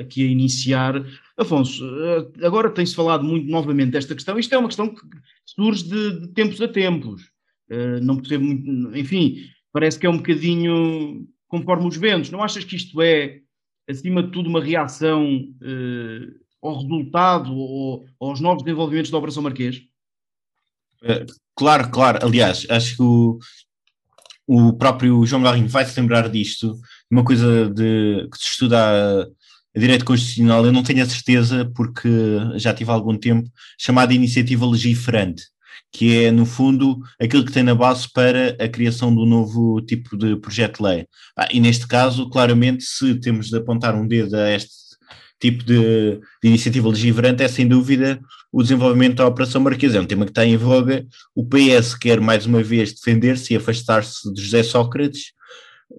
aqui 0.00 0.22
a 0.22 0.30
iniciar. 0.30 0.94
Afonso, 1.36 1.84
agora 2.42 2.70
tem-se 2.70 2.94
falado 2.94 3.22
muito 3.22 3.50
novamente 3.50 3.90
desta 3.90 4.14
questão. 4.14 4.38
Isto 4.38 4.54
é 4.54 4.58
uma 4.58 4.68
questão 4.68 4.88
que 4.88 5.02
surge 5.44 5.84
de, 5.84 6.20
de 6.20 6.28
tempos 6.28 6.62
a 6.62 6.68
tempos. 6.68 7.30
Uh, 7.70 8.00
não 8.02 8.16
percebo 8.16 8.44
muito, 8.44 8.96
enfim, 8.96 9.44
parece 9.72 9.98
que 9.98 10.06
é 10.06 10.10
um 10.10 10.18
bocadinho 10.18 11.26
conforme 11.46 11.86
os 11.86 11.96
ventos. 11.96 12.30
Não 12.30 12.42
achas 12.42 12.64
que 12.64 12.76
isto 12.76 13.00
é, 13.00 13.40
acima 13.88 14.22
de 14.22 14.30
tudo, 14.30 14.48
uma 14.48 14.62
reação 14.62 15.24
uh, 15.26 16.40
ao 16.62 16.80
resultado 16.80 17.54
ou, 17.54 18.04
aos 18.20 18.40
novos 18.40 18.62
desenvolvimentos 18.62 19.10
da 19.10 19.18
Operação 19.18 19.42
Marquês? 19.42 19.82
Claro, 21.54 21.90
claro. 21.90 22.18
Aliás, 22.22 22.66
acho 22.68 22.96
que 22.96 23.02
o, 23.02 23.38
o 24.46 24.72
próprio 24.72 25.24
João 25.24 25.42
Garrinho 25.42 25.68
vai 25.68 25.84
se 25.84 25.98
lembrar 26.00 26.28
disto 26.28 26.78
uma 27.10 27.24
coisa 27.24 27.68
de, 27.70 28.28
que 28.30 28.38
se 28.38 28.50
estuda 28.50 29.28
a 29.76 29.78
direito 29.78 30.04
constitucional, 30.04 30.64
eu 30.64 30.72
não 30.72 30.82
tenho 30.82 31.02
a 31.02 31.06
certeza, 31.06 31.70
porque 31.74 32.08
já 32.56 32.74
tive 32.74 32.90
algum 32.90 33.16
tempo, 33.16 33.48
chamada 33.78 34.14
iniciativa 34.14 34.66
legiferante, 34.66 35.44
que 35.92 36.24
é, 36.24 36.30
no 36.30 36.44
fundo, 36.44 36.98
aquilo 37.20 37.44
que 37.44 37.52
tem 37.52 37.62
na 37.62 37.74
base 37.74 38.06
para 38.12 38.56
a 38.60 38.68
criação 38.68 39.14
do 39.14 39.24
novo 39.24 39.80
tipo 39.82 40.16
de 40.16 40.36
projeto 40.36 40.78
de 40.78 40.82
lei. 40.84 41.06
Ah, 41.36 41.48
e 41.52 41.60
neste 41.60 41.86
caso, 41.86 42.28
claramente, 42.28 42.84
se 42.84 43.14
temos 43.16 43.48
de 43.48 43.56
apontar 43.56 43.94
um 43.94 44.06
dedo 44.06 44.36
a 44.36 44.50
este 44.50 44.88
tipo 45.40 45.62
de, 45.64 46.18
de, 46.42 46.48
iniciativa 46.48 46.88
legiferante 46.88 47.42
é 47.42 47.48
sem 47.48 47.66
dúvida 47.66 48.20
o 48.52 48.62
desenvolvimento 48.62 49.16
da 49.16 49.26
Operação 49.26 49.60
Marquesa. 49.60 49.98
É 49.98 50.00
um 50.00 50.06
tema 50.06 50.24
que 50.24 50.30
está 50.30 50.44
em 50.44 50.56
voga. 50.56 51.06
O 51.34 51.46
PS 51.46 51.94
quer 51.94 52.20
mais 52.20 52.46
uma 52.46 52.62
vez 52.62 52.92
defender-se 52.92 53.54
e 53.54 53.56
afastar-se 53.56 54.32
de 54.32 54.42
José 54.42 54.62
Sócrates, 54.62 55.32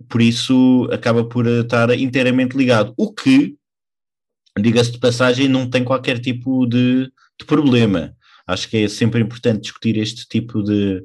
por 0.08 0.22
isso 0.22 0.88
acaba 0.92 1.24
por 1.24 1.48
estar 1.48 1.90
inteiramente 1.98 2.56
ligado. 2.56 2.94
O 2.98 3.14
que, 3.14 3.56
diga-se 4.60 4.92
de 4.92 5.00
passagem, 5.00 5.48
não 5.48 5.70
tem 5.70 5.84
qualquer 5.84 6.20
tipo 6.20 6.66
de, 6.66 7.06
de, 7.40 7.46
problema. 7.46 8.14
Acho 8.50 8.70
que 8.70 8.78
é 8.78 8.88
sempre 8.88 9.22
importante 9.22 9.62
discutir 9.62 9.98
este 9.98 10.28
tipo 10.28 10.64
de 10.64 11.04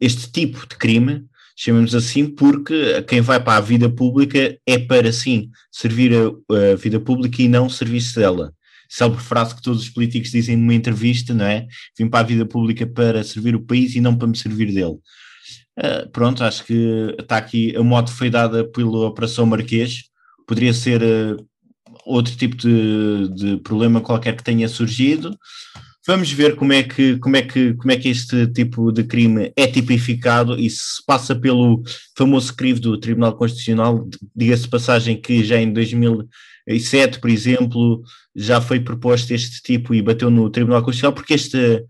este 0.00 0.30
tipo 0.30 0.66
de 0.66 0.76
crime, 0.76 1.24
chamemos 1.56 1.94
assim, 1.94 2.26
porque 2.26 3.02
quem 3.02 3.20
vai 3.20 3.42
para 3.42 3.56
a 3.56 3.60
vida 3.60 3.88
pública 3.88 4.58
é 4.66 4.78
para 4.78 5.12
sim 5.12 5.50
servir 5.70 6.12
a, 6.14 6.72
a 6.72 6.76
vida 6.76 7.00
pública 7.00 7.42
e 7.42 7.48
não 7.48 7.68
servir-se 7.68 8.16
dela. 8.16 8.52
Célebre 8.88 9.22
frase 9.22 9.54
que 9.54 9.62
todos 9.62 9.82
os 9.82 9.88
políticos 9.88 10.32
dizem 10.32 10.56
numa 10.56 10.74
entrevista, 10.74 11.32
não 11.32 11.44
é? 11.44 11.66
Vim 11.96 12.08
para 12.08 12.20
a 12.20 12.28
vida 12.28 12.44
pública 12.44 12.86
para 12.86 13.22
servir 13.22 13.54
o 13.54 13.64
país 13.64 13.94
e 13.94 14.00
não 14.00 14.16
para 14.16 14.26
me 14.26 14.36
servir 14.36 14.66
dele. 14.72 14.98
Uh, 15.78 16.10
pronto, 16.12 16.42
acho 16.42 16.64
que 16.64 17.14
está 17.18 17.36
aqui, 17.36 17.74
a 17.76 17.82
moto 17.82 18.10
foi 18.10 18.28
dada 18.28 18.64
pela 18.64 19.06
Operação 19.06 19.46
Marquês, 19.46 20.04
poderia 20.46 20.74
ser 20.74 21.02
uh, 21.02 21.48
outro 22.04 22.34
tipo 22.36 22.56
de, 22.56 23.28
de, 23.28 23.56
problema 23.58 24.00
qualquer 24.00 24.36
que 24.36 24.42
tenha 24.42 24.68
surgido. 24.68 25.38
Vamos 26.06 26.32
ver 26.32 26.56
como 26.56 26.72
é, 26.72 26.82
que, 26.82 27.18
como, 27.18 27.36
é 27.36 27.42
que, 27.42 27.74
como 27.74 27.92
é 27.92 27.96
que 27.96 28.08
este 28.08 28.46
tipo 28.46 28.90
de 28.90 29.04
crime 29.04 29.52
é 29.54 29.66
tipificado 29.66 30.58
e 30.58 30.70
se 30.70 31.04
passa 31.06 31.36
pelo 31.36 31.82
famoso 32.16 32.56
crivo 32.56 32.80
do 32.80 32.98
Tribunal 32.98 33.36
Constitucional, 33.36 34.08
diga-se 34.34 34.66
passagem 34.66 35.20
que 35.20 35.44
já 35.44 35.60
em 35.60 35.70
2007, 35.70 37.20
por 37.20 37.28
exemplo, 37.28 38.02
já 38.34 38.62
foi 38.62 38.80
proposto 38.80 39.32
este 39.32 39.60
tipo 39.62 39.94
e 39.94 40.00
bateu 40.00 40.30
no 40.30 40.48
Tribunal 40.48 40.82
Constitucional, 40.82 41.12
porque 41.12 41.34
este, 41.34 41.84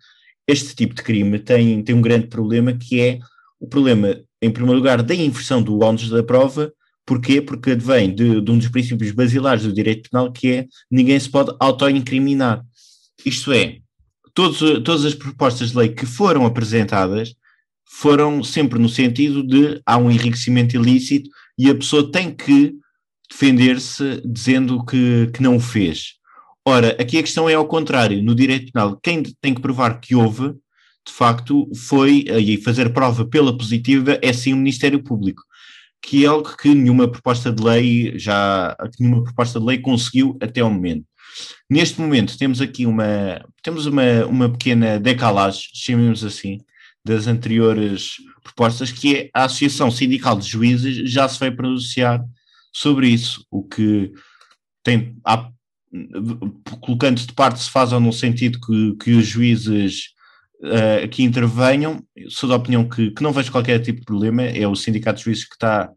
este 0.47 0.75
tipo 0.75 0.93
de 0.93 1.03
crime 1.05 1.39
tem, 1.39 1.81
tem 1.81 1.95
um 1.95 2.03
grande 2.03 2.27
problema 2.27 2.73
que 2.73 3.01
é 3.01 3.21
o 3.61 3.69
problema, 3.69 4.21
em 4.43 4.51
primeiro 4.51 4.79
lugar, 4.79 5.03
da 5.05 5.15
inversão 5.15 5.63
do 5.63 5.79
ónus 5.85 6.09
da 6.09 6.23
prova, 6.23 6.73
porquê? 7.07 7.41
Porque 7.41 7.73
advém 7.73 8.13
de, 8.13 8.41
de 8.41 8.51
um 8.51 8.59
dos 8.59 8.69
princípios 8.69 9.13
basilares 9.13 9.63
do 9.63 9.73
direito 9.73 10.11
penal, 10.11 10.33
que 10.33 10.51
é 10.51 10.67
ninguém 10.91 11.21
se 11.21 11.31
pode 11.31 11.55
auto-incriminar. 11.61 12.65
Isto 13.25 13.53
é, 13.53 13.79
todos, 14.41 14.59
todas 14.83 15.05
as 15.05 15.15
propostas 15.15 15.71
de 15.71 15.77
lei 15.77 15.89
que 15.91 16.07
foram 16.07 16.47
apresentadas 16.47 17.35
foram 17.85 18.43
sempre 18.43 18.79
no 18.79 18.89
sentido 18.89 19.43
de 19.47 19.81
há 19.85 19.99
um 19.99 20.11
enriquecimento 20.11 20.77
ilícito 20.77 21.29
e 21.59 21.69
a 21.69 21.75
pessoa 21.75 22.11
tem 22.11 22.35
que 22.35 22.75
defender-se 23.31 24.23
dizendo 24.25 24.85
que, 24.85 25.31
que 25.35 25.43
não 25.43 25.57
o 25.57 25.61
fez. 25.61 26.15
Ora, 26.65 26.97
aqui 27.01 27.19
a 27.19 27.23
questão 27.23 27.49
é 27.49 27.55
ao 27.55 27.67
contrário. 27.67 28.23
No 28.23 28.35
direito 28.35 28.73
penal, 28.73 28.99
quem 29.03 29.23
tem 29.41 29.55
que 29.55 29.61
provar 29.61 30.01
que 30.01 30.15
houve 30.15 30.55
de 31.07 31.13
facto, 31.13 31.69
foi, 31.75 32.25
e 32.29 32.61
fazer 32.63 32.93
prova 32.93 33.25
pela 33.25 33.57
positiva, 33.57 34.19
é 34.23 34.33
sim 34.33 34.53
o 34.53 34.57
Ministério 34.57 35.03
Público, 35.03 35.43
que 36.03 36.25
é 36.25 36.29
algo 36.29 36.57
que 36.57 36.75
nenhuma 36.75 37.11
proposta 37.11 37.51
de 37.51 37.63
lei 37.63 38.19
já, 38.19 38.77
nenhuma 38.99 39.25
proposta 39.25 39.59
de 39.59 39.67
lei 39.67 39.79
conseguiu 39.79 40.37
até 40.41 40.61
ao 40.61 40.71
momento. 40.71 41.05
Neste 41.69 42.01
momento 42.01 42.39
temos 42.39 42.61
aqui 42.61 42.87
uma, 42.87 43.45
temos 43.63 43.87
uma, 43.87 44.27
uma 44.27 44.49
pequena 44.49 44.99
decalagem, 44.99 45.63
chamemos 45.75 46.25
assim, 46.25 46.59
das 47.05 47.27
anteriores 47.27 48.17
propostas, 48.43 48.93
que 48.93 49.17
é 49.17 49.31
a 49.35 49.45
Associação 49.45 49.91
Sindical 49.91 50.39
de 50.39 50.49
Juízes 50.49 51.11
já 51.11 51.29
se 51.29 51.39
vai 51.39 51.51
pronunciar 51.51 52.23
sobre 52.73 53.09
isso, 53.09 53.45
o 53.51 53.63
que 53.63 54.13
tem, 54.83 55.17
há, 55.25 55.51
colocando 56.81 57.21
de 57.21 57.33
parte 57.33 57.61
se 57.61 57.71
faz 57.71 57.93
ou 57.93 58.01
no 58.01 58.13
sentido 58.13 58.61
que, 58.61 58.97
que 59.03 59.11
os 59.13 59.27
juízes 59.27 60.11
uh, 60.63 61.05
aqui 61.05 61.23
intervenham. 61.23 62.03
Sou 62.29 62.49
da 62.49 62.57
opinião 62.57 62.89
que, 62.89 63.11
que 63.11 63.23
não 63.23 63.33
vejo 63.33 63.53
qualquer 63.53 63.81
tipo 63.81 64.01
de 64.01 64.07
problema. 64.07 64.43
É 64.43 64.67
o 64.67 64.77
Sindicato 64.77 65.19
de 65.19 65.25
Juízes 65.25 65.45
que 65.45 65.55
está 65.55 65.91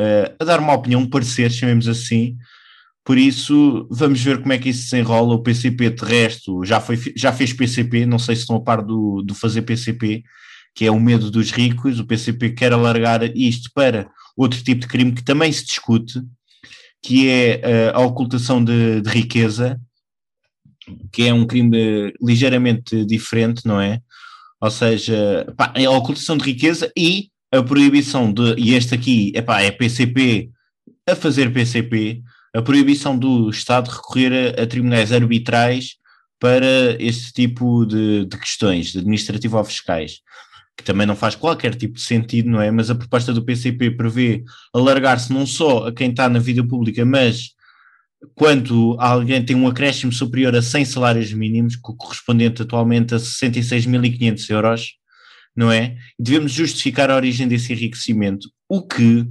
uh, 0.00 0.36
a 0.38 0.44
dar 0.44 0.60
uma 0.60 0.74
opinião, 0.74 1.00
um 1.00 1.08
parecer, 1.08 1.50
chamemos 1.50 1.88
assim. 1.88 2.36
Por 3.04 3.18
isso, 3.18 3.86
vamos 3.90 4.22
ver 4.22 4.40
como 4.40 4.52
é 4.52 4.58
que 4.58 4.68
isso 4.68 4.88
se 4.88 4.96
enrola. 4.96 5.34
O 5.34 5.42
PCP, 5.42 5.90
de 5.90 6.04
resto, 6.04 6.64
já, 6.64 6.80
foi, 6.80 6.96
já 7.16 7.32
fez 7.32 7.52
PCP, 7.52 8.06
não 8.06 8.18
sei 8.18 8.36
se 8.36 8.42
estão 8.42 8.56
a 8.56 8.60
par 8.60 8.82
do, 8.82 9.22
do 9.22 9.34
fazer 9.34 9.62
PCP, 9.62 10.22
que 10.74 10.86
é 10.86 10.90
o 10.90 11.00
medo 11.00 11.30
dos 11.30 11.50
ricos. 11.50 11.98
O 11.98 12.06
PCP 12.06 12.50
quer 12.50 12.72
alargar 12.72 13.24
isto 13.36 13.70
para 13.74 14.08
outro 14.36 14.62
tipo 14.62 14.82
de 14.82 14.86
crime 14.86 15.12
que 15.12 15.24
também 15.24 15.50
se 15.50 15.66
discute, 15.66 16.22
que 17.02 17.28
é 17.28 17.92
uh, 17.94 17.98
a 17.98 18.00
ocultação 18.00 18.64
de, 18.64 19.00
de 19.00 19.10
riqueza, 19.10 19.80
que 21.12 21.24
é 21.24 21.34
um 21.34 21.46
crime 21.46 22.12
ligeiramente 22.22 23.04
diferente, 23.04 23.66
não 23.66 23.80
é? 23.80 24.00
Ou 24.60 24.70
seja, 24.70 25.52
pá, 25.56 25.72
é 25.74 25.84
a 25.86 25.90
ocultação 25.90 26.36
de 26.36 26.44
riqueza 26.44 26.90
e 26.96 27.30
a 27.50 27.62
proibição 27.62 28.32
de, 28.32 28.54
e 28.56 28.74
este 28.74 28.94
aqui 28.94 29.32
epá, 29.34 29.60
é 29.60 29.72
PCP 29.72 30.50
a 31.08 31.16
fazer 31.16 31.52
PCP, 31.52 32.22
a 32.54 32.62
proibição 32.62 33.16
do 33.16 33.50
Estado 33.50 33.90
recorrer 33.90 34.54
a, 34.58 34.62
a 34.62 34.66
tribunais 34.66 35.12
arbitrais 35.12 35.96
para 36.38 36.96
este 36.98 37.32
tipo 37.32 37.86
de, 37.86 38.26
de 38.26 38.36
questões, 38.36 38.96
administrativo 38.96 39.56
ou 39.56 39.64
fiscais, 39.64 40.20
que 40.76 40.82
também 40.82 41.06
não 41.06 41.14
faz 41.14 41.34
qualquer 41.34 41.74
tipo 41.74 41.94
de 41.94 42.00
sentido, 42.00 42.50
não 42.50 42.60
é? 42.60 42.70
Mas 42.70 42.90
a 42.90 42.94
proposta 42.94 43.32
do 43.32 43.44
PCP 43.44 43.92
prevê 43.92 44.42
alargar-se 44.74 45.32
não 45.32 45.46
só 45.46 45.86
a 45.86 45.92
quem 45.92 46.10
está 46.10 46.28
na 46.28 46.38
vida 46.38 46.66
pública, 46.66 47.04
mas 47.04 47.50
quando 48.34 48.96
alguém 48.98 49.44
tem 49.44 49.56
um 49.56 49.68
acréscimo 49.68 50.12
superior 50.12 50.54
a 50.54 50.62
100 50.62 50.84
salários 50.84 51.32
mínimos, 51.32 51.76
correspondente 51.76 52.62
atualmente 52.62 53.14
a 53.14 53.18
66.500 53.18 54.50
euros, 54.50 54.94
não 55.54 55.70
é? 55.70 55.96
Devemos 56.18 56.52
justificar 56.52 57.10
a 57.10 57.16
origem 57.16 57.46
desse 57.46 57.72
enriquecimento, 57.72 58.48
o 58.68 58.86
que, 58.86 59.26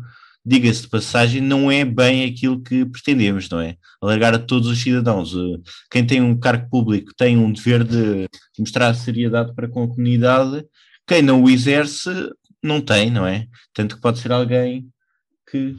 diga-se 0.46 0.84
de 0.84 0.89
passagem, 0.89 1.42
não 1.42 1.72
é 1.72 1.86
bem 1.86 2.26
aquilo 2.26 2.62
que 2.62 2.86
pretendemos, 2.86 3.50
não 3.50 3.60
é? 3.60 3.76
Alargar 4.02 4.34
a 4.34 4.39
todos 4.39 4.68
os 4.68 4.82
cidadãos. 4.82 5.34
Eh, 5.36 5.62
quem 5.92 6.06
tem 6.06 6.22
um 6.22 6.39
cargo 6.39 6.70
público 6.70 7.14
tem 7.16 7.38
um 7.38 7.52
dever 7.52 7.84
de 7.84 8.28
mostrar 8.60 8.94
seriedade 8.94 9.54
para 9.56 9.68
com 9.68 9.84
a 9.84 9.88
comunidade, 9.88 10.66
quem 11.08 11.22
não 11.22 11.44
o 11.44 11.50
exerce 11.50 12.10
não 12.64 12.82
tem, 12.82 13.12
não 13.12 13.26
é? 13.26 13.48
Tanto 13.74 13.96
que 13.96 14.02
pode 14.02 14.20
ser 14.20 14.32
alguém 14.32 14.88
que 15.50 15.76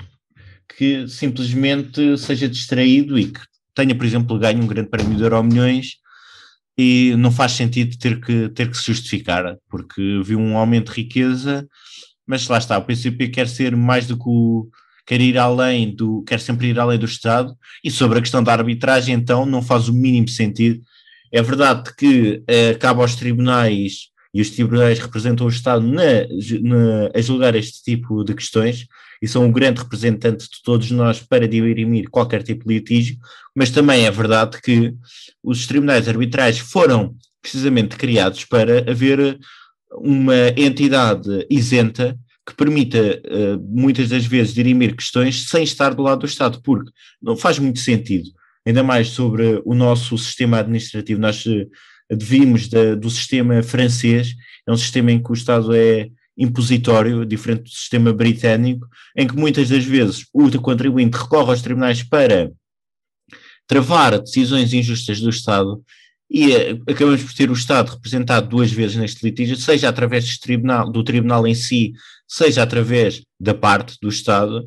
que 0.76 1.06
simplesmente 1.08 2.16
seja 2.18 2.48
distraído 2.48 3.18
e 3.18 3.30
que 3.30 3.40
tenha, 3.74 3.94
por 3.94 4.06
exemplo, 4.06 4.38
ganho 4.38 4.62
um 4.62 4.66
grande 4.66 4.88
prémio 4.88 5.16
de 5.16 5.22
Euro 5.22 5.42
Milhões 5.42 5.96
e 6.76 7.14
não 7.16 7.30
faz 7.30 7.52
sentido 7.52 7.96
ter 7.98 8.20
que, 8.20 8.48
ter 8.50 8.70
que 8.70 8.76
se 8.76 8.84
justificar, 8.84 9.56
porque 9.68 10.20
viu 10.24 10.38
um 10.38 10.56
aumento 10.56 10.92
de 10.92 11.02
riqueza, 11.02 11.66
mas 12.26 12.46
lá 12.48 12.58
está, 12.58 12.78
o 12.78 12.84
PCP 12.84 13.28
quer 13.28 13.48
ser 13.48 13.76
mais 13.76 14.06
do 14.06 14.16
que 14.16 14.24
o, 14.26 14.68
quer 15.06 15.20
ir 15.20 15.38
além 15.38 15.94
do, 15.94 16.22
quer 16.22 16.40
sempre 16.40 16.68
ir 16.68 16.78
além 16.78 16.98
do 16.98 17.06
Estado, 17.06 17.54
e 17.84 17.90
sobre 17.90 18.18
a 18.18 18.22
questão 18.22 18.42
da 18.42 18.52
arbitragem, 18.52 19.14
então, 19.14 19.44
não 19.44 19.62
faz 19.62 19.88
o 19.88 19.92
mínimo 19.92 20.28
sentido. 20.28 20.80
É 21.32 21.42
verdade 21.42 21.94
que 21.96 22.42
eh, 22.46 22.74
cabe 22.74 23.00
aos 23.00 23.16
tribunais, 23.16 24.10
e 24.34 24.40
os 24.40 24.50
tribunais 24.50 24.98
representam 24.98 25.46
o 25.46 25.50
Estado 25.50 25.86
na, 25.86 26.02
na, 26.62 27.10
a 27.14 27.20
julgar 27.20 27.54
este 27.54 27.82
tipo 27.82 28.24
de 28.24 28.34
questões, 28.34 28.86
e 29.20 29.28
são 29.28 29.44
um 29.44 29.52
grande 29.52 29.80
representante 29.80 30.44
de 30.44 30.62
todos 30.64 30.90
nós 30.90 31.20
para 31.20 31.46
dirimir 31.46 32.08
qualquer 32.10 32.42
tipo 32.42 32.66
de 32.66 32.74
litígio, 32.74 33.16
mas 33.54 33.70
também 33.70 34.04
é 34.04 34.10
verdade 34.10 34.60
que 34.60 34.94
os 35.42 35.66
tribunais 35.66 36.08
arbitrais 36.08 36.58
foram 36.58 37.14
precisamente 37.40 37.96
criados 37.96 38.44
para 38.44 38.90
haver 38.90 39.38
uma 39.96 40.48
entidade 40.56 41.46
isenta 41.50 42.18
que 42.46 42.54
permita 42.54 42.98
uh, 42.98 43.60
muitas 43.68 44.08
das 44.08 44.24
vezes 44.24 44.54
dirimir 44.54 44.96
questões 44.96 45.48
sem 45.48 45.62
estar 45.62 45.94
do 45.94 46.02
lado 46.02 46.20
do 46.20 46.26
Estado, 46.26 46.60
porque 46.62 46.90
não 47.20 47.36
faz 47.36 47.58
muito 47.58 47.78
sentido, 47.78 48.30
ainda 48.66 48.82
mais 48.82 49.08
sobre 49.08 49.62
o 49.64 49.74
nosso 49.74 50.18
sistema 50.18 50.58
administrativo. 50.58 51.20
Nós 51.20 51.44
uh, 51.46 51.68
devimos 52.10 52.68
do 52.68 53.08
sistema 53.08 53.62
francês, 53.62 54.34
é 54.66 54.72
um 54.72 54.76
sistema 54.76 55.12
em 55.12 55.22
que 55.22 55.30
o 55.30 55.34
Estado 55.34 55.74
é 55.74 56.08
impositório, 56.36 57.24
diferente 57.24 57.64
do 57.64 57.70
sistema 57.70 58.12
britânico, 58.12 58.86
em 59.16 59.26
que 59.26 59.36
muitas 59.36 59.68
das 59.68 59.84
vezes 59.84 60.26
o 60.32 60.50
contribuinte 60.60 61.16
recorre 61.16 61.50
aos 61.50 61.62
tribunais 61.62 62.02
para 62.02 62.50
travar 63.66 64.18
decisões 64.18 64.72
injustas 64.72 65.20
do 65.20 65.30
Estado 65.30 65.82
e 66.32 66.50
eh, 66.52 66.78
acabamos 66.88 67.22
por 67.22 67.34
ter 67.34 67.50
o 67.50 67.52
Estado 67.52 67.90
representado 67.90 68.48
duas 68.48 68.72
vezes 68.72 68.96
neste 68.96 69.22
litígio, 69.22 69.54
seja 69.56 69.90
através 69.90 70.38
tribunal, 70.38 70.90
do 70.90 71.04
tribunal 71.04 71.46
em 71.46 71.54
si, 71.54 71.92
seja 72.26 72.62
através 72.62 73.22
da 73.38 73.52
parte 73.52 73.98
do 74.00 74.08
Estado, 74.08 74.66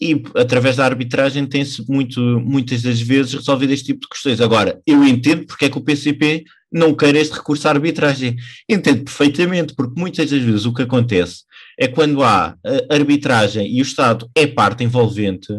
e 0.00 0.20
através 0.34 0.76
da 0.76 0.84
arbitragem 0.84 1.46
tem-se 1.46 1.84
muitas 1.88 2.82
das 2.82 3.00
vezes 3.00 3.34
resolvido 3.34 3.72
este 3.72 3.86
tipo 3.86 4.00
de 4.00 4.08
questões. 4.08 4.40
Agora, 4.40 4.80
eu 4.86 5.04
entendo 5.04 5.46
porque 5.46 5.66
é 5.66 5.70
que 5.70 5.78
o 5.78 5.80
PCP 5.80 6.44
não 6.70 6.94
quer 6.94 7.14
este 7.16 7.34
recurso 7.34 7.66
à 7.66 7.70
arbitragem. 7.70 8.36
Entendo 8.68 9.04
perfeitamente, 9.04 9.74
porque 9.74 9.98
muitas 9.98 10.30
das 10.30 10.42
vezes 10.42 10.66
o 10.66 10.74
que 10.74 10.82
acontece 10.82 11.44
é 11.78 11.88
quando 11.88 12.22
há 12.22 12.56
arbitragem 12.90 13.66
e 13.72 13.80
o 13.80 13.82
Estado 13.82 14.28
é 14.34 14.46
parte 14.46 14.84
envolvente, 14.84 15.52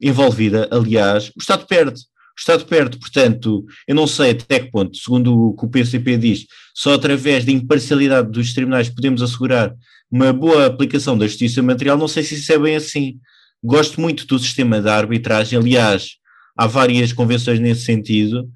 envolvida, 0.00 0.68
aliás, 0.70 1.28
o 1.28 1.40
Estado 1.40 1.66
perde. 1.66 2.02
O 2.36 2.40
Estado 2.40 2.64
perde, 2.64 2.98
portanto, 2.98 3.64
eu 3.86 3.94
não 3.94 4.06
sei 4.06 4.30
até 4.30 4.60
que 4.60 4.70
ponto, 4.70 4.96
segundo 4.96 5.48
o 5.48 5.56
que 5.56 5.66
o 5.66 5.68
PCP 5.68 6.16
diz, 6.16 6.46
só 6.74 6.94
através 6.94 7.44
da 7.44 7.52
imparcialidade 7.52 8.30
dos 8.30 8.54
tribunais 8.54 8.88
podemos 8.88 9.22
assegurar 9.22 9.74
uma 10.10 10.32
boa 10.32 10.66
aplicação 10.66 11.16
da 11.16 11.26
justiça 11.26 11.62
material, 11.62 11.96
não 11.96 12.08
sei 12.08 12.22
se 12.22 12.34
isso 12.34 12.52
é 12.52 12.58
bem 12.58 12.76
assim. 12.76 13.18
Gosto 13.62 14.00
muito 14.00 14.26
do 14.26 14.38
sistema 14.38 14.80
da 14.80 14.96
arbitragem, 14.96 15.58
aliás, 15.58 16.16
há 16.56 16.66
várias 16.66 17.12
convenções 17.12 17.60
nesse 17.60 17.84
sentido, 17.84 18.48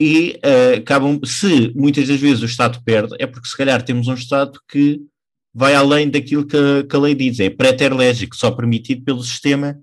e 0.00 0.38
uh, 0.44 0.78
acabam, 0.78 1.20
se 1.24 1.72
muitas 1.74 2.08
das 2.08 2.20
vezes 2.20 2.42
o 2.42 2.46
Estado 2.46 2.80
perde, 2.84 3.14
é 3.18 3.26
porque 3.26 3.48
se 3.48 3.56
calhar 3.56 3.82
temos 3.82 4.08
um 4.08 4.14
Estado 4.14 4.58
que 4.68 5.00
vai 5.52 5.74
além 5.74 6.10
daquilo 6.10 6.46
que, 6.46 6.84
que 6.84 6.96
a 6.96 6.98
lei 6.98 7.14
diz, 7.14 7.38
é 7.38 7.48
pré-terlégico, 7.48 8.36
só 8.36 8.50
permitido 8.50 9.04
pelo 9.04 9.22
sistema 9.22 9.78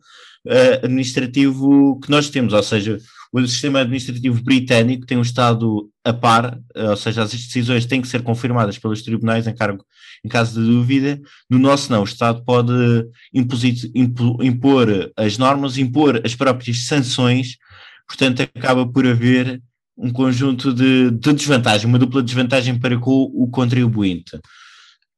uh, 0.45 0.85
administrativo 0.85 1.99
que 2.01 2.11
nós 2.11 2.29
temos, 2.29 2.53
ou 2.53 2.63
seja, 2.63 2.97
o 3.31 3.47
sistema 3.47 3.79
administrativo 3.79 4.43
britânico 4.43 5.05
tem 5.05 5.17
um 5.17 5.21
Estado 5.21 5.89
a 6.03 6.11
par, 6.11 6.57
uh, 6.75 6.89
ou 6.89 6.97
seja, 6.97 7.23
as 7.23 7.31
decisões 7.31 7.85
têm 7.85 8.01
que 8.01 8.07
ser 8.07 8.21
confirmadas 8.21 8.77
pelos 8.77 9.01
tribunais 9.01 9.47
em, 9.47 9.55
cargo, 9.55 9.85
em 10.25 10.29
caso 10.29 10.59
de 10.59 10.67
dúvida, 10.67 11.19
no 11.49 11.57
nosso 11.57 11.91
não, 11.91 12.01
o 12.01 12.05
Estado 12.05 12.43
pode 12.43 12.73
impor 13.33 15.11
as 15.15 15.37
normas, 15.37 15.77
impor 15.77 16.21
as 16.25 16.35
próprias 16.35 16.85
sanções, 16.85 17.57
portanto 18.07 18.41
acaba 18.41 18.85
por 18.85 19.07
haver 19.07 19.61
um 19.97 20.11
conjunto 20.11 20.73
de, 20.73 21.11
de 21.11 21.33
desvantagem, 21.33 21.87
uma 21.87 21.99
dupla 21.99 22.23
desvantagem 22.23 22.77
para 22.77 22.97
com 22.97 23.31
o 23.33 23.47
contribuinte. 23.47 24.37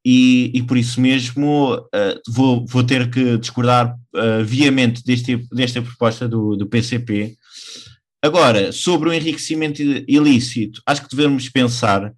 E, 0.04 0.50
e 0.52 0.62
por 0.62 0.76
isso 0.76 1.00
mesmo 1.00 1.74
uh, 1.74 2.20
vou, 2.28 2.66
vou 2.66 2.84
ter 2.84 3.10
que 3.10 3.38
discordar 3.38 3.96
uh, 4.14 4.44
viamente 4.44 5.02
deste, 5.02 5.36
desta 5.50 5.80
proposta 5.80 6.28
do, 6.28 6.54
do 6.56 6.66
PCP. 6.66 7.34
Agora, 8.24 8.72
sobre 8.72 9.10
o 9.10 9.12
enriquecimento 9.12 9.82
ilícito, 9.82 10.80
acho 10.86 11.02
que 11.02 11.14
devemos 11.14 11.46
pensar, 11.50 12.10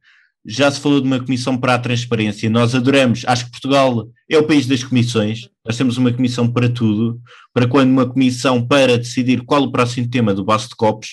já 0.46 0.70
se 0.70 0.78
falou 0.78 1.00
de 1.00 1.06
uma 1.08 1.18
comissão 1.18 1.58
para 1.58 1.74
a 1.74 1.78
transparência, 1.80 2.48
nós 2.48 2.76
adoramos, 2.76 3.24
acho 3.26 3.46
que 3.46 3.50
Portugal 3.50 4.08
é 4.30 4.38
o 4.38 4.46
país 4.46 4.68
das 4.68 4.84
comissões, 4.84 5.48
nós 5.64 5.76
temos 5.76 5.98
uma 5.98 6.12
comissão 6.12 6.48
para 6.48 6.68
tudo, 6.68 7.20
para 7.52 7.66
quando 7.66 7.90
uma 7.90 8.08
comissão 8.08 8.64
para 8.64 8.96
decidir 8.96 9.42
qual 9.42 9.64
o 9.64 9.72
próximo 9.72 10.08
tema 10.08 10.32
do 10.32 10.44
Baço 10.44 10.68
de 10.68 10.76
Copos, 10.76 11.08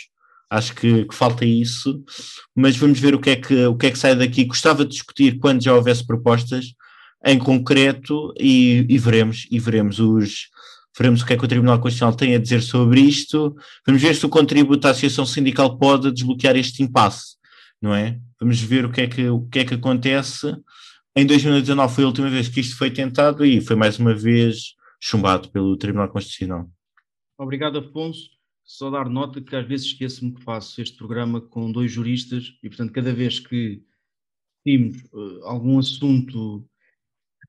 Acho 0.48 0.76
que, 0.76 1.06
que, 1.06 1.16
falta 1.16 1.44
isso, 1.44 2.04
mas 2.56 2.78
vamos 2.78 3.00
ver 3.00 3.16
o 3.16 3.20
que, 3.20 3.32
é 3.32 3.36
que, 3.36 3.66
o 3.66 3.76
que 3.76 3.88
é 3.88 3.92
que 3.92 3.98
sai 3.98 4.16
daqui. 4.16 4.46
Gostava 4.46 4.86
de 4.86 4.92
discutir 4.92 5.40
quando 5.40 5.64
já 5.64 5.74
houvesse 5.74 6.06
propostas 6.06 6.76
em 7.26 7.40
concreto 7.40 8.32
e, 8.40 8.86
e 8.88 9.00
veremos, 9.00 9.48
e 9.50 9.58
veremos 9.58 9.98
os, 9.98 10.50
veremos 10.98 11.22
o 11.22 11.26
que 11.26 11.34
é 11.34 11.38
que 11.38 11.46
o 11.46 11.48
Tribunal 11.48 11.80
Constitucional 11.80 12.16
tem 12.16 12.36
a 12.36 12.40
dizer 12.40 12.62
sobre 12.62 13.02
isto, 13.02 13.56
vamos 13.86 14.02
ver 14.02 14.16
se 14.16 14.26
o 14.26 14.30
contributo 14.30 14.82
da 14.82 14.92
Associação 14.92 15.26
Sindical 15.26 15.78
pode 15.78 16.12
desbloquear 16.12 16.56
este 16.56 16.84
impasse, 16.84 17.36
não 17.82 17.94
é? 17.94 18.20
Vamos 18.40 18.60
ver 18.60 18.86
o 18.86 18.92
que 18.92 19.02
é 19.02 19.08
que, 19.08 19.28
o 19.28 19.42
que, 19.48 19.60
é 19.60 19.66
que 19.66 19.74
acontece. 19.74 20.56
Em 21.16 21.26
2019 21.26 21.94
foi 21.94 22.04
a 22.04 22.08
última 22.08 22.30
vez 22.30 22.48
que 22.48 22.60
isto 22.60 22.78
foi 22.78 22.92
tentado 22.92 23.46
e 23.46 23.62
foi 23.62 23.76
mais 23.76 24.00
uma 24.00 24.14
vez 24.14 24.74
chumbado 25.00 25.50
pelo 25.50 25.78
Tribunal 25.78 26.10
Constitucional. 26.10 26.70
Obrigado, 27.38 27.78
Afonso 27.78 28.34
só 28.64 28.90
dar 28.90 29.10
nota 29.10 29.42
que 29.42 29.56
às 29.56 29.68
vezes 29.68 29.88
esqueço-me 29.88 30.34
que 30.34 30.44
faço 30.44 30.82
este 30.82 30.98
programa 30.98 31.42
com 31.42 31.72
dois 31.72 31.92
juristas 31.92 32.58
e, 32.64 32.70
portanto, 32.70 32.94
cada 32.94 33.14
vez 33.14 33.40
que 33.40 33.84
temos 34.64 35.04
uh, 35.12 35.44
algum 35.44 35.78
assunto 35.78 36.66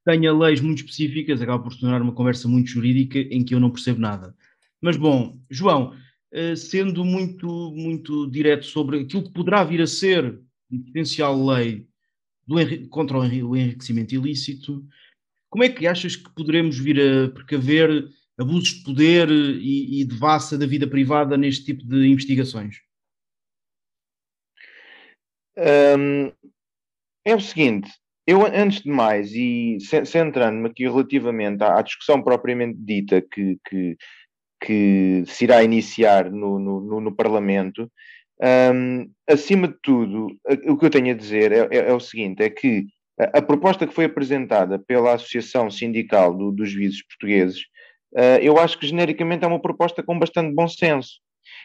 tenha 0.04 0.32
leis 0.32 0.60
muito 0.60 0.78
específicas, 0.78 1.40
acaba 1.40 1.62
por 1.62 1.72
se 1.72 1.80
tornar 1.80 2.02
uma 2.02 2.12
conversa 2.12 2.46
muito 2.46 2.68
jurídica 2.68 3.18
em 3.18 3.42
que 3.44 3.54
eu 3.54 3.60
não 3.60 3.70
percebo 3.70 4.00
nada. 4.00 4.36
Mas, 4.80 4.96
bom, 4.96 5.40
João, 5.50 5.96
uh, 6.32 6.56
sendo 6.56 7.04
muito, 7.04 7.72
muito 7.72 8.30
direto 8.30 8.66
sobre 8.66 9.00
aquilo 9.00 9.24
que 9.24 9.32
poderá 9.32 9.64
vir 9.64 9.80
a 9.80 9.86
ser 9.86 10.38
potencial 10.68 11.46
lei 11.46 11.86
do, 12.46 12.88
contra 12.88 13.18
o 13.18 13.56
enriquecimento 13.56 14.14
ilícito. 14.14 14.86
Como 15.48 15.64
é 15.64 15.68
que 15.68 15.86
achas 15.86 16.16
que 16.16 16.32
poderemos 16.34 16.78
vir 16.78 17.00
a 17.00 17.30
precaver 17.30 18.08
abusos 18.38 18.78
de 18.78 18.84
poder 18.84 19.30
e, 19.30 20.00
e 20.00 20.04
de 20.04 20.14
vassa 20.16 20.58
da 20.58 20.66
vida 20.66 20.86
privada 20.86 21.36
neste 21.36 21.64
tipo 21.64 21.86
de 21.86 22.08
investigações? 22.08 22.80
É 25.56 27.34
o 27.34 27.40
seguinte, 27.40 27.88
eu 28.26 28.44
antes 28.46 28.82
de 28.82 28.90
mais, 28.90 29.32
e 29.34 29.78
centrando-me 30.04 30.68
aqui 30.68 30.84
relativamente 30.84 31.62
à, 31.62 31.78
à, 31.78 31.82
discussão 31.82 32.22
propriamente 32.22 32.78
dita 32.78 33.20
que, 33.20 33.58
que, 33.68 33.96
que 34.60 35.24
se 35.26 35.44
irá 35.44 35.62
iniciar 35.62 36.30
no, 36.30 36.58
no, 36.58 37.00
no 37.00 37.14
Parlamento, 37.14 37.90
um, 38.74 39.10
acima 39.28 39.68
de 39.68 39.76
tudo, 39.82 40.28
o 40.66 40.76
que 40.76 40.86
eu 40.86 40.90
tenho 40.90 41.12
a 41.12 41.16
dizer 41.16 41.52
é, 41.52 41.68
é, 41.70 41.90
é 41.90 41.92
o 41.92 42.00
seguinte: 42.00 42.42
é 42.42 42.50
que 42.50 42.86
a, 43.18 43.38
a, 43.38 43.42
proposta 43.42 43.86
que 43.86 43.94
foi 43.94 44.06
apresentada 44.06 44.78
pela 44.78 45.14
Associação 45.14 45.70
Sindical 45.70 46.34
do, 46.34 46.50
dos 46.50 46.70
Juízes 46.70 47.06
Portugueses, 47.06 47.60
uh, 48.14 48.40
eu 48.40 48.58
acho 48.58 48.78
que 48.78 48.86
genericamente 48.86 49.44
é 49.44 49.46
uma 49.46 49.60
proposta 49.60 50.02
com 50.02 50.18
bastante 50.18 50.54
bom 50.54 50.66
senso. 50.66 51.20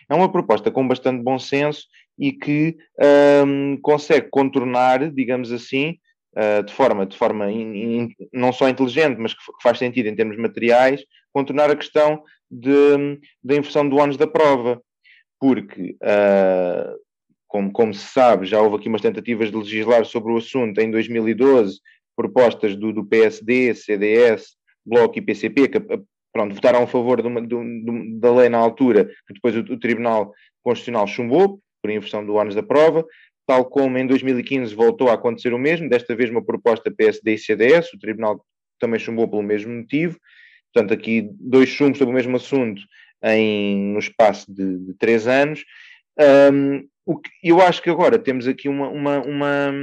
É 0.09 0.13
uma 0.13 0.31
proposta 0.31 0.69
com 0.69 0.87
bastante 0.87 1.23
bom 1.23 1.39
senso 1.39 1.85
e 2.17 2.33
que 2.33 2.75
um, 3.45 3.77
consegue 3.81 4.27
contornar, 4.29 5.09
digamos 5.11 5.51
assim, 5.51 5.97
uh, 6.35 6.63
de 6.63 6.73
forma, 6.73 7.05
de 7.05 7.17
forma 7.17 7.51
in, 7.51 7.75
in, 7.75 8.15
não 8.33 8.51
só 8.51 8.67
inteligente, 8.69 9.17
mas 9.17 9.33
que, 9.33 9.39
faz 9.61 9.77
sentido 9.77 10.07
em 10.07 10.15
termos 10.15 10.37
materiais, 10.37 11.03
contornar 11.33 11.69
a 11.69 11.75
questão 11.75 12.23
da 12.51 13.55
inversão 13.55 13.87
do 13.87 13.97
ónus 13.97 14.17
da 14.17 14.27
prova. 14.27 14.81
Porque, 15.39 15.95
uh, 16.03 16.99
como, 17.47 17.71
como, 17.71 17.93
se 17.93 18.05
sabe, 18.05 18.45
já 18.45 18.61
houve 18.61 18.75
aqui 18.75 18.89
umas 18.89 19.01
tentativas 19.01 19.49
de 19.49 19.57
legislar 19.57 20.05
sobre 20.05 20.33
o 20.33 20.37
assunto 20.37 20.79
em 20.79 20.91
2012, 20.91 21.79
propostas 22.15 22.75
do, 22.75 22.91
do 22.91 23.05
PSD, 23.05 23.73
CDS, 23.73 24.57
Bloco 24.85 25.17
e 25.17 25.21
PCP, 25.21 25.69
que 25.69 25.77
ah, 25.77 25.99
pronto, 26.33 26.53
votaram 26.53 26.83
a 26.83 26.87
favor 26.87 27.21
de 27.21 27.27
uma, 27.27 27.41
de, 27.41 28.19
da 28.19 28.33
lei 28.33 28.49
na 28.49 28.57
altura, 28.57 29.05
que 29.25 29.33
depois 29.33 29.55
o, 29.55 29.59
o, 29.59 29.79
Tribunal 29.79 30.33
Constitucional 30.61 31.07
chumbou, 31.07 31.61
por 31.81 31.89
inversão 31.89 32.25
do 32.25 32.35
ônus 32.35 32.55
da 32.55 32.63
prova, 32.63 33.05
tal 33.49 33.65
como 33.65 33.97
em 33.97 34.05
2015 34.05 34.75
voltou 34.75 35.09
a 35.09 35.15
acontecer 35.15 35.55
o 35.55 35.57
mesmo, 35.57 35.89
desta 35.89 36.15
vez 36.15 36.29
uma 36.29 36.45
proposta 36.45 36.91
PSD 36.91 37.33
e 37.33 37.37
CDS, 37.39 37.91
o 37.91 37.97
Tribunal 37.97 38.45
também 38.79 38.99
chumbou 38.99 39.27
pelo 39.27 39.41
mesmo 39.41 39.73
motivo, 39.73 40.19
portanto 40.71 40.93
aqui 40.93 41.27
dois 41.33 41.67
chumbos 41.67 41.97
sobre 41.97 42.11
o 42.11 42.15
mesmo 42.15 42.35
assunto 42.35 42.79
em, 43.23 43.91
no 43.91 43.97
espaço 43.97 44.53
de, 44.53 44.77
de 44.77 44.93
três 44.93 45.27
anos. 45.27 45.65
Um, 46.53 46.87
o 47.03 47.17
que, 47.17 47.31
eu 47.43 47.59
acho 47.59 47.81
que 47.81 47.89
agora 47.89 48.19
temos 48.19 48.47
aqui 48.47 48.69
uma, 48.69 48.87
uma, 48.87 49.19
uma, 49.21 49.73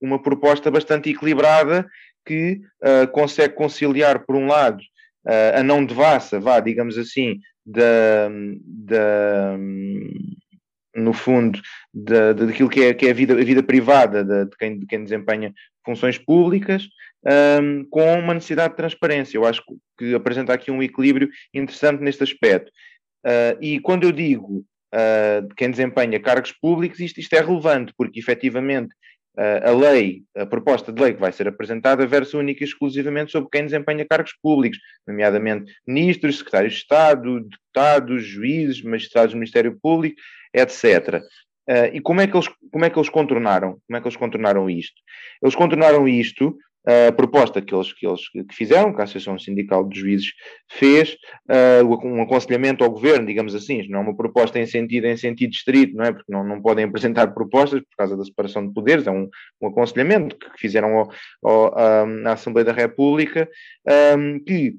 uma 0.00 0.20
proposta 0.20 0.68
bastante 0.68 1.10
equilibrada 1.10 1.86
que 2.26 2.60
uh, 2.82 3.06
consegue 3.12 3.54
conciliar, 3.54 4.26
por 4.26 4.34
um 4.34 4.48
lado, 4.48 4.80
uh, 5.28 5.60
a 5.60 5.62
não 5.62 5.84
devassa, 5.84 6.40
vá, 6.40 6.58
digamos 6.58 6.98
assim, 6.98 7.38
da, 7.64 8.28
da, 8.66 9.56
no 10.94 11.12
fundo, 11.12 11.60
da, 11.92 12.32
daquilo 12.32 12.68
que 12.68 12.82
é, 12.82 12.94
que 12.94 13.06
é 13.06 13.10
a, 13.10 13.14
vida, 13.14 13.34
a 13.34 13.44
vida 13.44 13.62
privada 13.62 14.24
de, 14.24 14.44
de, 14.46 14.56
quem, 14.56 14.78
de 14.78 14.86
quem 14.86 15.04
desempenha 15.04 15.52
funções 15.84 16.18
públicas, 16.18 16.88
um, 17.62 17.84
com 17.90 18.18
uma 18.18 18.34
necessidade 18.34 18.70
de 18.70 18.76
transparência. 18.76 19.36
Eu 19.36 19.44
acho 19.44 19.62
que 19.98 20.14
apresenta 20.14 20.52
aqui 20.52 20.70
um 20.70 20.82
equilíbrio 20.82 21.28
interessante 21.54 22.02
neste 22.02 22.22
aspecto. 22.22 22.70
Uh, 23.24 23.56
e 23.60 23.80
quando 23.80 24.04
eu 24.04 24.12
digo 24.12 24.64
uh, 24.94 25.46
de 25.46 25.54
quem 25.54 25.70
desempenha 25.70 26.20
cargos 26.20 26.52
públicos, 26.52 27.00
isto, 27.00 27.20
isto 27.20 27.34
é 27.34 27.40
relevante, 27.40 27.92
porque 27.96 28.18
efetivamente 28.18 28.94
a 29.36 29.70
lei, 29.70 30.22
a 30.36 30.44
proposta 30.44 30.92
de 30.92 31.00
lei 31.00 31.14
que 31.14 31.20
vai 31.20 31.32
ser 31.32 31.48
apresentada, 31.48 32.06
versa 32.06 32.36
única 32.36 32.62
e 32.62 32.66
exclusivamente 32.66 33.32
sobre 33.32 33.48
quem 33.50 33.64
desempenha 33.64 34.06
cargos 34.08 34.34
públicos, 34.42 34.78
nomeadamente 35.06 35.72
ministros, 35.86 36.38
secretários 36.38 36.74
de 36.74 36.78
Estado, 36.80 37.40
deputados, 37.40 38.24
juízes, 38.24 38.82
magistrados 38.82 39.32
do 39.32 39.38
Ministério 39.38 39.78
Público, 39.80 40.20
etc. 40.52 41.22
Uh, 41.68 41.86
e 41.92 42.00
como 42.00 42.20
é, 42.20 42.26
que 42.26 42.36
eles, 42.36 42.48
como 42.72 42.84
é 42.84 42.90
que 42.90 42.98
eles 42.98 43.08
contornaram? 43.08 43.80
Como 43.86 43.96
é 43.96 44.00
que 44.00 44.08
eles 44.08 44.16
contornaram 44.16 44.68
isto? 44.68 45.00
Eles 45.40 45.54
contornaram 45.54 46.08
isto 46.08 46.56
a 46.86 47.12
proposta 47.12 47.60
que 47.60 47.74
eles, 47.74 47.92
que 47.92 48.06
eles 48.06 48.28
que 48.28 48.54
fizeram, 48.54 48.94
que 48.94 49.00
a 49.00 49.04
Associação 49.04 49.38
Sindical 49.38 49.86
de 49.86 50.00
Juízes 50.00 50.32
fez, 50.68 51.16
uh, 51.50 52.06
um 52.06 52.22
aconselhamento 52.22 52.82
ao 52.82 52.90
governo, 52.90 53.26
digamos 53.26 53.54
assim, 53.54 53.86
não 53.88 54.00
é 54.00 54.02
uma 54.02 54.16
proposta 54.16 54.58
em 54.58 54.66
sentido, 54.66 55.06
em 55.06 55.16
sentido 55.16 55.50
estrito, 55.50 55.94
não 55.94 56.04
é? 56.04 56.12
Porque 56.12 56.32
não, 56.32 56.42
não 56.42 56.60
podem 56.62 56.84
apresentar 56.86 57.34
propostas 57.34 57.80
por 57.80 57.96
causa 57.98 58.16
da 58.16 58.24
separação 58.24 58.66
de 58.66 58.72
poderes, 58.72 59.06
é 59.06 59.10
um, 59.10 59.28
um 59.60 59.68
aconselhamento 59.68 60.38
que 60.38 60.58
fizeram 60.58 60.96
ao, 60.96 61.12
ao, 61.42 61.78
à 61.78 62.32
Assembleia 62.32 62.64
da 62.64 62.72
República, 62.72 63.48
um, 64.16 64.42
que 64.42 64.74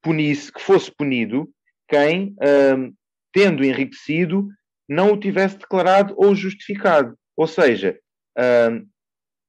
punisse, 0.00 0.52
que 0.52 0.60
fosse 0.60 0.90
punido 0.94 1.48
quem, 1.88 2.34
um, 2.76 2.92
tendo 3.32 3.64
enriquecido, 3.64 4.46
não 4.88 5.12
o 5.12 5.16
tivesse 5.16 5.58
declarado 5.58 6.14
ou 6.16 6.34
justificado. 6.34 7.16
Ou 7.36 7.46
seja, 7.46 7.98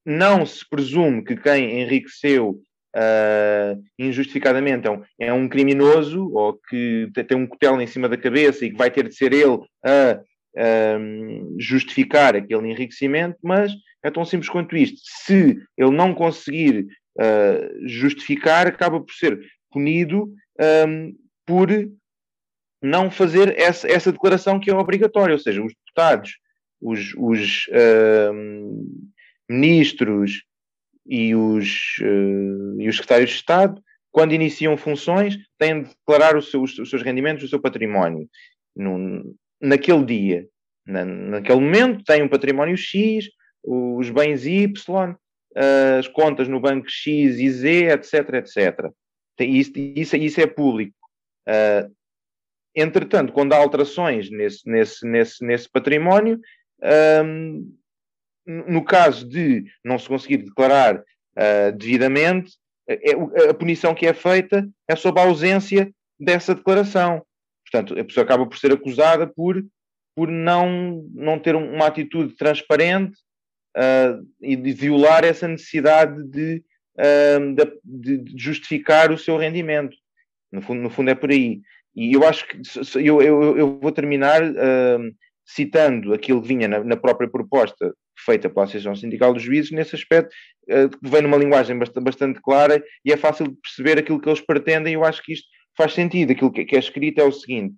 não 0.06 0.46
se 0.46 0.68
presume 0.68 1.24
que 1.24 1.36
quem 1.36 1.82
enriqueceu 1.82 2.62
uh, 2.96 3.84
injustificadamente 3.98 4.88
é 4.88 4.92
um, 4.92 5.04
é 5.20 5.34
um, 5.34 5.48
criminoso 5.48 6.32
ou 6.34 6.54
que 6.70 7.10
tem 7.28 7.38
um 7.38 7.48
cutelo 7.48 7.82
em 7.82 7.88
cima 7.88 8.08
da 8.08 8.18
cabeça 8.18 8.66
e 8.66 8.72
que 8.72 8.78
vai 8.78 8.92
ter 8.92 9.08
de 9.08 9.16
ser 9.16 9.34
ele 9.34 9.60
a 9.86 10.20
uh, 10.56 11.56
justificar 11.60 12.36
aquele 12.36 12.70
enriquecimento, 12.70 13.38
mas 13.44 13.72
é 14.04 14.12
tão 14.12 14.26
simples 14.26 14.50
quanto 14.50 14.76
isto. 14.76 15.00
Se 15.04 15.58
ele 15.78 15.92
não 15.92 16.14
conseguir 16.14 16.88
uh, 17.18 17.88
justificar, 17.88 18.68
acaba 18.68 19.00
por 19.00 19.14
ser 19.14 19.40
punido 19.72 20.30
um, 20.88 21.16
por 21.46 21.70
não 22.82 23.10
fazer 23.10 23.58
essa, 23.58 23.88
essa 23.88 24.12
declaração 24.12 24.60
que 24.60 24.70
é 24.70 24.76
obrigatória, 24.76 25.34
ou 25.34 25.40
seja, 25.40 25.64
os 25.64 25.74
deputados, 25.74 26.38
os, 26.82 27.14
os 27.18 27.66
ministros 29.50 30.44
e 31.06 31.36
os, 31.36 31.98
uh, 32.02 32.82
e 32.82 32.88
os 32.88 32.96
secretários 32.96 33.30
de 33.30 33.36
Estado, 33.36 33.82
quando 34.12 34.34
iniciam 34.34 34.78
funções, 34.78 35.38
têm 35.58 35.84
de 35.84 35.90
declarar 35.90 36.38
os 36.38 36.52
seus, 36.52 36.78
os 36.78 36.90
seus 36.90 37.02
rendimentos, 37.02 37.44
o 37.44 37.48
seu 37.48 37.60
património. 37.60 38.30
No, 38.76 39.36
naquele 39.62 40.06
dia, 40.06 40.48
na, 40.86 41.04
naquele 41.04 41.60
momento, 41.60 42.04
têm 42.04 42.22
um 42.22 42.30
património 42.30 42.78
X, 42.78 43.26
os 43.64 44.10
bens 44.10 44.46
Y, 44.46 45.12
uh, 45.12 46.00
as 46.00 46.08
contas 46.08 46.48
no 46.48 46.60
banco 46.60 46.90
X 46.90 47.40
e 47.40 47.50
Z, 47.50 47.92
etc, 47.92 48.34
etc. 48.36 48.92
Isso, 49.40 49.72
isso, 49.76 50.16
isso 50.16 50.42
é 50.42 50.48
público. 50.48 50.96
Uh, 51.48 51.94
entretanto, 52.76 53.34
quando 53.34 53.54
há 53.54 53.58
alterações 53.58 54.30
nesse, 54.30 54.70
nesse, 54.70 55.08
nesse, 55.08 55.46
nesse 55.46 55.70
património, 55.70 56.40
um, 57.26 57.76
no 58.46 58.84
caso 58.84 59.28
de 59.28 59.66
não 59.84 59.98
se 59.98 60.08
conseguir 60.08 60.38
declarar 60.38 60.98
uh, 60.98 61.78
devidamente, 61.78 62.54
é, 62.88 63.12
é, 63.12 63.50
a 63.50 63.54
punição 63.54 63.96
que 63.96 64.06
é 64.06 64.14
feita 64.14 64.68
é 64.88 64.96
sob 64.96 65.20
a 65.20 65.24
ausência 65.24 65.92
dessa 66.20 66.54
declaração. 66.54 67.24
Portanto, 67.70 68.00
a 68.00 68.04
pessoa 68.04 68.24
acaba 68.24 68.46
por 68.46 68.58
ser 68.58 68.72
acusada 68.72 69.26
por, 69.26 69.64
por 70.16 70.30
não, 70.30 71.08
não 71.14 71.40
ter 71.40 71.56
uma 71.56 71.88
atitude 71.88 72.36
transparente 72.36 73.18
uh, 73.76 74.26
e 74.42 74.56
de 74.56 74.72
violar 74.74 75.24
essa 75.24 75.48
necessidade 75.48 76.24
de, 76.26 76.64
uh, 76.98 77.56
de, 77.84 78.18
de, 78.18 78.38
justificar 78.38 79.12
o 79.12 79.18
seu 79.18 79.38
rendimento. 79.38 79.96
No 80.52 80.62
fundo, 80.62 80.82
no 80.82 80.90
fundo 80.90 81.10
é 81.10 81.16
por 81.16 81.32
aí. 81.32 81.62
E 81.96 82.14
eu 82.14 82.28
acho 82.28 82.48
que 82.48 82.60
eu, 82.96 83.22
eu, 83.22 83.58
eu 83.58 83.80
vou 83.80 83.92
terminar 83.92 84.44
uh, 84.44 85.16
citando 85.46 86.14
aquilo 86.14 86.42
que 86.42 86.48
vinha 86.48 86.68
na, 86.68 86.84
na, 86.84 86.98
própria 86.98 87.30
proposta 87.30 87.94
feita 88.18 88.50
pela 88.50 88.64
Associação 88.66 88.96
Sindical 88.96 89.34
dos 89.34 89.44
Juízes, 89.44 89.72
nesse 89.72 89.96
aspecto, 89.96 90.34
uh, 90.70 90.90
vem 91.02 91.22
numa 91.22 91.38
linguagem 91.38 91.78
bastante, 91.78 92.04
bastante, 92.04 92.42
clara 92.42 92.84
e 93.04 93.12
é 93.12 93.18
fácil 93.18 93.48
de 93.48 93.56
perceber 93.56 93.98
aquilo 94.00 94.20
que 94.20 94.30
eles 94.30 94.42
pretendem. 94.42 94.94
Eu 94.94 95.04
acho 95.04 95.22
que 95.24 95.34
isto 95.34 95.48
faz 95.76 95.94
sentido. 95.94 96.32
Aquilo 96.32 96.52
que, 96.52 96.76
é 96.76 96.80
escrito 96.80 97.20
é 97.20 97.24
o 97.24 97.32
seguinte: 97.32 97.76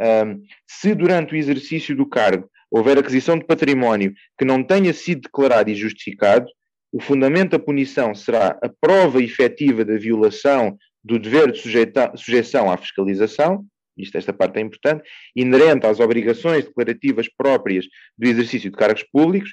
um, 0.00 0.42
se 0.66 0.94
durante 0.94 1.34
o 1.34 1.36
exercício 1.36 1.96
do 1.96 2.06
cargo 2.06 2.48
houver 2.70 2.98
aquisição 2.98 3.38
de 3.38 3.44
património 3.44 4.12
que 4.38 4.44
não 4.44 4.62
tenha 4.62 4.92
sido 4.92 5.22
declarado 5.22 5.70
e 5.70 5.74
justificado, 5.74 6.46
o 6.92 7.00
fundamento 7.00 7.52
da 7.52 7.58
punição 7.58 8.14
será 8.14 8.58
a 8.62 8.68
prova 8.80 9.22
efetiva 9.22 9.84
da 9.84 9.96
violação 9.96 10.76
do 11.02 11.18
dever 11.18 11.52
de 11.52 11.58
sujeita, 11.58 12.12
sujeição 12.16 12.70
à 12.70 12.76
fiscalização, 12.76 13.64
isto, 13.96 14.16
esta 14.16 14.32
parte 14.32 14.58
é 14.58 14.60
importante, 14.60 15.02
inerente 15.36 15.86
às 15.86 16.00
obrigações 16.00 16.64
declarativas 16.64 17.28
próprias 17.36 17.86
do 18.16 18.26
exercício 18.26 18.70
de 18.70 18.76
cargos 18.76 19.04
públicos, 19.04 19.50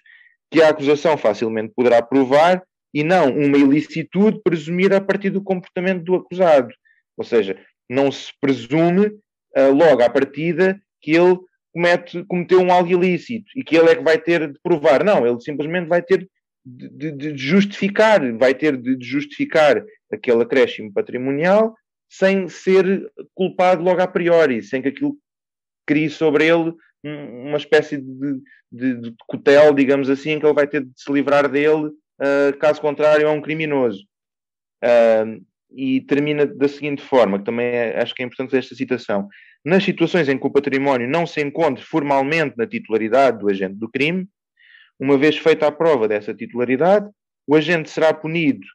que 0.51 0.61
a 0.61 0.69
acusação 0.69 1.17
facilmente 1.17 1.73
poderá 1.73 2.01
provar 2.01 2.61
e 2.93 3.03
não 3.03 3.29
uma 3.29 3.57
ilicitude 3.57 4.41
presumida 4.43 4.97
a 4.97 5.01
partir 5.01 5.29
do 5.29 5.41
comportamento 5.41 6.03
do 6.03 6.15
acusado. 6.15 6.73
Ou 7.17 7.23
seja, 7.23 7.57
não 7.89 8.11
se 8.11 8.31
presume 8.39 9.07
uh, 9.07 9.71
logo 9.73 10.03
à 10.03 10.09
partida 10.09 10.79
que 11.01 11.11
ele 11.11 11.39
comete, 11.73 12.23
cometeu 12.25 12.59
um 12.59 12.71
algo 12.71 12.91
ilícito 12.91 13.49
e 13.55 13.63
que 13.63 13.77
ele 13.77 13.89
é 13.89 13.95
que 13.95 14.03
vai 14.03 14.17
ter 14.17 14.51
de 14.51 14.59
provar. 14.61 15.03
Não, 15.03 15.25
ele 15.25 15.39
simplesmente 15.39 15.87
vai 15.87 16.01
ter 16.01 16.29
de, 16.65 17.11
de, 17.11 17.37
justificar, 17.37 18.19
vai 18.37 18.53
ter 18.53 18.77
de 18.77 18.97
justificar 19.01 19.83
aquele 20.11 20.43
acréscimo 20.43 20.91
patrimonial 20.91 21.73
sem 22.09 22.49
ser 22.49 23.09
culpado 23.33 23.81
logo 23.81 24.01
a 24.01 24.07
priori, 24.07 24.61
sem 24.61 24.81
que 24.81 24.89
aquilo 24.89 25.15
crie 25.87 26.09
sobre 26.09 26.45
ele 26.45 26.73
uma 27.03 27.57
espécie 27.57 27.97
de, 27.97 28.41
de, 28.71 29.01
de 29.01 29.15
cutel, 29.27 29.73
digamos 29.73 30.09
assim, 30.09 30.39
que 30.39 30.45
ele 30.45 30.53
vai 30.53 30.67
ter 30.67 30.83
de 30.83 30.91
se 30.95 31.11
livrar 31.11 31.49
dele, 31.49 31.87
uh, 31.87 32.57
caso 32.59 32.79
contrário, 32.81 33.27
é 33.27 33.29
um 33.29 33.41
criminoso. 33.41 34.03
Uh, 34.83 35.43
e 35.73 36.01
termina 36.01 36.45
da 36.45 36.67
seguinte 36.67 37.01
forma, 37.01 37.39
que 37.39 37.45
também 37.45 37.67
é, 37.67 38.01
acho 38.01 38.13
que 38.13 38.21
é 38.21 38.25
importante 38.25 38.57
esta 38.57 38.75
citação. 38.75 39.27
Nas 39.63 39.83
situações 39.83 40.27
em 40.27 40.37
que 40.37 40.45
o 40.45 40.51
património 40.51 41.07
não 41.07 41.25
se 41.25 41.41
encontre 41.41 41.83
formalmente 41.83 42.55
na 42.57 42.67
titularidade 42.67 43.39
do 43.39 43.49
agente 43.49 43.75
do 43.75 43.89
crime, 43.89 44.27
uma 44.99 45.17
vez 45.17 45.37
feita 45.37 45.67
a 45.67 45.71
prova 45.71 46.07
dessa 46.07 46.33
titularidade, 46.33 47.09
o 47.47 47.55
agente 47.55 47.89
será 47.89 48.13
punido 48.13 48.65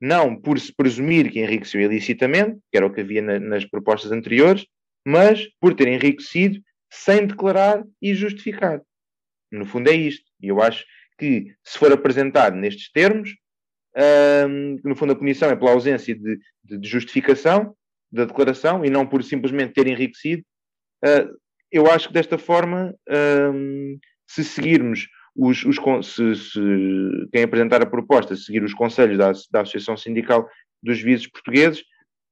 não 0.00 0.36
por 0.36 0.58
se 0.58 0.72
presumir 0.74 1.30
que 1.30 1.40
enriqueceu 1.40 1.80
ilicitamente, 1.80 2.58
que 2.70 2.76
era 2.76 2.86
o 2.86 2.92
que 2.92 3.00
havia 3.00 3.22
na, 3.22 3.38
nas 3.38 3.64
propostas 3.64 4.12
anteriores, 4.12 4.66
mas 5.06 5.46
por 5.60 5.74
ter 5.74 5.88
enriquecido 5.88 6.60
sem 6.96 7.26
declarar 7.26 7.84
e 8.00 8.14
justificar. 8.14 8.80
No 9.52 9.66
fundo 9.66 9.88
é 9.88 9.94
isto. 9.94 10.24
E 10.40 10.48
eu 10.48 10.62
acho 10.62 10.84
que, 11.18 11.54
se 11.62 11.78
for 11.78 11.92
apresentado 11.92 12.56
nestes 12.56 12.90
termos, 12.90 13.30
hum, 14.48 14.78
no 14.82 14.96
fundo 14.96 15.12
a 15.12 15.16
punição 15.16 15.50
é 15.50 15.56
pela 15.56 15.72
ausência 15.72 16.14
de, 16.14 16.38
de, 16.64 16.78
de, 16.78 16.88
justificação 16.88 17.74
da 18.10 18.24
declaração 18.24 18.84
e 18.84 18.90
não 18.90 19.06
por 19.06 19.22
simplesmente 19.22 19.74
ter 19.74 19.86
enriquecido, 19.86 20.42
uh, 21.04 21.36
eu 21.70 21.90
acho 21.90 22.08
que 22.08 22.14
desta 22.14 22.38
forma, 22.38 22.94
se 24.26 24.44
seguirmos 24.44 25.08
os, 25.34 25.64
os 25.64 25.76
se, 26.06 26.34
se, 26.34 26.60
quem 27.32 27.42
apresentar 27.42 27.82
a 27.82 27.86
proposta 27.86 28.36
seguir 28.36 28.62
os 28.62 28.72
conselhos 28.72 29.18
da, 29.18 29.32
da 29.50 29.60
Associação 29.62 29.96
Sindical 29.96 30.48
dos 30.82 30.96
Juízes 30.96 31.26
Portugueses, 31.26 31.80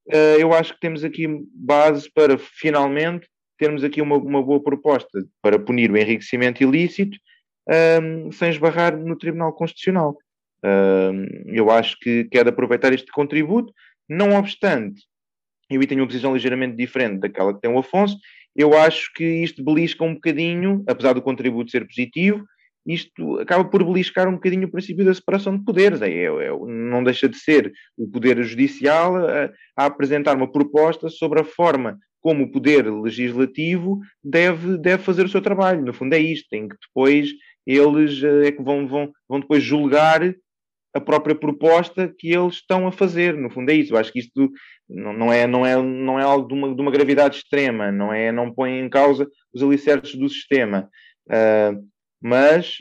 uh, 0.08 0.38
eu 0.38 0.54
acho 0.54 0.72
que 0.74 0.80
temos 0.80 1.04
aqui 1.04 1.26
base 1.52 2.10
para 2.10 2.38
finalmente 2.38 3.28
termos 3.58 3.84
aqui 3.84 4.00
uma, 4.00 4.16
uma 4.16 4.42
boa 4.42 4.62
proposta 4.62 5.24
para 5.42 5.58
punir 5.58 5.90
o 5.90 5.96
enriquecimento 5.96 6.62
ilícito 6.62 7.18
um, 8.02 8.32
sem 8.32 8.50
esbarrar 8.50 8.96
no 8.96 9.16
Tribunal 9.16 9.52
Constitucional. 9.52 10.16
Um, 10.64 11.26
eu 11.46 11.70
acho 11.70 11.98
que, 11.98 12.24
que 12.24 12.42
de 12.42 12.50
aproveitar 12.50 12.92
este 12.92 13.10
contributo, 13.12 13.72
não 14.08 14.36
obstante, 14.36 15.02
eu 15.70 15.86
tenho 15.86 16.02
uma 16.02 16.06
posição 16.06 16.34
ligeiramente 16.34 16.76
diferente 16.76 17.20
daquela 17.20 17.54
que 17.54 17.60
tem 17.60 17.70
o 17.70 17.78
Afonso, 17.78 18.16
eu 18.54 18.76
acho 18.78 19.12
que 19.14 19.24
isto 19.24 19.64
belisca 19.64 20.04
um 20.04 20.14
bocadinho, 20.14 20.84
apesar 20.86 21.12
do 21.12 21.22
contributo 21.22 21.70
ser 21.70 21.86
positivo, 21.86 22.44
isto 22.86 23.38
acaba 23.40 23.64
por 23.64 23.82
beliscar 23.82 24.28
um 24.28 24.34
bocadinho 24.34 24.66
o 24.66 24.70
princípio 24.70 25.04
da 25.04 25.14
separação 25.14 25.56
de 25.56 25.64
poderes. 25.64 26.02
É, 26.02 26.10
é, 26.10 26.24
é 26.24 26.50
não 26.66 27.02
deixa 27.02 27.28
de 27.28 27.36
ser 27.36 27.72
o 27.96 28.06
Poder 28.06 28.42
Judicial 28.44 29.16
a, 29.16 29.50
a, 29.76 29.86
apresentar 29.86 30.36
uma 30.36 30.50
proposta 30.50 31.08
sobre 31.08 31.40
a 31.40 31.44
forma 31.44 31.98
como 32.24 32.44
o 32.44 32.50
Poder 32.50 32.90
Legislativo 32.90 34.00
deve, 34.24 34.78
deve 34.78 35.02
fazer 35.02 35.26
o 35.26 35.28
seu 35.28 35.42
trabalho. 35.42 35.84
No 35.84 35.92
fundo 35.92 36.14
é 36.14 36.18
isto, 36.18 36.48
tem 36.48 36.66
que 36.66 36.76
depois 36.86 37.28
eles 37.66 38.22
eh, 38.22 38.48
é 38.48 38.52
que 38.52 38.62
vão, 38.62 38.88
vão, 38.88 39.12
vão 39.28 39.40
depois 39.40 39.62
julgar 39.62 40.34
a 40.94 41.00
própria 41.00 41.34
proposta 41.34 42.08
que 42.18 42.32
eles 42.32 42.54
estão 42.54 42.86
a 42.86 42.92
fazer. 42.92 43.36
No 43.36 43.50
fundo 43.50 43.70
é 43.70 43.74
isso. 43.74 43.92
Eu 43.92 43.98
acho 43.98 44.10
que 44.10 44.20
isto 44.20 44.50
não, 44.88 45.30
é, 45.30 45.46
não, 45.46 45.66
é, 45.66 45.76
não 45.82 46.18
é 46.18 46.22
algo 46.22 46.48
de 46.48 46.54
uma, 46.54 46.74
de 46.74 46.80
uma 46.80 46.90
gravidade 46.90 47.36
extrema, 47.36 47.92
não, 47.92 48.10
é, 48.10 48.32
não 48.32 48.50
põe 48.50 48.78
em 48.78 48.88
causa 48.88 49.28
os 49.52 49.62
alicerces 49.62 50.14
do 50.14 50.26
sistema. 50.26 50.88
Uh, 51.26 51.86
mas 52.22 52.78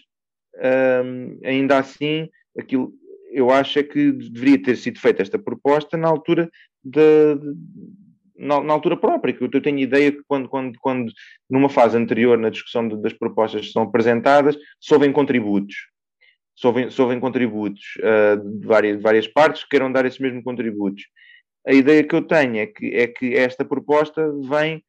um, 1.03 1.37
ainda 1.43 1.79
assim, 1.79 2.29
aquilo, 2.57 2.93
eu 3.29 3.51
acho 3.51 3.77
é 3.77 3.83
que 3.83 4.09
deveria 4.13 4.61
ter 4.61 4.77
sido 4.77 5.01
feita 5.01 5.21
esta 5.21 5.37
proposta 5.37 5.97
na 5.97 6.07
altura 6.07 6.49
de 6.81 7.35
na, 8.35 8.61
na, 8.61 8.73
altura 8.73 8.97
própria, 8.97 9.33
que 9.33 9.43
eu 9.43 9.61
tenho 9.61 9.79
ideia 9.79 10.11
que 10.11 10.21
quando, 10.27 10.49
quando, 10.49 10.77
quando 10.79 11.11
numa 11.49 11.69
fase 11.69 11.97
anterior 11.97 12.37
na 12.37 12.49
discussão 12.49 12.87
de, 12.87 13.01
das 13.01 13.13
propostas 13.13 13.67
que 13.67 13.71
são 13.71 13.83
apresentadas, 13.83 14.57
soubem 14.79 15.11
contributos. 15.11 15.75
Soubem, 16.55 16.89
soubem 16.89 17.19
contributos 17.19 17.81
uh, 17.99 18.59
de, 18.59 18.67
várias, 18.67 18.97
de 18.97 19.03
várias 19.03 19.27
partes 19.27 19.63
que 19.63 19.69
queiram 19.69 19.91
dar 19.91 20.05
esses 20.05 20.19
mesmos 20.19 20.43
contributos. 20.43 21.03
A 21.65 21.73
ideia 21.73 22.03
que 22.03 22.13
eu 22.13 22.21
tenho 22.21 22.57
é 22.57 22.67
que, 22.67 22.87
é 22.95 23.07
que 23.07 23.33
esta 23.35 23.65
proposta 23.65 24.31
vem 24.47 24.83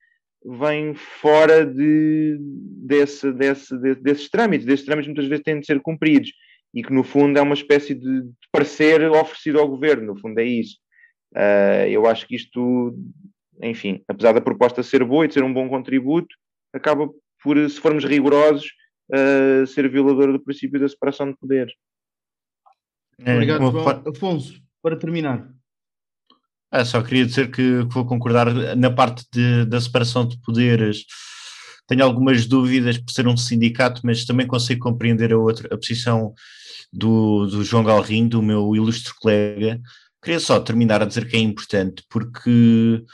vem 0.45 0.95
fora 0.95 1.65
de, 1.65 2.37
desse, 2.39 3.33
desse, 3.33 3.77
de, 3.79 3.95
desses 3.95 4.29
trâmites. 4.29 4.67
Desses 4.67 4.85
trâmites 4.85 5.09
muitas 5.09 5.27
vezes 5.27 5.43
têm 5.43 5.59
de 5.59 5.67
ser 5.67 5.81
cumpridos 5.81 6.33
e 6.75 6.83
que, 6.83 6.93
no 6.93 7.03
fundo, 7.03 7.39
é 7.39 7.43
uma 7.43 7.55
espécie 7.55 7.95
de, 7.95 8.23
de 8.23 8.49
parecer 8.53 9.03
oferecido 9.11 9.59
ao 9.59 9.69
governo. 9.69 10.13
No 10.13 10.21
fundo, 10.21 10.39
é 10.39 10.45
isso. 10.45 10.77
Uh, 11.35 11.89
eu 11.89 12.07
acho 12.07 12.27
que 12.27 12.37
isto, 12.37 12.95
enfim, 13.63 14.03
apesar 14.09 14.33
da 14.33 14.41
proposta 14.41 14.83
ser 14.83 15.05
boa 15.05 15.25
e 15.25 15.29
de 15.29 15.35
ser 15.35 15.45
um 15.45 15.53
bom 15.53 15.69
contributo, 15.69 16.35
acaba 16.73 17.09
por, 17.43 17.57
se 17.71 17.81
formos 17.81 18.05
rigorosos, 18.05 18.67
uh, 19.11 19.67
ser 19.67 19.89
violador 19.91 20.33
do 20.33 20.41
princípio 20.41 20.81
da 20.81 20.89
separação 20.89 21.31
de 21.31 21.37
poderes. 21.37 21.73
É, 23.25 23.35
Obrigado, 23.35 23.71
João. 23.71 24.03
Afonso, 24.09 24.61
para 24.83 24.97
terminar. 24.97 25.49
Ah, 26.71 26.85
só 26.85 27.01
queria 27.03 27.25
dizer 27.25 27.53
que 27.53 27.83
vou 27.89 28.05
concordar 28.05 28.53
na 28.77 28.91
parte 28.91 29.25
de, 29.33 29.65
da 29.67 29.81
separação 29.81 30.27
de 30.27 30.37
poderes. 30.41 31.05
Tenho 31.87 32.03
algumas 32.03 32.47
dúvidas 32.47 32.99
por 32.99 33.13
ser 33.13 33.29
um 33.29 33.37
sindicato, 33.37 34.01
mas 34.03 34.25
também 34.25 34.47
consigo 34.47 34.81
compreender 34.83 35.33
a, 35.33 35.39
outra, 35.39 35.73
a 35.73 35.77
posição 35.77 36.35
do, 36.93 37.47
do 37.47 37.63
João 37.63 37.85
Galrinho, 37.85 38.29
do 38.29 38.43
meu 38.43 38.75
ilustre 38.75 39.13
colega. 39.21 39.81
Queria 40.21 40.41
só 40.41 40.59
terminar 40.59 41.03
a 41.03 41.05
dizer 41.05 41.29
que 41.29 41.37
é 41.37 41.41
importante, 41.41 42.03
porque 42.09 43.05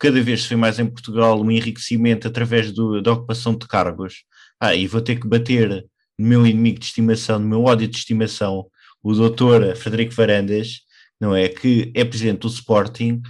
cada 0.00 0.20
vez 0.22 0.42
se 0.42 0.48
vê 0.48 0.56
mais 0.56 0.78
em 0.78 0.86
Portugal 0.86 1.40
um 1.40 1.50
enriquecimento 1.50 2.26
através 2.26 2.72
do, 2.72 3.00
da 3.02 3.12
ocupação 3.12 3.54
de 3.54 3.68
cargos. 3.68 4.24
Ah, 4.58 4.74
e 4.74 4.86
vou 4.86 5.00
ter 5.00 5.20
que 5.20 5.28
bater 5.28 5.86
no 6.18 6.26
meu 6.26 6.46
inimigo 6.46 6.80
de 6.80 6.86
estimação, 6.86 7.38
no 7.38 7.46
meu 7.46 7.64
ódio 7.64 7.86
de 7.86 7.96
estimação, 7.96 8.66
o 9.02 9.14
doutor 9.14 9.76
Frederico 9.76 10.14
Varandas, 10.14 10.80
não 11.20 11.36
é? 11.36 11.48
Que 11.48 11.92
é 11.94 12.04
presidente 12.04 12.40
do 12.40 12.48
Sporting 12.48 13.22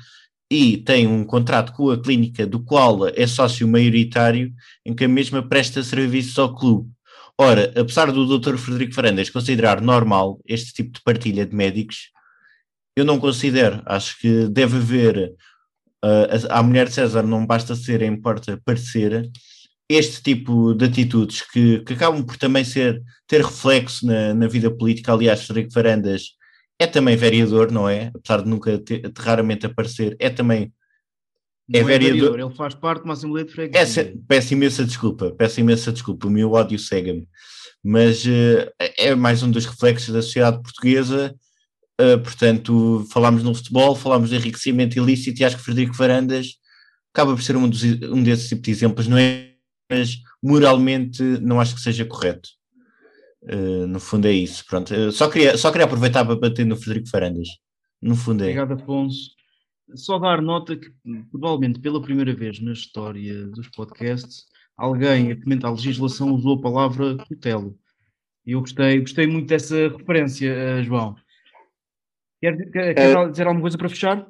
e 0.50 0.78
tem 0.78 1.06
um 1.06 1.24
contrato 1.24 1.72
com 1.72 1.90
a 1.90 2.00
clínica 2.00 2.46
do 2.46 2.60
qual 2.60 3.06
é 3.08 3.26
sócio 3.26 3.68
maioritário, 3.68 4.52
em 4.84 4.94
que 4.94 5.04
a 5.04 5.08
mesma 5.08 5.46
presta 5.46 5.82
serviços 5.82 6.38
ao 6.38 6.54
clube. 6.54 6.90
Ora, 7.38 7.72
apesar 7.76 8.12
do 8.12 8.38
Dr. 8.38 8.56
Frederico 8.56 8.94
Fernandes 8.94 9.30
considerar 9.30 9.80
normal 9.80 10.40
este 10.46 10.72
tipo 10.72 10.92
de 10.92 11.02
partilha 11.02 11.46
de 11.46 11.54
médicos, 11.54 12.10
eu 12.96 13.04
não 13.04 13.18
considero. 13.18 13.82
Acho 13.86 14.18
que 14.18 14.48
deve 14.48 14.76
haver. 14.76 15.34
Uh, 16.04 16.46
a 16.48 16.62
mulher 16.62 16.88
de 16.88 16.94
César 16.94 17.22
não 17.22 17.46
basta 17.46 17.74
ser, 17.74 18.02
importa 18.02 18.60
parecer. 18.64 19.30
Este 19.88 20.22
tipo 20.22 20.72
de 20.72 20.84
atitudes 20.84 21.42
que, 21.42 21.80
que 21.80 21.94
acabam 21.94 22.24
por 22.24 22.36
também 22.36 22.64
ser, 22.64 23.02
ter 23.26 23.42
reflexo 23.42 24.06
na, 24.06 24.32
na 24.32 24.46
vida 24.46 24.70
política. 24.70 25.12
Aliás, 25.12 25.44
Frederico 25.44 25.72
Farandas 25.72 26.22
é 26.80 26.86
também 26.86 27.14
vereador, 27.14 27.70
não 27.70 27.86
é? 27.86 28.10
Apesar 28.14 28.42
de 28.42 28.48
nunca 28.48 28.78
ter, 28.78 29.00
de 29.00 29.20
raramente 29.20 29.66
aparecer, 29.66 30.16
é 30.18 30.30
também. 30.30 30.72
É, 31.72 31.78
é 31.78 31.84
vereador. 31.84 32.18
vereador. 32.18 32.40
Ele 32.40 32.56
faz 32.56 32.74
parte 32.74 33.02
de 33.02 33.04
uma 33.04 33.12
Assembleia 33.12 33.44
de 33.44 33.52
Freguesia. 33.52 34.02
É, 34.02 34.14
peço 34.26 34.54
imensa 34.54 34.84
desculpa, 34.84 35.30
peço 35.32 35.60
imensa 35.60 35.92
desculpa, 35.92 36.26
o 36.26 36.30
meu 36.30 36.52
ódio 36.52 36.78
cega-me. 36.78 37.28
Mas 37.84 38.24
uh, 38.24 38.72
é 38.98 39.14
mais 39.14 39.42
um 39.42 39.50
dos 39.50 39.66
reflexos 39.66 40.12
da 40.14 40.22
sociedade 40.22 40.62
portuguesa. 40.62 41.34
Uh, 42.00 42.18
portanto, 42.18 43.06
falámos 43.10 43.42
no 43.42 43.54
futebol, 43.54 43.94
falámos 43.94 44.30
de 44.30 44.36
enriquecimento 44.36 44.96
ilícito 44.96 45.42
e 45.42 45.44
acho 45.44 45.56
que 45.56 45.62
Frederico 45.62 45.94
Varandas 45.94 46.54
acaba 47.12 47.34
por 47.34 47.42
ser 47.42 47.56
um, 47.56 47.68
dos, 47.68 47.82
um 47.84 48.22
desses 48.22 48.48
tipos 48.48 48.64
de 48.64 48.70
exemplos, 48.70 49.06
não 49.06 49.18
é? 49.18 49.54
Mas 49.90 50.16
moralmente 50.42 51.22
não 51.22 51.60
acho 51.60 51.74
que 51.74 51.80
seja 51.80 52.06
correto. 52.06 52.48
Uh, 53.42 53.86
no 53.86 54.00
fundo 54.00 54.28
é 54.28 54.32
isso. 54.32 54.64
Pronto. 54.66 54.94
Uh, 54.94 55.12
só, 55.12 55.28
queria, 55.28 55.58
só 55.58 55.70
queria 55.70 55.84
aproveitar 55.84 56.24
para 56.24 56.36
bater 56.36 56.64
no 56.64 56.76
Frederico 56.76 57.10
Farandas. 57.10 57.48
No 58.00 58.16
fundo 58.16 58.44
é. 58.44 58.46
Obrigado, 58.46 58.72
Afonso. 58.74 59.30
Só 59.94 60.18
dar 60.18 60.40
nota 60.40 60.76
que, 60.76 60.90
provavelmente 61.30 61.80
pela 61.80 62.00
primeira 62.00 62.32
vez 62.32 62.60
na 62.60 62.72
história 62.72 63.46
dos 63.48 63.68
podcasts, 63.68 64.44
alguém 64.76 65.32
a 65.32 65.42
comentar 65.42 65.70
a 65.70 65.74
legislação 65.74 66.32
usou 66.32 66.54
a 66.54 66.62
palavra 66.62 67.16
tutelo. 67.16 67.76
E 68.46 68.52
eu 68.52 68.60
gostei, 68.60 69.00
gostei 69.00 69.26
muito 69.26 69.48
dessa 69.48 69.88
referência, 69.88 70.54
uh, 70.78 70.84
João. 70.84 71.16
Quer, 72.40 72.56
quer, 72.70 72.94
quer 72.94 73.30
dizer 73.30 73.46
alguma 73.46 73.62
coisa 73.62 73.76
para 73.76 73.88
fechar? 73.88 74.26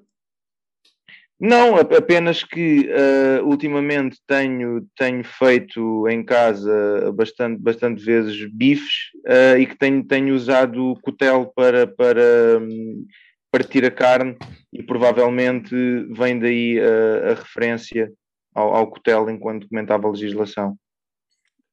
Não, 1.40 1.76
apenas 1.76 2.44
que 2.44 2.90
uh, 2.90 3.46
ultimamente 3.46 4.18
tenho, 4.26 4.86
tenho 4.94 5.24
feito 5.24 6.06
em 6.06 6.22
casa 6.22 7.10
bastante, 7.14 7.62
bastante 7.62 8.04
vezes 8.04 8.44
bifes 8.52 9.10
uh, 9.26 9.58
e 9.58 9.66
que 9.66 9.74
tenho, 9.74 10.04
tenho 10.04 10.34
usado 10.34 10.90
o 10.90 11.00
cotel 11.00 11.50
para, 11.56 11.86
para 11.86 12.58
um, 12.60 13.06
partir 13.50 13.86
a 13.86 13.90
carne 13.90 14.36
e 14.70 14.82
provavelmente 14.82 15.74
vem 16.10 16.38
daí 16.38 16.78
a, 16.78 17.30
a 17.30 17.34
referência 17.34 18.12
ao, 18.54 18.74
ao 18.74 18.90
cotel 18.90 19.30
enquanto 19.30 19.66
comentava 19.66 20.06
a 20.06 20.10
legislação. 20.10 20.76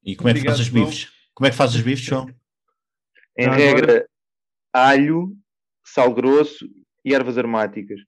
E 0.01 0.15
como 0.15 0.29
é 0.29 0.33
que 0.33 0.45
fazes 0.45 0.61
os 0.61 0.69
bifes? 0.69 1.11
Como 1.33 1.45
é 1.45 1.49
que 1.49 1.57
fazes 1.57 1.75
os 1.75 1.81
bifes, 1.81 2.05
João? 2.05 2.33
Em 3.37 3.49
regra, 3.49 4.07
alho, 4.71 5.35
sal 5.93 6.13
grosso 6.13 6.67
e 7.03 7.13
ervas 7.13 7.37
aromáticas. 7.37 7.99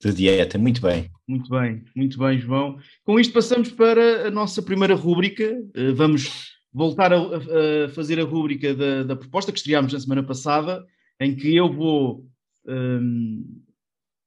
De 0.00 0.12
dieta, 0.12 0.58
muito 0.58 0.80
bem. 0.80 1.10
Muito 1.26 1.48
bem, 1.48 1.84
muito 1.94 2.18
bem, 2.18 2.38
João. 2.38 2.78
Com 3.04 3.18
isto 3.18 3.32
passamos 3.32 3.70
para 3.70 4.28
a 4.28 4.30
nossa 4.30 4.62
primeira 4.62 4.94
rúbrica. 4.94 5.44
Eh, 5.74 5.92
vamos 5.92 6.52
voltar 6.72 7.12
a, 7.12 7.18
a 7.18 7.88
fazer 7.90 8.18
a 8.18 8.24
rúbrica 8.24 8.74
da, 8.74 9.02
da, 9.04 9.16
proposta 9.16 9.52
que 9.52 9.58
estreámos 9.58 9.92
na 9.92 10.00
semana 10.00 10.22
passada, 10.22 10.84
em 11.20 11.34
que 11.34 11.54
eu 11.54 11.72
vou 11.72 12.26
um, 12.66 13.62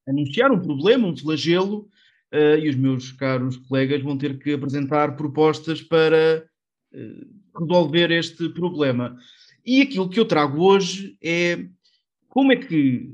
anunciar 0.07 0.51
um 0.51 0.61
problema, 0.61 1.07
um 1.07 1.17
flagelo, 1.17 1.89
uh, 2.33 2.57
e 2.57 2.69
os 2.69 2.75
meus 2.75 3.11
caros 3.11 3.57
colegas 3.57 4.01
vão 4.01 4.17
ter 4.17 4.39
que 4.39 4.53
apresentar 4.53 5.15
propostas 5.17 5.81
para 5.81 6.45
uh, 6.93 7.59
resolver 7.59 8.11
este 8.11 8.49
problema. 8.49 9.17
E 9.65 9.81
aquilo 9.81 10.09
que 10.09 10.19
eu 10.19 10.25
trago 10.25 10.63
hoje 10.63 11.17
é 11.21 11.67
como 12.38 12.51
é 12.51 12.55
que 12.55 13.09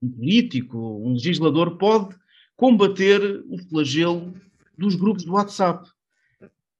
um 0.00 0.08
político, 0.08 0.78
um 0.78 1.14
legislador 1.14 1.76
pode 1.76 2.14
combater 2.54 3.20
o 3.48 3.58
flagelo 3.68 4.32
dos 4.78 4.94
grupos 4.94 5.24
de 5.24 5.30
WhatsApp. 5.30 5.90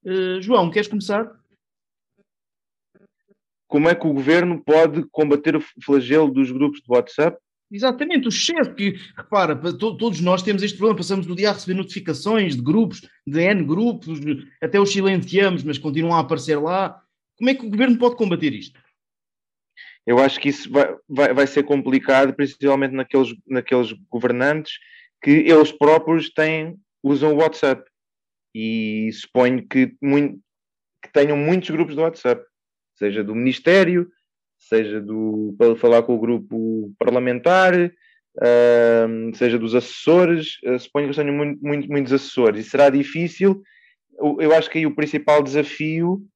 Uh, 0.05 0.41
João, 0.41 0.71
queres 0.71 0.87
começar? 0.87 1.37
Como 3.67 3.89
é 3.89 3.95
que 3.97 4.07
o 4.07 4.13
governo 4.13 4.63
pode 4.63 5.03
combater 5.11 5.57
o 5.57 5.65
flagelo 5.85 6.31
dos 6.31 6.53
grupos 6.53 6.81
de 6.81 6.87
WhatsApp? 6.89 7.37
Exatamente, 7.73 8.29
o 8.29 8.31
chefe 8.31 8.75
que, 8.75 8.91
repara, 9.17 9.57
todos 9.57 10.21
nós 10.21 10.45
temos 10.45 10.63
este 10.63 10.79
problema, 10.79 10.99
passamos 10.99 11.27
o 11.27 11.35
dia 11.35 11.51
a 11.51 11.55
receber 11.55 11.75
notificações 11.75 12.55
de 12.55 12.63
grupos, 12.63 13.01
de 13.27 13.41
N 13.41 13.65
grupos, 13.65 14.21
até 14.63 14.81
os 14.81 14.93
silenciamos, 14.93 15.65
mas 15.65 15.77
continuam 15.77 16.15
a 16.15 16.21
aparecer 16.21 16.57
lá. 16.57 17.03
Como 17.37 17.51
é 17.51 17.55
que 17.57 17.67
o 17.67 17.71
governo 17.71 17.99
pode 17.99 18.15
combater 18.15 18.53
isto? 18.53 18.79
Eu 20.09 20.19
acho 20.19 20.41
que 20.41 20.49
isso 20.49 20.73
vai, 20.73 20.97
vai, 21.07 21.35
vai 21.35 21.47
ser 21.47 21.65
complicado, 21.65 22.33
principalmente 22.33 22.95
naqueles, 22.95 23.29
naqueles 23.47 23.93
governantes 24.09 24.79
que 25.23 25.31
eles 25.31 25.71
próprios 25.71 26.31
têm, 26.31 26.79
usam 27.03 27.35
o 27.35 27.37
WhatsApp. 27.37 27.85
E 28.55 29.11
suponho 29.13 29.69
que, 29.69 29.95
muito, 30.01 30.41
que 31.03 31.13
tenham 31.13 31.37
muitos 31.37 31.69
grupos 31.69 31.95
de 31.95 32.01
WhatsApp, 32.01 32.43
seja 32.97 33.23
do 33.23 33.35
Ministério, 33.35 34.11
seja 34.59 34.99
do, 34.99 35.55
para 35.59 35.77
falar 35.77 36.03
com 36.03 36.15
o 36.15 36.21
grupo 36.21 36.91
parlamentar, 36.99 37.75
uh, 37.77 39.37
seja 39.37 39.59
dos 39.59 39.75
assessores. 39.75 40.57
Uh, 40.65 40.79
suponho 40.79 41.11
que 41.11 41.17
tenham 41.17 41.35
muito, 41.35 41.63
muito, 41.63 41.87
muitos 41.87 42.15
assessores 42.15 42.67
e 42.67 42.71
será 42.71 42.89
difícil. 42.89 43.63
Eu 44.41 44.55
acho 44.55 44.71
que 44.71 44.79
aí 44.79 44.87
o 44.87 44.95
principal 44.95 45.43
desafio 45.43 46.27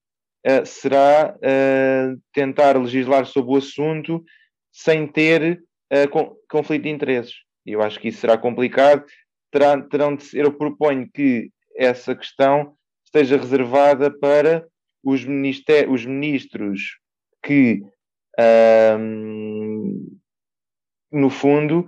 uh, 0.46 0.66
será 0.66 1.34
uh, 1.36 2.20
tentar 2.32 2.76
legislar 2.76 3.26
sobre 3.26 3.52
o 3.52 3.56
assunto 3.56 4.24
sem 4.72 5.06
ter 5.06 5.62
uh, 5.92 6.38
conflito 6.48 6.82
de 6.82 6.90
interesses. 6.90 7.34
Eu 7.64 7.82
acho 7.82 8.00
que 8.00 8.08
isso 8.08 8.20
será 8.20 8.36
complicado. 8.36 9.04
Terá, 9.50 9.80
terão 9.82 10.16
de 10.16 10.24
eu 10.36 10.52
proponho 10.52 11.08
que 11.12 11.50
essa 11.76 12.14
questão 12.14 12.74
esteja 13.04 13.36
reservada 13.36 14.10
para 14.10 14.66
os, 15.04 15.20
os 15.88 16.06
ministros 16.06 16.98
que, 17.44 17.82
no 21.12 21.28
fundo, 21.28 21.86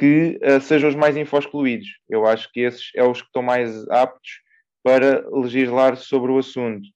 que 0.00 0.40
uh, 0.42 0.58
sejam 0.62 0.88
os 0.88 0.94
mais 0.94 1.14
infoscluídos. 1.14 1.86
Eu 2.08 2.26
acho 2.26 2.50
que 2.52 2.60
esses 2.60 2.90
é 2.96 3.04
os 3.04 3.20
que 3.20 3.26
estão 3.28 3.42
mais 3.42 3.86
aptos 3.90 4.40
para 4.82 5.28
legislar 5.28 5.94
sobre 5.94 6.32
o 6.32 6.38
assunto. 6.38 6.88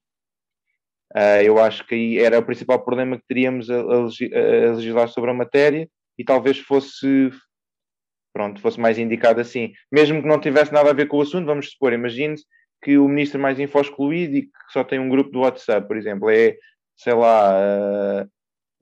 Uh, 1.13 1.41
eu 1.43 1.59
acho 1.59 1.85
que 1.85 1.95
aí 1.95 2.19
era 2.19 2.39
o 2.39 2.45
principal 2.45 2.83
problema 2.83 3.17
que 3.17 3.23
teríamos 3.27 3.69
a, 3.69 3.79
a, 3.79 4.73
legislar 4.75 5.07
sobre 5.07 5.31
a 5.31 5.33
matéria 5.33 5.87
e 6.17 6.23
talvez 6.23 6.59
fosse 6.59 7.31
pronto, 8.33 8.59
fosse 8.59 8.79
mais 8.79 8.97
indicado 8.97 9.39
assim. 9.39 9.71
Mesmo 9.91 10.21
que 10.21 10.27
não 10.27 10.39
tivesse 10.39 10.73
nada 10.73 10.89
a 10.89 10.93
ver 10.93 11.07
com 11.07 11.17
o 11.17 11.21
assunto, 11.21 11.45
vamos 11.45 11.71
supor, 11.71 11.93
imagine-se 11.93 12.43
que 12.83 12.97
o 12.97 13.07
ministro 13.07 13.39
mais 13.39 13.59
info-excluído 13.59 14.35
e 14.35 14.41
que 14.43 14.51
só 14.71 14.83
tem 14.83 14.99
um 14.99 15.09
grupo 15.09 15.31
do 15.31 15.39
WhatsApp, 15.39 15.87
por 15.87 15.97
exemplo, 15.97 16.29
é, 16.29 16.55
sei 16.97 17.13
lá, 17.13 17.51
a, 17.51 18.27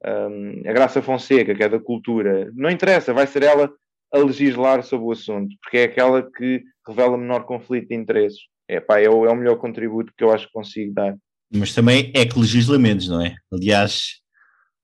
a 0.03 0.73
Graça 0.73 1.01
Fonseca, 1.01 1.53
que 1.53 1.63
é 1.63 1.69
da 1.69 1.79
cultura. 1.79 2.51
Não 2.55 2.69
interessa, 2.69 3.13
vai 3.13 3.27
ser 3.27 3.43
ela 3.43 3.71
a 4.11 4.17
legislar 4.17 4.83
sobre 4.83 5.07
o 5.07 5.11
assunto, 5.11 5.55
porque 5.61 5.77
é 5.77 5.83
aquela 5.85 6.21
que 6.21 6.63
revela 6.87 7.17
menor 7.17 7.45
conflito 7.45 7.89
de 7.89 7.95
interesses. 7.95 8.41
É, 8.67 8.79
pá, 8.79 8.99
é, 8.99 9.09
o, 9.09 9.25
é 9.25 9.31
o 9.31 9.35
melhor 9.35 9.57
contributo 9.57 10.13
que 10.17 10.23
eu 10.23 10.31
acho 10.31 10.47
que 10.47 10.53
consigo 10.53 10.93
dar. 10.93 11.15
Mas 11.53 11.73
também 11.73 12.11
é 12.15 12.25
que 12.25 12.39
legislamentos, 12.39 13.07
não 13.07 13.21
é? 13.21 13.35
Aliás, 13.51 14.21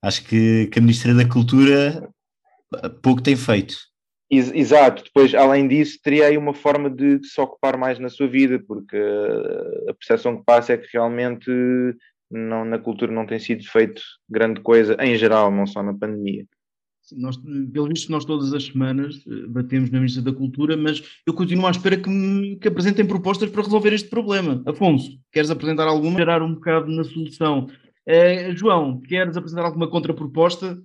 acho 0.03 0.23
que, 0.25 0.67
que 0.67 0.79
a 0.79 0.81
Ministra 0.81 1.13
da 1.13 1.27
Cultura 1.27 2.07
pouco 3.01 3.21
tem 3.21 3.35
feito. 3.35 3.75
Exato, 4.31 5.03
depois, 5.03 5.33
além 5.33 5.67
disso, 5.67 5.97
teria 6.03 6.27
aí 6.27 6.37
uma 6.37 6.53
forma 6.53 6.87
de, 6.87 7.17
de, 7.17 7.27
se 7.27 7.41
ocupar 7.41 7.75
mais 7.75 7.97
na 7.97 8.09
sua 8.09 8.27
vida, 8.27 8.63
porque 8.67 8.95
a 9.87 9.93
percepção 9.95 10.37
que 10.37 10.45
passa 10.45 10.73
é 10.73 10.77
que 10.77 10.87
realmente 10.93 11.49
não, 12.29 12.63
na 12.63 12.77
cultura 12.77 13.11
não 13.11 13.25
tem 13.25 13.39
sido 13.39 13.67
feito 13.67 14.03
grande 14.29 14.61
coisa, 14.61 14.95
em 14.99 15.15
geral, 15.15 15.49
não 15.49 15.65
só 15.65 15.81
na 15.81 15.97
pandemia. 15.97 16.45
Nós, 17.17 17.37
pelo 17.37 17.87
visto, 17.87 18.11
nós 18.11 18.25
todas 18.25 18.53
as 18.53 18.65
semanas 18.65 19.23
eh, 19.27 19.47
batemos 19.47 19.89
na 19.89 19.99
Ministra 19.99 20.23
da 20.23 20.33
Cultura, 20.33 20.77
mas 20.77 21.01
eu 21.25 21.33
continuo 21.33 21.67
à 21.67 21.71
espera 21.71 21.97
que, 21.97 22.09
me, 22.09 22.55
que 22.57 22.67
apresentem 22.67 23.05
propostas 23.05 23.49
para 23.49 23.63
resolver 23.63 23.93
este 23.93 24.09
problema. 24.09 24.61
Afonso, 24.65 25.19
queres 25.31 25.49
apresentar 25.49 25.87
alguma? 25.87 26.17
Gerar 26.17 26.41
um 26.41 26.53
bocado 26.53 26.91
na 26.91 27.03
solução. 27.03 27.67
Uh, 28.07 28.55
João, 28.55 29.01
queres 29.01 29.37
apresentar 29.37 29.65
alguma 29.65 29.89
contraproposta? 29.89 30.81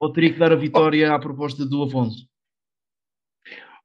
Ou 0.00 0.12
teria 0.12 0.32
que 0.32 0.38
dar 0.38 0.52
a 0.52 0.56
vitória 0.56 1.14
à 1.14 1.18
proposta 1.18 1.64
do 1.64 1.82
Afonso? 1.82 2.26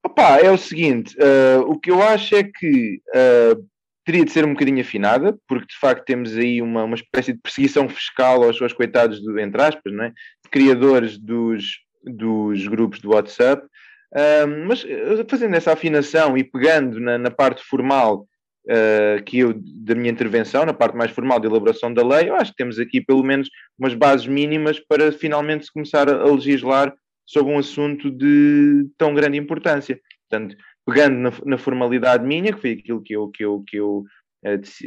Opa, 0.03 0.39
é 0.39 0.49
o 0.49 0.57
seguinte, 0.57 1.15
uh, 1.17 1.69
o 1.69 1.79
que 1.79 1.91
eu 1.91 2.01
acho 2.01 2.35
é 2.35 2.43
que 2.43 3.01
uh, 3.09 3.67
teria 4.07 4.23
de 4.23 4.31
ser 4.31 4.45
um 4.45 4.53
bocadinho 4.53 4.79
afinada, 4.79 5.37
porque 5.45 5.67
de 5.67 5.77
facto 5.77 6.05
temos 6.05 6.33
aí 6.37 6.61
uma, 6.61 6.85
uma 6.85 6.95
espécie 6.95 7.33
de 7.33 7.39
perseguição 7.39 7.89
fiscal 7.89 8.41
aos 8.41 8.57
seus 8.57 8.71
coitados, 8.71 9.21
do, 9.21 9.37
entre 9.37 9.61
aspas, 9.61 9.91
não 9.91 10.05
é? 10.05 10.13
Criadores 10.49 11.17
dos, 11.17 11.79
dos 12.03 12.67
grupos 12.67 12.99
do 12.99 13.11
WhatsApp. 13.11 13.65
Um, 14.13 14.65
mas 14.67 14.85
eh, 14.87 15.25
fazendo 15.27 15.55
essa 15.55 15.73
afinação 15.73 16.37
e 16.37 16.43
pegando 16.43 16.99
na, 16.99 17.17
na 17.17 17.29
parte 17.29 17.61
formal 17.63 18.25
uh, 18.67 19.21
que 19.23 19.39
eu, 19.39 19.53
da 19.55 19.95
minha 19.95 20.11
intervenção, 20.11 20.65
na 20.65 20.73
parte 20.73 20.95
mais 20.95 21.11
formal 21.11 21.39
de 21.39 21.47
elaboração 21.47 21.93
da 21.93 22.05
lei, 22.05 22.29
eu 22.29 22.35
acho 22.35 22.51
que 22.51 22.57
temos 22.57 22.79
aqui 22.79 23.01
pelo 23.01 23.23
menos 23.23 23.49
umas 23.77 23.93
bases 23.93 24.25
mínimas 24.25 24.79
para 24.79 25.11
finalmente 25.11 25.65
se 25.65 25.73
começar 25.73 26.09
a, 26.09 26.21
a 26.21 26.31
legislar 26.31 26.93
sobre 27.25 27.53
um 27.53 27.57
assunto 27.57 28.09
de 28.09 28.87
tão 28.97 29.13
grande 29.13 29.37
importância. 29.37 29.99
Portanto, 30.29 30.55
pegando 30.85 31.17
na, 31.17 31.33
na, 31.45 31.57
formalidade 31.57 32.25
minha, 32.25 32.53
que 32.53 32.61
foi 32.61 32.71
aquilo 32.71 33.01
que 33.01 33.13
eu, 33.13 33.29
que 33.29 33.43
eu, 33.43 33.63
que 33.67 33.77
eu, 33.77 34.03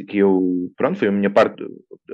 que 0.07 0.17
eu, 0.17 0.71
pronto, 0.77 0.97
foi 0.97 1.07
a 1.09 1.11
minha 1.11 1.29
parte, 1.29 1.63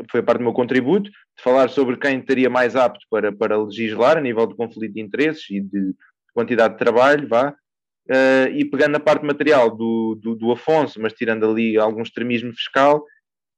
foi 0.09 0.19
a 0.19 0.23
parte 0.23 0.39
do 0.39 0.43
meu 0.43 0.53
contributo, 0.53 1.09
de 1.09 1.43
falar 1.43 1.69
sobre 1.69 1.97
quem 1.97 2.19
estaria 2.19 2.49
mais 2.49 2.75
apto 2.75 3.05
para, 3.09 3.31
para 3.31 3.61
legislar 3.61 4.17
a 4.17 4.21
nível 4.21 4.47
de 4.47 4.55
conflito 4.55 4.93
de 4.93 5.01
interesses 5.01 5.49
e 5.49 5.61
de 5.61 5.93
quantidade 6.33 6.73
de 6.73 6.79
trabalho, 6.79 7.27
vá, 7.27 7.49
uh, 7.49 8.51
e 8.53 8.65
pegando 8.65 8.93
na 8.93 8.99
parte 8.99 9.25
material 9.25 9.75
do, 9.75 10.15
do, 10.21 10.35
do, 10.35 10.51
Afonso, 10.51 11.01
mas 11.01 11.13
tirando 11.13 11.45
ali 11.45 11.77
algum 11.77 12.01
extremismo 12.01 12.51
fiscal, 12.53 13.03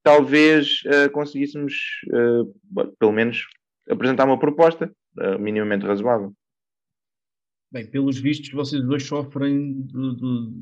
talvez 0.04 0.82
uh, 0.86 1.10
conseguíssemos, 1.12 1.74
uh, 2.08 2.96
pelo 3.00 3.12
menos, 3.12 3.46
apresentar 3.90 4.26
uma 4.26 4.40
proposta 4.40 4.92
minimamente 5.40 5.86
razoável. 5.86 6.32
Bem, 7.72 7.86
pelos 7.86 8.20
vistos, 8.20 8.52
vocês 8.52 8.82
dois 8.84 9.04
sofrem 9.04 9.82
do, 9.82 10.54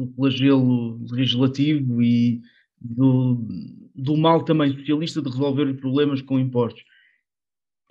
do 0.00 0.12
flagelo 0.14 0.98
legislativo 1.10 2.02
e 2.02 2.40
do, 2.80 3.46
do 3.94 4.16
mal 4.16 4.42
também 4.44 4.72
socialista 4.76 5.20
de 5.20 5.28
resolver 5.28 5.74
problemas 5.74 6.22
com 6.22 6.38
impostos. 6.38 6.82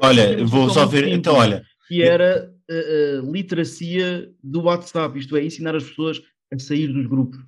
Olha, 0.02 0.44
vou 0.46 0.70
só 0.70 0.86
ver, 0.86 1.00
simples, 1.00 1.18
então 1.18 1.36
olha. 1.36 1.64
Que 1.88 2.02
era 2.02 2.52
a, 2.70 2.74
a, 2.74 3.32
literacia 3.32 4.32
do 4.44 4.64
WhatsApp, 4.64 5.18
isto 5.20 5.36
é, 5.36 5.44
ensinar 5.44 5.76
as 5.76 5.84
pessoas 5.84 6.22
a 6.52 6.58
sair 6.58 6.88
dos 6.88 7.06
grupos. 7.06 7.40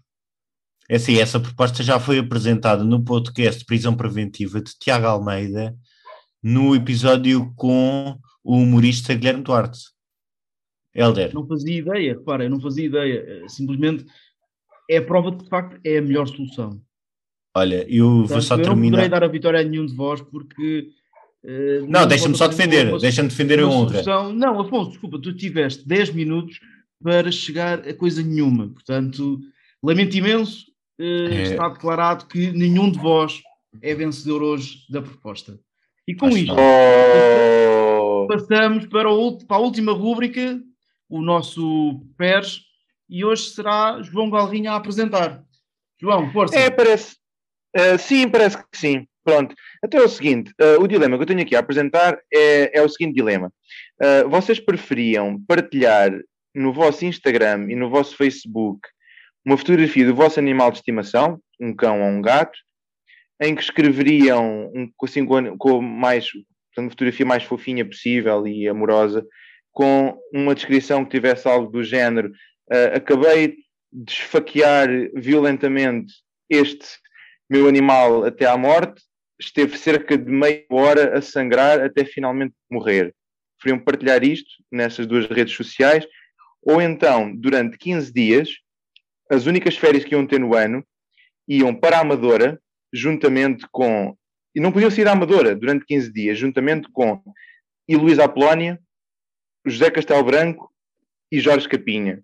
É 0.89 0.97
assim, 0.97 1.18
essa 1.18 1.39
proposta 1.39 1.82
já 1.82 1.99
foi 1.99 2.20
apresentada 2.20 2.84
no 2.84 3.03
podcast 3.03 3.64
Prisão 3.66 3.95
Preventiva 3.95 4.62
de 4.62 4.78
Tiago 4.78 5.07
Almeida, 5.07 5.76
no 6.43 6.76
episódio 6.76 7.53
com 7.55 8.18
o 8.43 8.57
humorista 8.57 9.14
Guilherme 9.14 9.43
Duarte. 9.43 9.80
Helder. 10.93 11.34
Não 11.34 11.47
fazia 11.47 11.78
ideia, 11.78 12.14
repara, 12.14 12.43
eu 12.43 12.49
não 12.49 12.59
fazia 12.59 12.86
ideia. 12.86 13.47
Simplesmente 13.47 14.05
é 14.92 14.98
a 14.98 15.02
prova 15.02 15.32
de 15.32 15.38
que, 15.38 15.44
de 15.46 15.50
facto, 15.50 15.80
é 15.86 15.98
a 15.98 16.02
melhor 16.02 16.28
solução. 16.28 16.82
Olha, 17.56 17.86
eu 17.88 18.08
Portanto, 18.08 18.30
vou 18.30 18.42
só 18.42 18.56
eu 18.56 18.64
terminar. 18.64 18.76
Eu 18.76 18.84
não 18.84 18.89
poderei 18.92 19.10
dar 19.10 19.24
a 19.24 19.28
vitória 19.28 19.60
a 19.62 19.64
nenhum 19.64 19.86
de 19.86 19.96
vós 19.96 20.22
porque. 20.22 20.89
Uh, 21.44 21.88
não, 21.88 22.02
não 22.02 22.08
deixa-me 22.08 22.36
só 22.36 22.48
defender, 22.48 23.00
deixa-me 23.00 23.30
defender 23.30 23.60
a 23.60 23.68
honra. 23.68 24.04
Não, 24.34 24.60
Afonso, 24.60 24.92
desculpa, 24.92 25.20
tu 25.20 25.34
tiveste 25.34 25.88
10 25.88 26.12
minutos 26.12 26.60
para 27.02 27.32
chegar 27.32 27.80
a 27.88 27.94
coisa 27.94 28.22
nenhuma. 28.22 28.68
Portanto, 28.68 29.39
lamento 29.82 30.16
imenso, 30.16 30.66
uh, 31.00 31.34
é... 31.34 31.44
está 31.44 31.70
declarado 31.70 32.28
que 32.28 32.52
nenhum 32.52 32.92
de 32.92 33.00
vós 33.00 33.42
é 33.82 33.96
vencedor 33.96 34.44
hoje 34.44 34.86
da 34.89 35.02
proposta. 35.02 35.58
E 36.08 36.14
com 36.14 36.28
Acho 36.28 36.38
isto, 36.38 36.54
Oh, 36.58 38.28
passamos 38.28 38.86
para, 38.88 39.10
o 39.10 39.38
para 39.46 39.58
a 39.58 39.60
última 39.60 39.94
rúbrica, 39.94 40.62
o 41.10 41.22
nosso 41.22 42.06
PERS, 42.18 42.62
e 43.12 43.26
hoje 43.26 43.49
será 43.49 44.01
João 44.01 44.30
Galrinha 44.30 44.72
a 44.72 44.78
apresentar. 44.78 45.43
João, 45.99 46.32
força. 46.32 46.57
é, 46.57 46.70
parece. 46.70 47.18
eh, 47.76 47.97
sim, 47.97 48.28
parece 48.30 48.57
que 48.57 48.78
sim. 48.78 49.05
Pronto. 49.24 49.53
Até 49.84 49.97
é 49.97 50.01
o 50.01 50.09
seguinte: 50.09 50.51
eh, 50.57 50.78
o 50.78 50.88
dilema 50.88 51.18
que 51.18 51.24
eu 51.24 51.28
tenho 51.28 51.41
aqui 51.41 51.55
a 51.55 51.59
apresentar 51.59 52.18
é, 52.34 52.80
é 52.80 52.82
o 52.82 52.89
seguinte 52.89 53.16
dilema. 53.16 53.51
Eh, 54.01 54.24
vocês 54.24 54.59
preferiam 54.59 55.39
partilhar 55.47 56.12
no 56.55 56.74
vosso 56.74 57.05
Instagram 57.05 57.68
e 57.70 57.76
no 57.76 57.89
vosso 57.89 58.16
Facebook 58.16 58.80
uma 59.45 59.57
fotografia 59.57 60.05
do 60.05 60.16
vosso 60.16 60.39
animal 60.39 60.72
de 60.72 60.78
estimação, 60.78 61.39
um 61.59 61.74
cão 61.76 62.01
ou 62.01 62.07
um 62.07 62.22
gato, 62.22 62.57
em 63.41 63.55
que 63.55 63.62
escreveriam 63.62 64.72
um, 64.74 64.89
assim, 65.03 65.26
com, 65.26 65.82
mais, 65.82 66.32
portanto, 66.32 66.86
uma 66.86 66.89
fotografia 66.91 67.26
mais 67.26 67.43
fofinha 67.43 67.84
possível 67.84 68.47
e 68.47 68.68
amorosa, 68.68 69.26
com 69.72 70.18
uma 70.34 70.53
descrição 70.53 71.03
que 71.03 71.12
tivesse 71.12 71.47
algo 71.47 71.72
do 71.72 71.84
género: 71.84 72.32
eh, 72.72 72.94
acabei 72.96 73.58
de 73.92 74.12
esfaquear 74.12 74.88
violentamente 75.14 76.14
este 76.50 76.88
meu 77.50 77.68
animal 77.68 78.24
até 78.24 78.46
à 78.46 78.58
morte, 78.58 79.02
esteve 79.40 79.78
cerca 79.78 80.18
de 80.18 80.32
meia 80.32 80.66
hora 80.70 81.18
a 81.18 81.22
sangrar 81.22 81.82
até 81.82 82.06
finalmente 82.06 82.54
morrer. 82.70 83.14
Preferiam 83.58 83.84
partilhar 83.84 84.24
isto 84.24 84.50
nessas 84.72 85.06
duas 85.06 85.26
redes 85.28 85.54
sociais, 85.54 86.08
ou 86.62 86.82
então, 86.82 87.36
durante 87.36 87.78
15 87.78 88.14
dias, 88.14 88.50
as 89.30 89.46
únicas 89.46 89.76
férias 89.76 90.04
que 90.06 90.14
iam 90.14 90.26
ter 90.26 90.40
no 90.40 90.56
ano 90.56 90.86
iam 91.48 91.76
para 91.76 91.98
a 91.98 92.02
Amadora, 92.02 92.62
juntamente 92.94 93.68
com. 93.72 94.16
E 94.56 94.60
não 94.60 94.72
podiam 94.72 94.92
sair 94.92 95.06
da 95.06 95.12
Amadora 95.12 95.56
durante 95.56 95.86
15 95.86 96.12
dias, 96.12 96.38
juntamente 96.38 96.88
com 96.92 97.22
Luísa 97.90 98.26
Apolónia, 98.26 98.80
José 99.66 99.92
Castelo 99.92 100.24
Branco 100.24 100.72
e 101.32 101.40
Jorge 101.40 101.68
Capinha. 101.68 102.24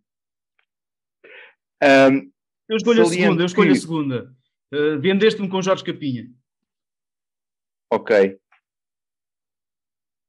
Ahm, 1.82 2.32
eu 2.69 2.78
escolho 2.78 3.01
a 3.03 3.05
segunda, 3.05 3.41
eu 3.41 3.45
escolho 3.45 3.71
a 3.71 3.73
que- 3.73 3.80
segunda. 3.80 4.36
Uh, 4.73 4.99
Vendeste-me 4.99 5.47
com 5.49 5.61
Jorge 5.61 5.84
Capinha. 5.84 6.28
ok. 7.91 8.38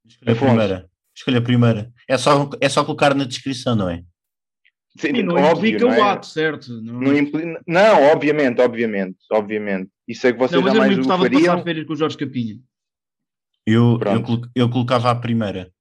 Escolha 0.07 0.33
a 0.33 0.37
primeira. 0.37 0.91
Escolha 1.15 1.39
a 1.39 1.43
primeira. 1.43 1.93
É 2.09 2.17
só, 2.17 2.49
é 2.61 2.69
só 2.69 2.85
colocar 2.85 3.15
na 3.15 3.25
descrição, 3.25 3.75
não 3.75 3.89
é? 3.91 4.05
Sim, 4.99 5.09
E 5.09 5.23
não 5.23 5.35
óbvio, 5.37 5.69
implica 5.71 5.85
não 5.85 5.93
é? 5.93 5.99
o 6.01 6.05
ato, 6.05 6.27
certo? 6.27 6.73
Não, 6.81 6.95
Não, 7.01 7.17
impli- 7.17 7.59
não, 7.67 8.03
obviamente, 8.13 8.61
obviamente, 8.61 9.19
obviamente. 9.31 9.91
Isso 10.07 10.27
é 10.27 10.33
que 10.33 10.39
vocês 10.39 10.53
Não, 10.61 10.61
eu 10.61 10.67
não 10.67 10.75
jamais 10.75 10.97
o 10.97 11.01
importava 11.01 11.29
de 11.29 11.37
passar 11.41 11.63
férias 11.63 11.87
com 11.87 11.93
o 11.93 11.97
Jorge 11.97 12.17
Capinha. 12.17 12.59
Eu, 13.67 13.99
eu, 14.01 14.43
eu 14.55 14.71
colocava 14.71 15.11
a 15.11 15.15
primeira. 15.15 15.73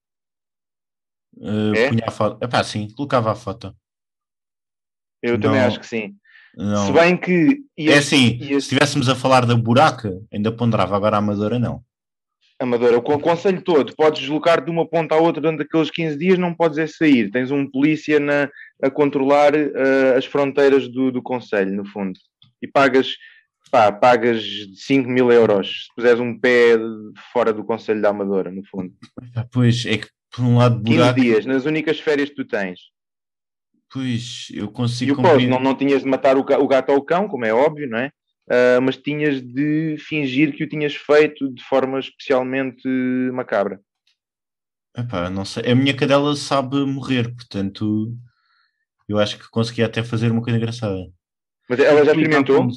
Uh, 1.37 1.73
É? 1.75 1.89
punha 1.89 2.03
a 2.05 2.11
foto. 2.11 2.43
Epá, 2.43 2.63
sim, 2.63 2.89
colocava 2.95 3.31
a 3.31 3.35
foto. 3.35 3.75
Eu 5.27 5.39
também 5.39 5.59
Não. 5.59 5.67
acho 5.67 5.79
que 5.79 5.87
sim. 5.87 6.13
Não. 6.55 6.87
Se 6.87 6.91
bem 6.91 7.15
que. 7.17 7.59
e 7.77 7.89
É 7.89 7.97
este- 7.97 8.15
assim, 8.15 8.25
e 8.25 8.37
se 8.37 8.43
este- 8.45 8.57
estivéssemos 8.57 9.09
a 9.09 9.15
falar 9.15 9.45
da 9.45 9.55
buraca, 9.55 10.11
ainda 10.33 10.51
ponderava 10.51 10.95
agora 10.95 11.15
a 11.15 11.19
Amadora, 11.19 11.59
não. 11.59 11.81
Amadora, 12.59 12.97
o 12.97 13.01
conselho 13.19 13.61
todo, 13.61 13.95
podes 13.95 14.21
deslocar 14.21 14.65
de 14.65 14.71
uma 14.71 14.83
ponta 14.87 15.13
à 15.13 15.19
outra 15.19 15.39
durante 15.39 15.61
aqueles 15.61 15.91
15 15.91 16.17
dias, 16.17 16.39
não 16.39 16.55
podes 16.55 16.79
é 16.79 16.87
sair. 16.87 17.29
Tens 17.29 17.51
um 17.51 17.69
polícia 17.69 18.19
na- 18.19 18.49
a 18.81 18.89
controlar 18.89 19.53
eh, 19.53 20.15
as 20.17 20.25
fronteiras 20.25 20.87
do, 20.87 21.11
do 21.11 21.21
conselho, 21.21 21.71
no 21.75 21.85
fundo. 21.85 22.17
E 22.59 22.67
pagas, 22.67 23.09
pá, 23.69 23.91
pagas 23.91 24.43
5 24.77 25.07
mil 25.07 25.31
euros 25.31 25.83
se 25.85 25.95
puseres 25.95 26.19
um 26.19 26.35
pé 26.39 26.75
fora 27.31 27.53
do 27.53 27.63
conselho 27.63 28.01
da 28.01 28.09
Amadora, 28.09 28.49
no 28.49 28.65
fundo. 28.65 28.91
Pois, 29.51 29.85
é 29.85 29.97
que 29.97 30.07
por 30.35 30.43
um 30.43 30.57
lado 30.57 30.81
15 30.83 30.97
buraco, 30.97 31.21
dias, 31.21 31.45
nas 31.45 31.65
únicas 31.65 31.99
férias 31.99 32.29
que 32.29 32.35
tu 32.37 32.45
tens. 32.45 32.79
Pois, 33.91 34.47
eu 34.53 34.65
E 34.65 34.71
consigo 34.71 35.13
o 35.13 35.15
pós, 35.15 35.25
compreender. 35.31 35.49
não, 35.49 35.59
não 35.59 35.75
tinhas 35.77 36.03
de 36.03 36.07
matar 36.09 36.37
o, 36.37 36.43
ga- 36.43 36.59
o 36.59 36.67
gato 36.67 36.91
ou 36.91 36.97
o 36.97 37.03
cão, 37.03 37.27
como 37.27 37.45
é 37.45 37.53
óbvio, 37.53 37.89
não 37.89 37.97
é? 37.97 38.11
Ah, 38.49 38.79
mas 38.81 38.97
tinhas 38.97 39.41
de 39.41 39.97
fingir 39.99 40.55
que 40.55 40.63
o 40.63 40.69
tinhas 40.69 40.95
feito 40.95 41.53
de 41.53 41.63
forma 41.63 41.99
especialmente 41.99 42.87
macabra. 43.33 43.79
Epá, 44.95 45.29
não 45.29 45.45
sei. 45.45 45.71
A 45.71 45.75
minha 45.75 45.95
cadela 45.95 46.35
sabe 46.35 46.77
morrer, 46.85 47.33
portanto, 47.35 48.15
eu 49.07 49.19
acho 49.19 49.37
que 49.37 49.49
conseguia 49.49 49.85
até 49.85 50.03
fazer 50.03 50.31
uma 50.31 50.41
coisa 50.41 50.57
engraçada. 50.57 51.07
Mas 51.69 51.79
ela 51.79 52.03
já 52.05 52.11
experimentou? 52.13 52.67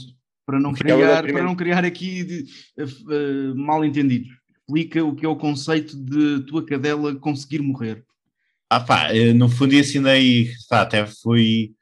Para 0.44 0.58
não, 0.58 0.72
criar, 0.74 1.22
para 1.22 1.42
não 1.44 1.54
criar 1.54 1.84
aqui 1.84 2.24
de, 2.24 2.44
eh, 2.76 2.84
eh, 2.84 3.54
mal 3.54 3.84
entendidos. 3.84 4.28
Explica 4.68 5.04
o 5.04 5.14
que 5.14 5.24
é 5.24 5.28
o 5.28 5.36
conceito 5.36 5.96
de 5.96 6.44
tua 6.46 6.66
cadela 6.66 7.14
conseguir 7.14 7.60
morrer. 7.62 8.04
Ah 8.72 8.78
pá, 8.78 9.12
eh, 9.12 9.32
no 9.32 9.48
fundo 9.48 9.74
ensinei, 9.74 10.52
pá, 10.68 10.82
até 10.82 11.04
foi, 11.04 11.72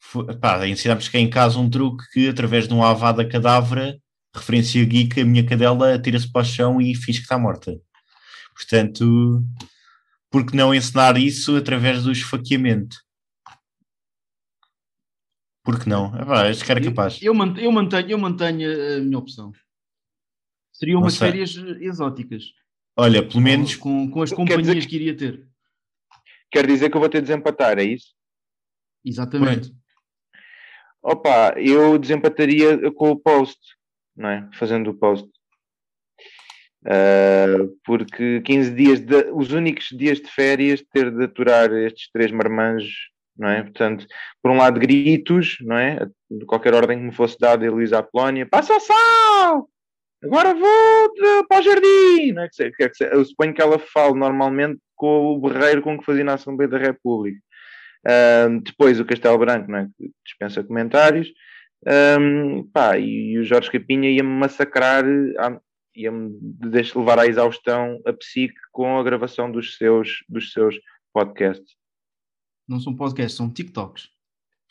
foi 0.00 0.34
pá, 0.38 0.66
ensinámos 0.66 1.06
cá 1.08 1.18
em 1.18 1.28
casa 1.28 1.58
um 1.58 1.68
truque 1.68 2.02
que 2.10 2.28
através 2.28 2.66
de 2.66 2.72
um 2.72 2.82
avada 2.82 3.28
cadáver, 3.28 4.00
referência 4.34 4.82
geek, 4.82 5.20
a 5.20 5.24
minha 5.26 5.44
cadela 5.44 5.94
atira-se 5.94 6.30
para 6.32 6.40
o 6.40 6.44
chão 6.44 6.80
e 6.80 6.94
finge 6.94 7.18
que 7.18 7.24
está 7.24 7.38
morta. 7.38 7.78
Portanto, 8.54 9.44
por 10.30 10.46
que 10.46 10.56
não 10.56 10.74
ensinar 10.74 11.18
isso 11.18 11.54
através 11.54 12.04
do 12.04 12.12
esfaqueamento? 12.12 12.96
Por 15.62 15.78
que 15.78 15.86
não? 15.86 16.14
Ah, 16.14 16.24
pá, 16.24 16.48
este 16.48 16.64
cara 16.64 16.80
é 16.80 16.84
capaz. 16.84 17.20
Eu, 17.20 17.34
eu 17.58 17.70
mantenho, 17.70 18.10
eu 18.10 18.18
mantenho 18.18 18.96
a 18.96 19.00
minha 19.00 19.18
opção. 19.18 19.52
Seriam 20.72 21.00
umas 21.00 21.18
férias 21.18 21.54
eh, 21.58 21.84
exóticas. 21.84 22.44
Olha, 22.96 23.22
pelo 23.22 23.42
menos, 23.42 23.76
Com, 23.76 24.10
com 24.10 24.22
as 24.22 24.32
companhias 24.32 24.66
dizer 24.66 24.86
que 24.86 24.96
iria 24.96 25.14
ter. 25.14 25.46
Quer 26.50 26.66
dizer 26.66 26.90
que 26.90 26.96
eu 26.96 27.00
vou 27.00 27.08
ter 27.08 27.18
de 27.20 27.28
desempatar, 27.28 27.78
é 27.78 27.84
isso? 27.84 28.14
Exatamente. 29.04 29.72
Opa, 31.02 31.54
eu 31.56 31.98
desempataria 31.98 32.90
com 32.92 33.10
o 33.10 33.16
post, 33.18 33.58
não 34.16 34.28
é? 34.28 34.48
Fazendo 34.54 34.90
o 34.90 34.94
post. 34.94 35.28
Ah, 36.86 37.66
porque 37.84 38.40
15 38.42 38.70
dias, 38.74 39.00
de- 39.00 39.30
os 39.32 39.52
únicos 39.52 39.88
dias 39.88 40.18
de 40.20 40.28
férias, 40.30 40.82
ter 40.92 41.10
de 41.10 41.24
aturar 41.24 41.72
estes 41.72 42.10
três 42.12 42.30
marmanjos, 42.30 42.92
não 43.36 43.48
é? 43.48 43.62
Portanto, 43.62 44.06
por 44.42 44.50
um 44.50 44.56
lado, 44.58 44.80
gritos, 44.80 45.58
não 45.60 45.76
é? 45.76 46.06
De 46.30 46.44
qualquer 46.46 46.74
ordem 46.74 46.98
que 46.98 47.04
me 47.04 47.14
fosse 47.14 47.36
dada, 47.38 47.64
Elisa 47.66 47.98
Apolónia, 47.98 48.46
passa 48.46 48.74
o 48.74 48.80
sal! 48.80 49.68
Agora 50.22 50.52
vou 50.54 51.12
de- 51.14 51.46
para 51.48 51.60
o 51.60 51.62
jardim! 51.62 52.32
Não 52.32 52.42
é? 52.42 52.48
Que 52.48 52.70
que 52.72 52.88
que 52.90 53.04
eu 53.04 53.24
suponho 53.24 53.54
que 53.54 53.62
ela 53.62 53.78
fale 53.78 54.14
normalmente 54.18 54.80
com 54.98 55.34
o 55.36 55.40
berreiro 55.40 55.80
com 55.80 55.98
que 55.98 56.04
fazia 56.04 56.24
na 56.24 56.34
Assembleia 56.34 56.68
da 56.68 56.76
República. 56.78 57.40
Ahm, 58.06 58.58
depois 58.58 59.00
o 59.00 59.04
Castelo 59.04 59.38
Branco, 59.38 59.70
não 59.70 59.78
é? 59.78 59.88
que 59.96 60.10
dispensa 60.24 60.62
comentários. 60.62 61.28
Ahm, 61.86 62.64
pá, 62.72 62.98
e 62.98 63.38
o 63.38 63.44
Jorge 63.44 63.70
Capinha 63.70 64.10
ia-me 64.10 64.28
massacrar, 64.28 65.04
ah, 65.38 65.58
ia-me 65.94 66.30
deixar 66.40 66.98
levar 66.98 67.18
à 67.20 67.26
exaustão 67.26 68.00
a 68.04 68.12
psique 68.12 68.54
com 68.72 68.98
a 68.98 69.02
gravação 69.02 69.50
dos 69.50 69.76
seus, 69.76 70.24
dos 70.28 70.52
seus 70.52 70.76
podcasts. 71.12 71.72
Não 72.68 72.80
são 72.80 72.94
podcasts, 72.94 73.36
são 73.36 73.50
TikToks. 73.50 74.08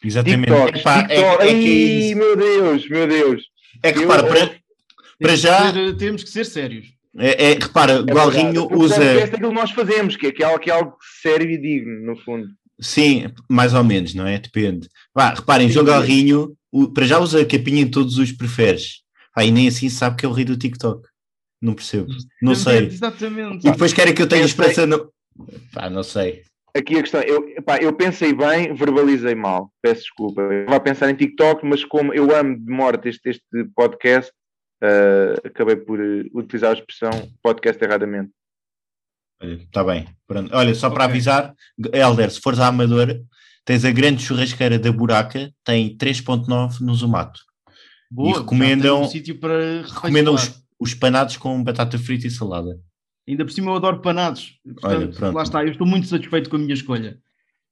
exatamente. 0.03 0.45
TikToks, 0.51 0.81
Epá, 0.81 0.99
é, 0.99 1.07
TikTok. 1.07 1.43
é 1.43 1.47
que 1.47 2.03
é 2.03 2.07
Ai, 2.09 2.15
meu 2.15 2.35
Deus, 2.35 2.89
meu 2.89 3.07
Deus. 3.07 3.43
É 3.83 3.91
que 3.91 3.99
Eu- 3.99 4.01
repara, 4.01 4.27
para, 4.27 4.55
para 5.19 5.35
já, 5.35 5.73
temos 5.97 6.23
que 6.23 6.29
ser 6.29 6.45
sérios. 6.45 6.93
É, 7.17 7.51
é, 7.51 7.53
repara, 7.53 7.93
É 7.93 7.99
o 7.99 8.05
Galrinho 8.05 8.51
verdade. 8.53 8.73
O 8.75 8.79
usa. 8.79 9.03
é 9.03 9.23
aquilo 9.23 9.49
que 9.49 9.55
nós 9.55 9.71
fazemos, 9.71 10.15
que 10.15 10.27
é, 10.27 10.31
que 10.31 10.43
é 10.43 10.45
algo, 10.45 10.59
que 10.59 10.69
é 10.69 10.73
algo 10.73 10.95
sério 11.21 11.49
e 11.49 11.57
digno, 11.57 12.05
no 12.05 12.15
fundo. 12.17 12.47
Sim, 12.79 13.31
mais 13.49 13.73
ou 13.73 13.83
menos, 13.83 14.13
não 14.13 14.27
é? 14.27 14.37
Depende. 14.37 14.87
Vá, 15.15 15.33
reparem, 15.33 15.69
João. 15.69 15.85
Galrinho, 15.85 16.55
o- 16.71 16.91
para 16.93 17.05
já 17.05 17.19
usa 17.19 17.41
a 17.41 17.45
capinha 17.45 17.81
em 17.81 17.89
todos 17.89 18.17
os 18.17 18.31
preferes. 18.31 19.01
E 19.39 19.51
nem 19.51 19.67
assim 19.67 19.89
sabe 19.89 20.15
que 20.17 20.25
é 20.25 20.29
o 20.29 20.31
rei 20.31 20.45
do 20.45 20.57
TikTok. 20.57 21.07
Não 21.61 21.73
percebo. 21.73 22.07
Não 22.41 22.53
sei. 22.55 22.85
Exatamente. 22.85 23.67
E 23.67 23.71
depois 23.71 23.93
querem 23.93 24.13
que 24.13 24.21
eu 24.21 24.27
tenha 24.27 24.43
Eu 24.43 24.47
esperança 24.47 24.85
no. 24.85 25.11
Pá, 25.73 25.89
não 25.89 26.03
sei. 26.03 26.43
Aqui 26.75 26.95
a 26.97 27.01
questão, 27.01 27.21
eu, 27.21 27.43
pá, 27.63 27.77
eu 27.79 27.91
pensei 27.93 28.33
bem, 28.33 28.71
verbalizei 28.75 29.33
mal, 29.33 29.71
peço 29.81 30.01
desculpa. 30.01 30.41
Eu 30.41 30.59
estava 30.61 30.75
a 30.75 30.79
pensar 30.79 31.09
em 31.09 31.15
TikTok, 31.15 31.65
mas 31.65 31.83
como 31.83 32.13
eu 32.13 32.35
amo 32.35 32.55
de 32.59 32.71
morte 32.71 33.09
este, 33.09 33.29
este 33.29 33.43
podcast, 33.75 34.31
ah, 34.81 35.33
acabei 35.45 35.75
por 35.75 35.99
eh, 35.99 36.25
utilizar 36.33 36.71
a 36.71 36.73
expressão 36.73 37.11
podcast 37.41 37.83
erradamente. 37.83 38.31
Está 39.41 39.83
bem. 39.83 40.07
Pronto. 40.27 40.49
Olha, 40.55 40.73
só 40.73 40.89
para 40.89 41.03
avisar, 41.05 41.53
Helder, 41.93 42.31
se 42.31 42.39
fores 42.41 42.59
à 42.59 42.67
Amadora, 42.67 43.21
tens 43.63 43.85
a 43.85 43.91
grande 43.91 44.23
churrasqueira 44.23 44.79
da 44.79 44.91
Buraca, 44.91 45.51
tem 45.63 45.95
3.9 45.95 46.79
no 46.81 46.95
Zumato. 46.95 47.39
Boa, 48.09 48.37
e 48.37 48.39
recomendam- 48.39 49.01
um 49.03 49.07
sítio 49.07 49.37
para 49.39 49.81
Recomendam 49.83 50.33
os, 50.33 50.63
os 50.79 50.93
panados 50.93 51.37
com 51.37 51.63
batata 51.63 51.99
frita 51.99 52.25
e 52.25 52.31
salada. 52.31 52.79
Ainda 53.27 53.43
por 53.45 53.51
cima 53.51 53.69
eu 53.71 53.75
adoro 53.75 54.01
panados. 54.01 54.57
Portanto, 54.63 54.85
Olha, 54.95 55.07
pronto. 55.09 55.35
lá 55.35 55.43
está, 55.43 55.63
eu 55.63 55.71
estou 55.71 55.85
muito 55.85 56.07
satisfeito 56.07 56.49
com 56.49 56.55
a 56.55 56.59
minha 56.59 56.73
escolha. 56.73 57.19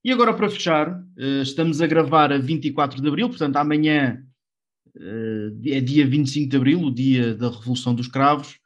E 0.04 0.12
agora 0.12 0.34
para 0.36 0.50
fechar, 0.50 1.02
eh, 1.18 1.42
estamos 1.42 1.82
a 1.82 1.88
gravar 1.88 2.32
a 2.32 2.38
24 2.38 3.02
de 3.02 3.08
Abril, 3.08 3.30
portanto 3.30 3.56
amanhã 3.56 4.22
é 5.00 5.80
dia 5.82 6.08
25 6.08 6.50
de 6.50 6.58
Abril, 6.58 6.82
o 6.82 6.94
dia 6.94 7.36
da 7.36 7.50
Revolução 7.50 7.94
dos 7.94 8.08
Cravos. 8.08 8.58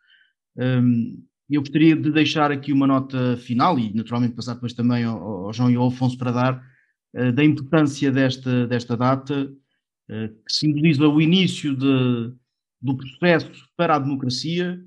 Hum, 0.56 1.24
eu 1.50 1.62
gostaria 1.62 1.96
de 1.96 2.12
deixar 2.12 2.52
aqui 2.52 2.72
uma 2.72 2.86
nota 2.86 3.38
final 3.38 3.80
e 3.80 3.94
naturalmente 3.94 4.36
passar 4.36 4.54
depois 4.54 4.74
também 4.74 5.04
ao, 5.04 5.52
João 5.52 5.72
e 5.72 5.76
ao 5.76 5.88
Afonso 5.88 6.18
para 6.18 6.32
dar 6.32 6.64
uh, 7.16 7.32
da 7.32 7.44
importância 7.44 8.12
desta, 8.12 8.68
desta 8.68 8.96
data 8.96 9.46
uh, 9.46 10.28
que 10.46 10.54
simboliza 10.54 11.08
o 11.08 11.20
início 11.20 11.76
de, 11.76 12.34
do 12.82 12.96
processo 12.96 13.52
para 13.76 13.96
a 13.96 14.00
democracia. 14.00 14.84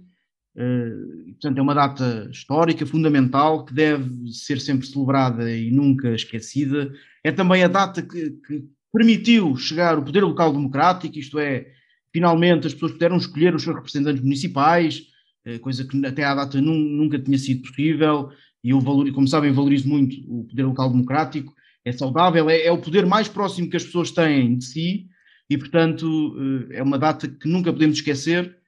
Portanto, 0.54 1.56
é 1.56 1.62
uma 1.62 1.74
data 1.74 2.28
histórica, 2.30 2.84
fundamental, 2.84 3.64
que 3.64 3.72
deve 3.72 4.30
ser 4.30 4.60
sempre 4.60 4.86
celebrada 4.86 5.50
e 5.50 5.70
nunca 5.70 6.14
esquecida. 6.14 6.92
É 7.24 7.32
também 7.32 7.64
a 7.64 7.68
data 7.68 8.02
que, 8.02 8.32
que 8.32 8.62
permitiu 8.92 9.56
chegar 9.56 9.98
o 9.98 10.04
poder 10.04 10.22
local 10.22 10.52
democrático, 10.52 11.18
isto 11.18 11.38
é, 11.38 11.72
finalmente 12.12 12.66
as 12.66 12.74
pessoas 12.74 12.92
puderam 12.92 13.16
escolher 13.16 13.54
os 13.54 13.62
seus 13.62 13.74
representantes 13.74 14.22
municipais, 14.22 15.02
eh, 15.44 15.58
coisa 15.58 15.84
que 15.86 16.06
até 16.06 16.22
à 16.24 16.34
data 16.34 16.60
nunca 16.60 17.18
tinha 17.18 17.38
sido 17.38 17.62
possível, 17.62 18.30
e 18.62 18.70
eu, 18.70 18.80
valorizo, 18.80 19.14
como 19.14 19.26
sabem, 19.26 19.50
valorizo 19.50 19.88
muito 19.88 20.16
o 20.28 20.44
poder 20.44 20.64
local 20.64 20.90
democrático, 20.90 21.54
é 21.84 21.90
saudável, 21.90 22.48
é, 22.50 22.66
é, 22.66 22.70
o 22.70 22.80
poder 22.80 23.06
mais 23.06 23.28
próximo 23.28 23.68
que 23.68 23.76
as 23.76 23.84
pessoas 23.84 24.10
têm 24.10 24.58
de 24.58 24.64
si, 24.64 25.08
e 25.48 25.56
portanto 25.56 26.36
eh, 26.70 26.76
é 26.76 26.82
uma 26.82 26.98
data 26.98 27.26
que 27.26 27.48
nunca 27.48 27.72
podemos 27.72 27.96
esquecer, 27.96 28.58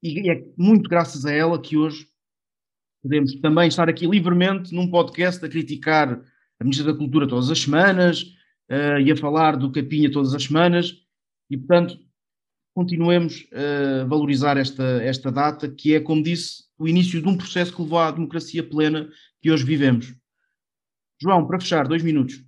e 0.00 0.30
é 0.30 0.44
muito 0.56 0.88
graças 0.88 1.26
a 1.26 1.32
ela 1.32 1.60
que 1.60 1.76
hoje 1.76 2.06
podemos 3.02 3.34
também 3.40 3.66
estar 3.66 3.88
aqui 3.88 4.06
livremente 4.06 4.72
num 4.72 4.88
podcast 4.88 5.44
a 5.44 5.48
criticar 5.48 6.22
a 6.60 6.64
Ministra 6.64 6.92
da 6.92 6.98
Cultura 6.98 7.26
todas 7.26 7.50
as 7.50 7.58
semanas 7.58 8.37
uh, 8.70 9.00
e 9.00 9.10
a 9.10 9.16
falar 9.16 9.56
do 9.56 9.72
Capinha 9.72 10.10
todas 10.10 10.34
as 10.34 10.44
semanas, 10.44 10.94
e 11.50 11.56
portanto 11.56 11.98
continuemos 12.74 13.48
a 13.52 14.04
valorizar 14.04 14.56
esta, 14.56 14.84
esta 15.02 15.32
data, 15.32 15.68
que 15.68 15.96
é, 15.96 16.00
como 16.00 16.22
disse, 16.22 16.62
o 16.78 16.86
início 16.86 17.20
de 17.20 17.26
um 17.26 17.36
processo 17.36 17.74
que 17.74 17.82
levou 17.82 17.98
à 17.98 18.08
democracia 18.10 18.62
plena 18.62 19.08
que 19.42 19.50
hoje 19.50 19.64
vivemos. 19.64 20.14
João, 21.20 21.44
para 21.44 21.58
fechar, 21.58 21.88
dois 21.88 22.04
minutos. 22.04 22.40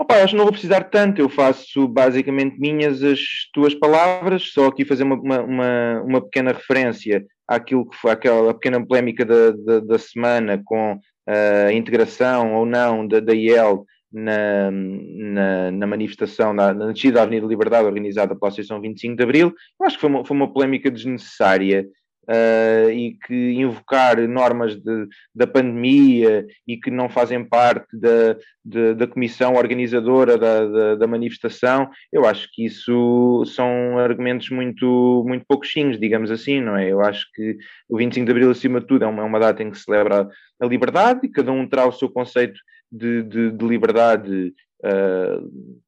Opa, 0.00 0.22
acho 0.22 0.28
que 0.28 0.36
não 0.36 0.44
vou 0.44 0.52
precisar 0.52 0.84
tanto, 0.84 1.20
eu 1.20 1.28
faço 1.28 1.88
basicamente 1.88 2.60
minhas 2.60 3.02
as 3.02 3.18
tuas 3.52 3.74
palavras, 3.74 4.52
só 4.52 4.68
aqui 4.68 4.84
fazer 4.84 5.02
uma, 5.02 5.16
uma, 5.16 6.02
uma 6.02 6.20
pequena 6.20 6.52
referência 6.52 7.26
àquilo 7.48 7.88
que 7.90 7.96
foi 7.96 8.12
aquela 8.12 8.54
pequena 8.54 8.86
polémica 8.86 9.24
da, 9.24 9.50
da, 9.50 9.80
da 9.80 9.98
semana 9.98 10.62
com 10.64 11.00
a 11.26 11.72
integração 11.72 12.54
ou 12.54 12.64
não 12.64 13.06
da, 13.06 13.18
da 13.18 13.34
IEL 13.34 13.84
na, 14.12 14.70
na, 14.70 15.70
na, 15.70 15.86
manifestação, 15.86 16.52
na, 16.52 16.72
na 16.72 16.92
descida 16.92 17.14
da 17.14 17.22
Avenida 17.22 17.46
Liberdade, 17.46 17.86
organizada 17.86 18.34
pela 18.34 18.48
Associação 18.48 18.80
25 18.80 19.16
de 19.16 19.22
Abril. 19.22 19.54
Eu 19.78 19.86
acho 19.86 19.96
que 19.96 20.00
foi 20.00 20.10
uma, 20.10 20.24
foi 20.24 20.36
uma 20.36 20.52
polémica 20.52 20.90
desnecessária 20.90 21.86
uh, 22.28 22.90
e 22.90 23.16
que 23.26 23.52
invocar 23.52 24.20
normas 24.28 24.76
de, 24.76 25.06
da 25.34 25.46
pandemia 25.46 26.46
e 26.66 26.76
que 26.76 26.90
não 26.90 27.08
fazem 27.08 27.44
parte 27.44 27.96
da, 27.96 28.36
de, 28.64 28.94
da 28.94 29.06
comissão 29.06 29.54
organizadora 29.54 30.36
da, 30.36 30.66
da, 30.66 30.94
da, 30.96 31.06
manifestação, 31.06 31.88
eu 32.12 32.26
acho 32.26 32.48
que 32.52 32.66
isso 32.66 33.44
são 33.46 33.98
argumentos 33.98 34.50
muito, 34.50 35.24
muito 35.26 35.44
pouquinhos, 35.46 35.98
digamos 35.98 36.30
assim, 36.30 36.60
não 36.60 36.76
é? 36.76 36.90
Eu 36.90 37.00
acho 37.00 37.26
que 37.34 37.56
o 37.88 37.96
25 37.96 38.26
de 38.26 38.32
Abril, 38.32 38.50
acima 38.50 38.80
de 38.80 38.86
tudo, 38.86 39.04
é 39.04 39.08
uma, 39.08 39.22
é 39.22 39.26
uma 39.26 39.40
data 39.40 39.62
em 39.62 39.70
que 39.70 39.78
se 39.78 39.84
celebra 39.84 40.28
a 40.60 40.66
liberdade 40.66 41.20
e 41.24 41.30
cada 41.30 41.50
um 41.50 41.66
terá 41.66 41.86
o 41.86 41.92
seu 41.92 42.08
conceito 42.08 42.60
de, 42.90 43.22
de, 43.22 43.50
de 43.52 43.66
liberdade 43.66 44.54
uh, 44.84 45.78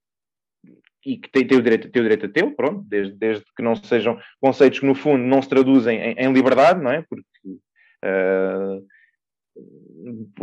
e 1.04 1.16
que 1.16 1.30
tem, 1.30 1.46
tem, 1.46 1.58
o 1.58 1.62
direito, 1.62 1.90
tem 1.90 2.00
o 2.00 2.04
direito 2.04 2.26
a 2.26 2.28
tê-lo, 2.28 2.54
pronto, 2.54 2.84
desde, 2.86 3.14
desde 3.14 3.44
que 3.56 3.62
não 3.62 3.74
sejam 3.74 4.18
conceitos 4.40 4.80
que 4.80 4.86
no 4.86 4.94
fundo 4.94 5.24
não 5.24 5.40
se 5.40 5.48
traduzem 5.48 5.98
em, 5.98 6.12
em 6.12 6.32
liberdade, 6.32 6.82
não 6.82 6.90
é? 6.90 7.02
Porque 7.08 7.24
uh, 8.04 8.86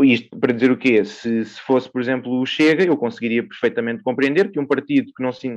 isto 0.03 0.38
para 0.39 0.53
dizer 0.53 0.72
o 0.72 0.78
quê? 0.78 1.03
Se, 1.05 1.45
se, 1.45 1.62
fosse, 1.62 1.91
por 1.91 2.01
exemplo, 2.01 2.39
o 2.39 2.45
Chega, 2.45 2.84
eu 2.84 2.97
conseguiria 2.97 3.43
perfeitamente 3.43 4.03
compreender 4.03 4.51
que 4.51 4.60
um 4.60 4.66
partido 4.66 5.12
que 5.16 5.24
não 5.24 5.32
se 5.32 5.47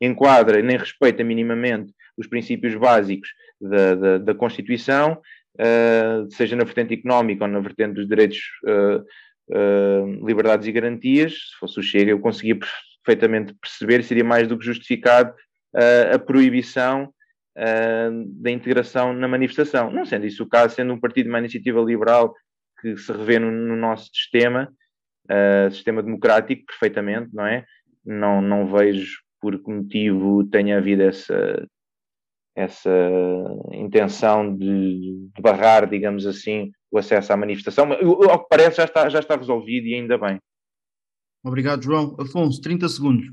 enquadra 0.00 0.62
nem 0.62 0.76
respeita 0.76 1.22
minimamente 1.24 1.92
os 2.16 2.26
princípios 2.26 2.74
básicos 2.76 3.28
da, 3.60 3.94
da, 3.94 4.18
da 4.18 4.34
Constituição, 4.34 5.20
uh, 5.60 6.30
seja 6.30 6.56
na 6.56 6.64
vertente 6.64 6.94
económica 6.94 7.44
ou 7.44 7.50
na 7.50 7.60
vertente 7.60 7.94
dos 7.94 8.08
direitos 8.08 8.38
uh, 8.64 9.04
liberdades 10.22 10.66
e 10.66 10.72
garantias, 10.72 11.32
se 11.32 11.58
fosse 11.58 11.78
o 11.78 11.82
Chega, 11.82 12.10
eu 12.10 12.20
conseguia 12.20 12.58
perfeitamente 13.04 13.54
perceber, 13.54 14.02
seria 14.02 14.24
mais 14.24 14.48
do 14.48 14.58
que 14.58 14.64
justificado 14.64 15.30
uh, 15.74 16.14
a 16.14 16.18
proibição 16.18 17.12
uh, 17.56 18.42
da 18.42 18.50
integração 18.50 19.12
na 19.12 19.28
manifestação. 19.28 19.90
Não 19.90 20.04
sendo 20.04 20.26
isso 20.26 20.42
o 20.42 20.48
caso, 20.48 20.74
sendo 20.74 20.94
um 20.94 21.00
partido 21.00 21.24
de 21.24 21.30
uma 21.30 21.38
iniciativa 21.38 21.80
liberal 21.80 22.34
que 22.80 22.96
se 22.96 23.12
revê 23.12 23.38
no, 23.38 23.50
no 23.50 23.76
nosso 23.76 24.10
sistema, 24.12 24.70
sistema 25.70 26.02
democrático, 26.02 26.66
perfeitamente, 26.66 27.30
não 27.32 27.46
é? 27.46 27.64
Não, 28.04 28.42
não 28.42 28.66
vejo 28.66 29.22
por 29.40 29.58
que 29.58 29.70
motivo 29.70 30.44
tenha 30.44 30.76
havido 30.76 31.02
essa, 31.02 31.66
essa 32.54 32.90
intenção 33.72 34.54
de, 34.56 35.28
de, 35.34 35.42
barrar, 35.42 35.88
digamos 35.88 36.26
assim, 36.26 36.70
o 36.90 36.98
acesso 36.98 37.32
à 37.32 37.36
manifestação. 37.36 37.86
Mas, 37.86 38.00
ao 38.02 38.42
que 38.42 38.48
parece, 38.48 38.76
já 38.76 38.84
está, 38.84 39.08
já 39.08 39.18
está 39.18 39.36
resolvido 39.36 39.86
e 39.86 39.94
ainda 39.94 40.16
bem. 40.16 40.38
Obrigado, 41.44 41.82
João. 41.82 42.16
Afonso, 42.18 42.60
30 42.60 42.88
segundos. 42.88 43.26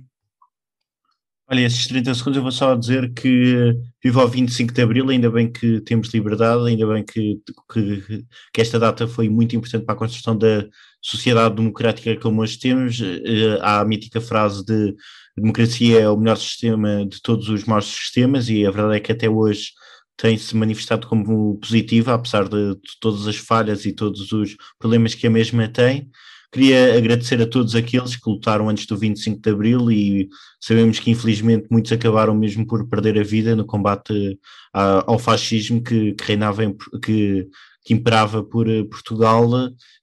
Olha, 1.52 1.66
esses 1.66 1.86
30 1.86 2.16
segundos 2.16 2.38
eu 2.38 2.44
vou 2.44 2.52
só 2.52 2.76
dizer 2.76 3.14
que 3.14 3.76
viva 4.02 4.24
o 4.24 4.28
25 4.28 4.74
de 4.74 4.82
Abril, 4.82 5.10
ainda 5.10 5.30
bem 5.30 5.52
que 5.52 5.82
temos 5.82 6.08
liberdade, 6.14 6.66
ainda 6.66 6.88
bem 6.88 7.04
que, 7.04 7.42
que, 7.70 8.26
que, 8.54 8.62
esta 8.62 8.80
data 8.80 9.06
foi 9.06 9.28
muito 9.28 9.54
importante 9.54 9.84
para 9.84 9.94
a 9.94 9.98
construção 9.98 10.38
da 10.38 10.66
sociedade 11.02 11.56
democrática 11.56 12.16
como 12.22 12.42
hoje 12.42 12.58
temos. 12.58 13.02
Eh, 13.02 13.60
há 13.62 13.82
a 13.82 13.86
mítica 13.86 14.22
frase 14.22 14.64
de 14.66 14.96
democracia 15.42 16.02
é 16.02 16.10
o 16.10 16.18
melhor 16.18 16.38
sistema 16.38 17.06
de 17.06 17.22
todos 17.22 17.50
os 17.50 17.66
maus 17.66 17.86
sistemas 17.86 18.50
e 18.50 18.66
a 18.66 18.72
verdade 18.72 18.98
é 18.98 19.00
que 19.00 19.12
até 19.12 19.30
hoje 19.30 19.72
tem-se 20.16 20.56
manifestado 20.56 21.08
como 21.08 21.58
positiva, 21.58 22.14
apesar 22.14 22.48
de, 22.48 22.76
de 22.76 23.00
todas 23.00 23.28
as 23.28 23.38
falhas 23.38 23.86
e 23.86 23.92
todos 23.92 24.32
os 24.32 24.56
problemas 24.78 25.16
que 25.16 25.26
a 25.26 25.32
mesma 25.32 25.68
tem. 25.68 26.10
Queria 26.52 26.98
agradecer 26.98 27.42
a 27.42 27.48
todos 27.48 27.76
aqueles 27.76 28.18
que 28.18 28.30
lutaram 28.30 28.70
antes 28.70 28.86
do 28.86 28.98
25 28.98 29.42
de 29.42 29.50
Abril 29.50 29.90
e 29.90 30.30
sabemos 30.60 31.00
que 31.00 31.10
infelizmente 31.10 31.68
muitos 31.72 31.92
acabaram 31.94 32.36
mesmo 32.36 32.68
por 32.68 32.88
perder 32.90 33.18
a 33.18 33.24
vida 33.24 33.56
no 33.56 33.66
combate 33.66 34.38
ao 34.74 35.18
fascismo 35.18 35.82
que, 35.82 36.14
que 36.14 36.24
reinava, 36.26 36.66
em, 36.66 36.76
que, 37.02 37.48
que 37.86 37.94
imperava 37.94 38.44
por 38.44 38.70
eh, 38.70 38.84
Portugal. 38.84 39.50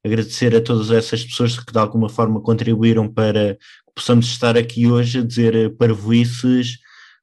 Agradecer 0.02 0.56
a 0.56 0.60
todas 0.62 0.90
essas 0.90 1.22
pessoas 1.22 1.58
que 1.58 1.70
de 1.70 1.78
alguma 1.78 2.08
forma 2.08 2.40
contribuíram 2.40 3.12
para 3.12 3.58
possamos 3.98 4.26
estar 4.26 4.56
aqui 4.56 4.86
hoje 4.86 5.18
a 5.18 5.22
dizer 5.22 5.54
eh, 5.56 5.68
parvoices 5.68 6.78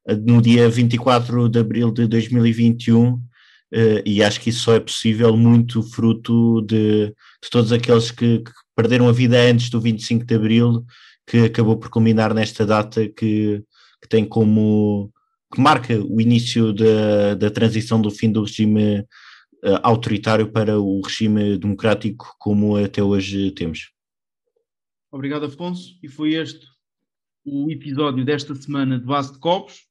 eh, 0.06 0.16
no 0.16 0.42
dia 0.42 0.70
24 0.70 1.48
de 1.48 1.60
abril 1.60 1.90
de 1.90 2.06
2021 2.06 3.22
e 4.06 4.24
acho 4.24 4.40
que 4.40 4.52
isso 4.52 4.62
só 4.62 4.76
é 4.76 4.80
possível 4.80 5.36
muito 5.36 5.84
fruto 5.84 6.62
de, 6.62 7.08
de 7.08 7.50
todos 7.52 7.74
aqueles 7.74 8.10
que, 8.10 8.40
que, 8.40 8.52
perderam 8.74 9.10
a 9.10 9.12
vida 9.12 9.38
antes 9.38 9.70
do 9.70 9.82
25 9.82 10.24
de 10.24 10.36
abril, 10.36 10.86
que 11.28 11.40
acabou 11.40 11.76
por 11.76 11.90
culminar 11.90 12.34
nesta 12.34 12.66
data 12.66 13.06
que, 13.10 13.62
que 14.02 14.08
tem 14.08 14.24
como 14.24 15.12
que 15.54 15.60
marca 15.60 15.94
o 16.00 16.22
início 16.22 16.72
da, 16.72 17.36
da 17.36 17.50
transição 17.50 18.00
do 18.00 18.12
fim 18.12 18.32
do 18.32 18.44
regime 18.44 19.04
autoritário 19.84 20.50
para 20.52 20.80
o 20.80 21.02
regime 21.02 21.58
democrático 21.58 22.34
como 22.40 22.78
até 22.78 23.04
hoje 23.04 23.52
temos. 23.52 23.95
Obrigado, 25.16 25.45
Afonso. 25.45 25.97
E 26.03 26.09
foi 26.09 26.34
este 26.34 26.68
o 27.45 27.72
episódio 27.72 28.26
desta 28.26 28.53
semana 28.53 28.99
de 28.99 29.05
Base 29.05 29.32
de 29.32 29.39
Copos. 29.39 29.88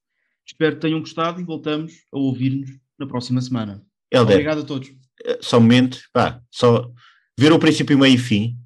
Espero 0.46 0.74
que 0.74 0.82
tenham 0.82 1.00
gostado 1.00 1.40
e 1.40 1.44
voltamos 1.44 2.04
a 2.12 2.18
ouvir-nos 2.18 2.78
na 2.98 3.06
próxima 3.06 3.40
semana. 3.40 3.82
Helder, 4.12 4.34
Obrigado 4.34 4.60
a 4.60 4.64
todos. 4.66 4.94
Eh, 5.24 5.38
só 5.40 5.56
um 5.56 5.62
momento, 5.62 5.98
pá, 6.12 6.42
só 6.50 6.92
ver 7.40 7.52
o 7.52 7.58
princípio, 7.58 7.98
meio 7.98 8.16
e 8.16 8.18
fim. 8.18 8.58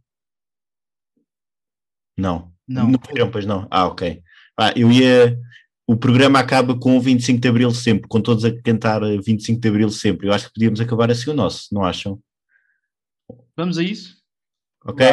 Não. 2.17 2.53
Não. 2.67 2.91
Não 2.91 3.31
pois 3.31 3.47
não. 3.47 3.69
Ah, 3.71 3.87
ok. 3.87 4.21
Ah, 4.59 4.73
eu 4.75 4.91
ia 4.91 5.39
o 5.87 5.97
programa 5.97 6.41
acaba 6.41 6.77
com 6.77 6.99
o 6.99 7.01
25 7.01 7.41
de 7.41 7.49
Abril 7.49 7.71
sempre, 7.71 8.09
com 8.09 8.21
todos 8.21 8.45
a 8.45 8.63
cantar 8.63 9.01
25 9.01 9.61
de 9.61 9.69
Abril 9.69 9.91
sempre. 9.91 10.27
Eu 10.27 10.33
acho 10.33 10.49
que 10.49 10.55
podíamos 10.55 10.81
acabar 10.81 11.09
assim 11.09 11.31
o 11.31 11.35
nosso, 11.35 11.73
não 11.73 11.85
acham? 11.85 12.21
Vamos 13.57 13.79
a 13.79 13.83
isso? 13.85 14.21
Ok? 14.85 15.07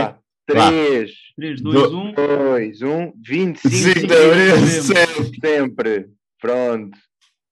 3, 0.47 1.11
3, 1.35 1.61
2, 1.61 1.91
1. 1.91 2.13
2, 2.13 2.81
1, 2.81 3.13
25 3.21 4.07
de 4.07 4.15
Abril 4.15 4.67
sempre. 4.81 5.39
sempre. 5.39 6.09
Pronto. 6.39 6.97